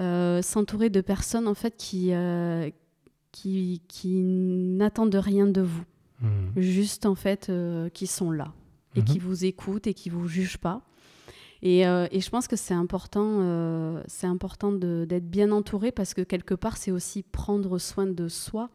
euh, 0.00 0.42
s'entourer 0.42 0.90
de 0.90 1.00
personnes, 1.00 1.48
en 1.48 1.54
fait, 1.54 1.76
qui, 1.76 2.12
euh, 2.12 2.70
qui, 3.32 3.82
qui 3.88 4.22
n'attendent 4.22 5.14
rien 5.16 5.46
de 5.46 5.62
vous. 5.62 5.84
Hmm. 6.20 6.50
Juste 6.56 7.06
en 7.06 7.14
fait, 7.14 7.48
euh, 7.48 7.88
qui 7.90 8.06
sont 8.06 8.30
là 8.30 8.52
et 8.96 9.02
qui 9.02 9.18
mhm. 9.18 9.24
vous 9.24 9.44
écoutent 9.44 9.86
et 9.86 9.94
qui 9.94 10.08
vous 10.08 10.26
jugent 10.26 10.58
pas. 10.58 10.82
Et, 11.62 11.86
euh, 11.86 12.06
et 12.10 12.20
je 12.20 12.30
pense 12.30 12.48
que 12.48 12.56
c'est 12.56 12.74
important, 12.74 13.38
euh, 13.40 14.02
c'est 14.06 14.26
important 14.26 14.72
d'être 14.72 15.28
bien 15.28 15.52
entouré 15.52 15.92
parce 15.92 16.14
que 16.14 16.22
quelque 16.22 16.54
part, 16.54 16.76
c'est 16.76 16.90
aussi 16.90 17.22
prendre 17.22 17.78
soin 17.78 18.06
de 18.06 18.28
soi 18.28 18.70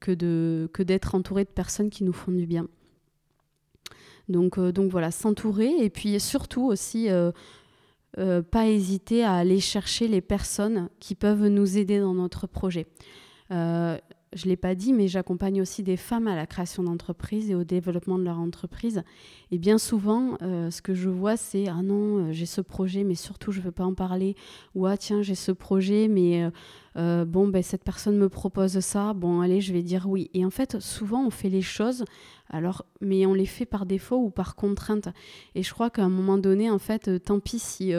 que 0.00 0.12
de 0.12 0.70
que 0.72 0.82
d'être 0.82 1.14
entouré 1.14 1.44
de 1.44 1.50
personnes 1.50 1.90
qui 1.90 2.04
nous 2.04 2.12
font 2.12 2.32
du 2.32 2.46
bien. 2.46 2.68
Donc, 4.28 4.58
donc 4.58 4.90
voilà, 4.90 5.10
s'entourer 5.10 5.72
et 5.78 5.90
puis 5.90 6.18
surtout 6.20 6.64
aussi 6.64 7.08
pas 8.14 8.66
hésiter 8.66 9.24
à 9.24 9.34
aller 9.34 9.60
chercher 9.60 10.08
les 10.08 10.20
personnes 10.20 10.88
qui 11.00 11.14
peuvent 11.14 11.46
nous 11.48 11.78
aider 11.78 12.00
dans 12.00 12.14
notre 12.14 12.46
projet 12.46 12.86
je 14.36 14.44
ne 14.44 14.50
l'ai 14.50 14.56
pas 14.56 14.74
dit, 14.74 14.92
mais 14.92 15.08
j'accompagne 15.08 15.62
aussi 15.62 15.82
des 15.82 15.96
femmes 15.96 16.28
à 16.28 16.36
la 16.36 16.46
création 16.46 16.82
d'entreprises 16.82 17.50
et 17.50 17.54
au 17.54 17.64
développement 17.64 18.18
de 18.18 18.24
leur 18.24 18.38
entreprise. 18.38 19.02
Et 19.50 19.58
bien 19.58 19.78
souvent, 19.78 20.36
euh, 20.42 20.70
ce 20.70 20.82
que 20.82 20.92
je 20.92 21.08
vois, 21.08 21.38
c'est 21.38 21.68
Ah 21.68 21.82
non, 21.82 22.18
euh, 22.18 22.32
j'ai 22.32 22.44
ce 22.44 22.60
projet, 22.60 23.02
mais 23.02 23.14
surtout, 23.14 23.50
je 23.50 23.60
ne 23.60 23.64
veux 23.64 23.72
pas 23.72 23.84
en 23.84 23.94
parler. 23.94 24.36
Ou 24.74 24.84
Ah 24.84 24.98
tiens, 24.98 25.22
j'ai 25.22 25.34
ce 25.34 25.52
projet, 25.52 26.06
mais 26.06 26.50
euh, 26.96 27.24
bon, 27.24 27.48
ben, 27.48 27.62
cette 27.62 27.82
personne 27.82 28.18
me 28.18 28.28
propose 28.28 28.78
ça. 28.80 29.14
Bon, 29.14 29.40
allez, 29.40 29.62
je 29.62 29.72
vais 29.72 29.82
dire 29.82 30.06
oui. 30.06 30.30
Et 30.34 30.44
en 30.44 30.50
fait, 30.50 30.80
souvent, 30.80 31.26
on 31.26 31.30
fait 31.30 31.48
les 31.48 31.62
choses, 31.62 32.04
alors, 32.50 32.84
mais 33.00 33.24
on 33.24 33.32
les 33.32 33.46
fait 33.46 33.66
par 33.66 33.86
défaut 33.86 34.18
ou 34.18 34.28
par 34.28 34.54
contrainte. 34.54 35.08
Et 35.54 35.62
je 35.62 35.72
crois 35.72 35.88
qu'à 35.88 36.04
un 36.04 36.10
moment 36.10 36.36
donné, 36.36 36.70
en 36.70 36.78
fait, 36.78 37.22
tant 37.24 37.40
pis 37.40 37.58
si, 37.58 37.94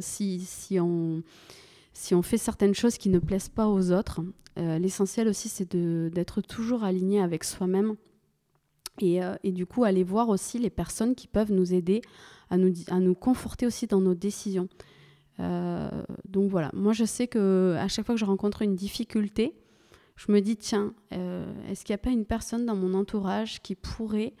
si, 0.00 0.40
si 0.40 0.80
on 0.80 1.22
si 1.94 2.14
on 2.14 2.22
fait 2.22 2.38
certaines 2.38 2.74
choses 2.74 2.98
qui 2.98 3.08
ne 3.08 3.20
plaisent 3.20 3.48
pas 3.48 3.68
aux 3.68 3.92
autres, 3.92 4.20
euh, 4.58 4.78
l'essentiel 4.78 5.28
aussi, 5.28 5.48
c'est 5.48 5.74
d'être 5.76 6.40
toujours 6.40 6.84
aligné 6.84 7.20
avec 7.20 7.44
soi-même. 7.44 7.94
Euh, 9.02 9.36
et, 9.42 9.52
du 9.52 9.66
coup, 9.66 9.84
aller 9.84 10.04
voir 10.04 10.28
aussi 10.28 10.58
les 10.58 10.70
personnes 10.70 11.14
qui 11.14 11.26
peuvent 11.26 11.52
nous 11.52 11.72
aider 11.72 12.02
à 12.50 12.56
nous, 12.56 13.14
conforter 13.14 13.66
aussi 13.66 13.86
dans 13.86 14.00
nos 14.00 14.14
décisions. 14.14 14.68
Euh, 15.40 15.90
donc 16.28 16.48
voilà, 16.48 16.70
moi 16.74 16.92
je 16.92 17.04
sais 17.04 17.26
que 17.26 17.74
à 17.76 17.88
chaque 17.88 18.06
fois 18.06 18.14
que 18.14 18.20
je 18.20 18.24
rencontre 18.24 18.62
une 18.62 18.76
difficulté, 18.76 19.56
je 20.14 20.30
me 20.30 20.40
dis, 20.40 20.56
tiens, 20.56 20.94
est-ce 21.10 21.84
qu'il 21.84 21.92
n'y 21.92 21.96
a 21.96 22.04
pas 22.04 22.10
une 22.10 22.24
personne 22.24 22.66
dans 22.66 22.76
mon 22.76 22.94
entourage 22.94 23.60
qui 23.62 23.74
pourrait 23.74 24.34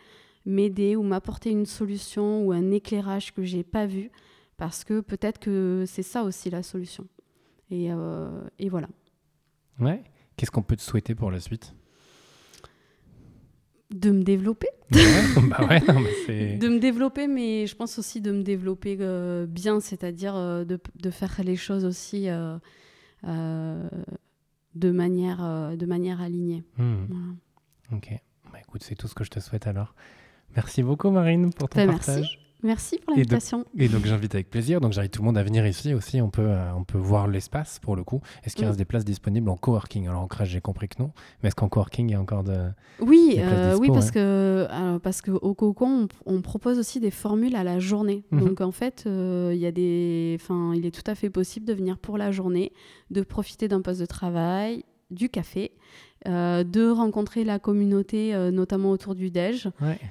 m'aider 0.46 0.94
ou 0.94 1.02
m'apporter 1.02 1.50
une 1.50 1.66
solution 1.66 2.46
ou 2.46 2.52
un 2.52 2.70
éclairage 2.70 3.34
que 3.34 3.42
j'ai 3.42 3.64
pas 3.64 3.86
vu? 3.86 4.12
Parce 4.56 4.84
que 4.84 5.00
peut-être 5.00 5.40
que 5.40 5.82
c'est 5.88 6.04
ça 6.04 6.22
aussi 6.22 6.48
la 6.48 6.62
solution. 6.62 7.08
Et, 7.70 7.90
euh, 7.90 8.42
et 8.58 8.68
voilà. 8.68 8.88
Ouais. 9.80 10.02
Qu'est-ce 10.36 10.50
qu'on 10.50 10.62
peut 10.62 10.76
te 10.76 10.82
souhaiter 10.82 11.14
pour 11.14 11.30
la 11.30 11.40
suite? 11.40 11.74
De 13.90 14.10
me 14.10 14.22
développer. 14.22 14.68
bah 14.90 15.66
ouais, 15.68 15.80
de 15.80 16.68
me 16.68 16.78
développer, 16.78 17.26
mais 17.28 17.66
je 17.66 17.74
pense 17.74 17.98
aussi 17.98 18.20
de 18.20 18.32
me 18.32 18.42
développer 18.42 18.96
euh, 19.00 19.46
bien, 19.46 19.80
c'est-à-dire 19.80 20.34
euh, 20.36 20.64
de, 20.64 20.80
de, 20.96 21.10
faire 21.10 21.40
les 21.44 21.56
choses 21.56 21.84
aussi 21.84 22.28
euh, 22.28 22.58
de, 24.74 24.90
manière, 24.90 25.76
de 25.76 25.86
manière 25.86 26.20
alignée. 26.20 26.64
Hmm. 26.76 27.34
Ok, 27.92 28.10
bah, 28.52 28.58
écoute, 28.60 28.82
c'est 28.82 28.94
tout 28.94 29.08
ce 29.08 29.14
que 29.14 29.24
je 29.24 29.30
te 29.30 29.40
souhaite 29.40 29.66
alors. 29.66 29.94
Merci 30.56 30.82
beaucoup 30.82 31.10
Marine 31.10 31.52
pour 31.52 31.68
ton 31.68 31.84
bah, 31.84 31.92
partage. 31.92 32.20
Merci. 32.20 32.38
Merci 32.64 32.98
pour 32.98 33.14
l'invitation. 33.14 33.66
Et, 33.78 33.88
donc 33.88 34.06
j'invite 34.06 34.34
avec 34.34 34.48
plaisir. 34.48 34.80
Donc 34.80 34.92
j'invite 34.92 35.12
tout 35.12 35.20
le 35.20 35.26
monde 35.26 35.36
à 35.36 35.42
venir 35.42 35.66
ici 35.66 35.92
aussi. 35.92 36.22
On 36.22 36.30
peut, 36.30 36.46
euh, 36.46 36.72
on 36.74 36.82
peut 36.82 36.98
voir 36.98 37.28
l'espace 37.28 37.78
pour 37.78 37.94
le 37.94 38.04
coup. 38.04 38.22
Est-ce 38.42 38.56
qu'il 38.56 38.64
reste 38.64 38.78
des 38.78 38.86
places 38.86 39.04
disponibles 39.04 39.50
en 39.50 39.56
coworking? 39.56 40.08
Alors 40.08 40.22
en 40.22 40.26
crèche, 40.26 40.48
j'ai 40.48 40.62
compris 40.62 40.88
que 40.88 41.00
non. 41.00 41.12
Mais 41.42 41.48
est-ce 41.48 41.56
qu'en 41.56 41.68
coworking, 41.68 42.08
il 42.08 42.12
y 42.12 42.14
a 42.14 42.20
encore 42.20 42.42
de. 42.42 42.70
Oui, 43.00 43.36
euh, 43.36 43.76
oui 43.78 43.88
parce, 43.92 44.10
que, 44.10 44.66
parce 45.02 45.20
qu'au 45.20 45.54
Cocon, 45.54 46.08
on, 46.24 46.40
propose 46.40 46.78
aussi 46.78 47.00
des 47.00 47.10
formules 47.10 47.54
à 47.54 47.64
la 47.64 47.78
journée. 47.78 48.24
Mhm. 48.30 48.40
Donc 48.40 48.60
en 48.62 48.72
fait, 48.72 49.04
euh, 49.06 49.52
y 49.54 49.66
a 49.66 49.72
des, 49.72 50.38
il 50.74 50.86
est 50.86 50.94
tout 50.94 51.08
à 51.10 51.14
fait 51.14 51.28
possible 51.28 51.66
de 51.66 51.74
venir 51.74 51.98
pour 51.98 52.16
la 52.16 52.30
journée, 52.30 52.72
de 53.10 53.20
profiter 53.20 53.68
d'un 53.68 53.82
poste 53.82 54.00
de 54.00 54.06
travail, 54.06 54.84
du 55.10 55.28
café 55.28 55.72
euh, 56.26 56.64
de 56.64 56.88
rencontrer 56.88 57.44
la 57.44 57.58
communauté, 57.58 58.34
euh, 58.34 58.50
notamment 58.50 58.90
autour 58.90 59.14
du 59.14 59.30
DEJ. 59.30 59.68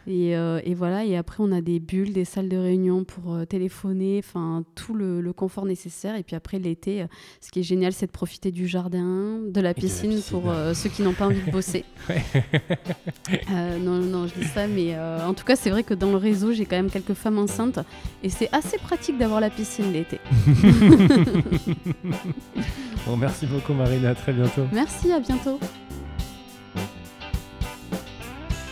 Euh, 0.07 0.61
et, 0.63 0.73
voilà, 0.75 1.05
et 1.05 1.17
après, 1.17 1.37
on 1.39 1.51
a 1.51 1.59
des 1.59 1.79
bulles, 1.79 2.13
des 2.13 2.23
salles 2.23 2.49
de 2.49 2.57
réunion 2.57 3.03
pour 3.03 3.35
téléphoner, 3.49 4.21
enfin, 4.23 4.63
tout 4.75 4.93
le, 4.93 5.33
confort 5.33 5.65
nécessaire. 5.65 6.15
Et 6.15 6.21
puis 6.21 6.35
après, 6.35 6.59
l'été, 6.59 7.05
ce 7.41 7.49
qui 7.49 7.61
est 7.61 7.63
génial, 7.63 7.93
c'est 7.93 8.05
de 8.05 8.11
profiter 8.11 8.51
du 8.51 8.67
jardin, 8.67 9.39
de 9.47 9.59
la 9.59 9.73
piscine, 9.73 10.21
pour 10.29 10.53
ceux 10.73 10.89
qui 10.89 11.01
n'ont 11.01 11.13
pas 11.13 11.25
envie 11.25 11.41
de 11.41 11.49
bosser. 11.49 11.83
non, 13.81 13.97
non, 13.97 14.27
je 14.27 14.39
dis 14.39 14.47
ça, 14.47 14.67
mais 14.67 14.95
en 14.99 15.33
tout 15.33 15.45
cas, 15.45 15.55
c'est 15.55 15.71
vrai 15.71 15.81
que 15.81 15.95
dans 15.95 16.11
le 16.11 16.17
réseau, 16.17 16.51
j'ai 16.51 16.65
quand 16.65 16.75
même 16.75 16.91
quelques 16.91 17.15
femmes 17.15 17.39
enceintes 17.39 17.79
et 18.21 18.29
c'est 18.29 18.49
assez 18.51 18.77
pratique 18.77 19.17
d'avoir 19.17 19.41
la 19.41 19.49
piscine 19.49 19.91
l'été. 19.91 20.19
bon, 23.07 23.17
merci 23.17 23.47
beaucoup, 23.47 23.73
Marine, 23.73 24.05
à 24.05 24.13
très 24.13 24.33
bientôt. 24.33 24.65
Merci, 24.71 25.11
à 25.11 25.19
bientôt. 25.19 25.59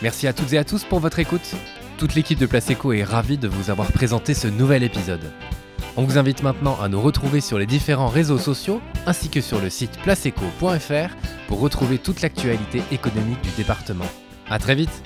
Merci 0.02 0.26
à 0.26 0.34
toutes 0.34 0.54
et 0.54 0.58
à 0.58 0.64
tous 0.64 0.84
pour 0.84 1.00
votre 1.00 1.20
écoute. 1.20 1.56
Toute 1.98 2.16
l'équipe 2.16 2.40
de 2.40 2.48
Place 2.48 2.72
Eco 2.72 2.92
est 2.92 3.04
ravie 3.04 3.38
de 3.38 3.48
vous 3.48 3.70
avoir 3.70 3.92
présenté 3.92 4.34
ce 4.34 4.48
nouvel 4.48 4.82
épisode. 4.82 5.32
On 5.96 6.04
vous 6.04 6.18
invite 6.18 6.42
maintenant 6.42 6.80
à 6.82 6.88
nous 6.88 7.00
retrouver 7.00 7.40
sur 7.40 7.60
les 7.60 7.68
différents 7.68 8.08
réseaux 8.08 8.40
sociaux 8.40 8.82
ainsi 9.06 9.30
que 9.30 9.42
sur 9.42 9.62
le 9.62 9.70
site 9.70 10.00
placeeco.fr 10.02 11.16
pour 11.48 11.60
retrouver 11.60 12.00
toute 12.00 12.22
l'actualité 12.22 12.82
économique 12.92 13.42
du 13.42 13.52
département. 13.52 14.06
A 14.50 14.58
très 14.58 14.74
vite 14.74 15.04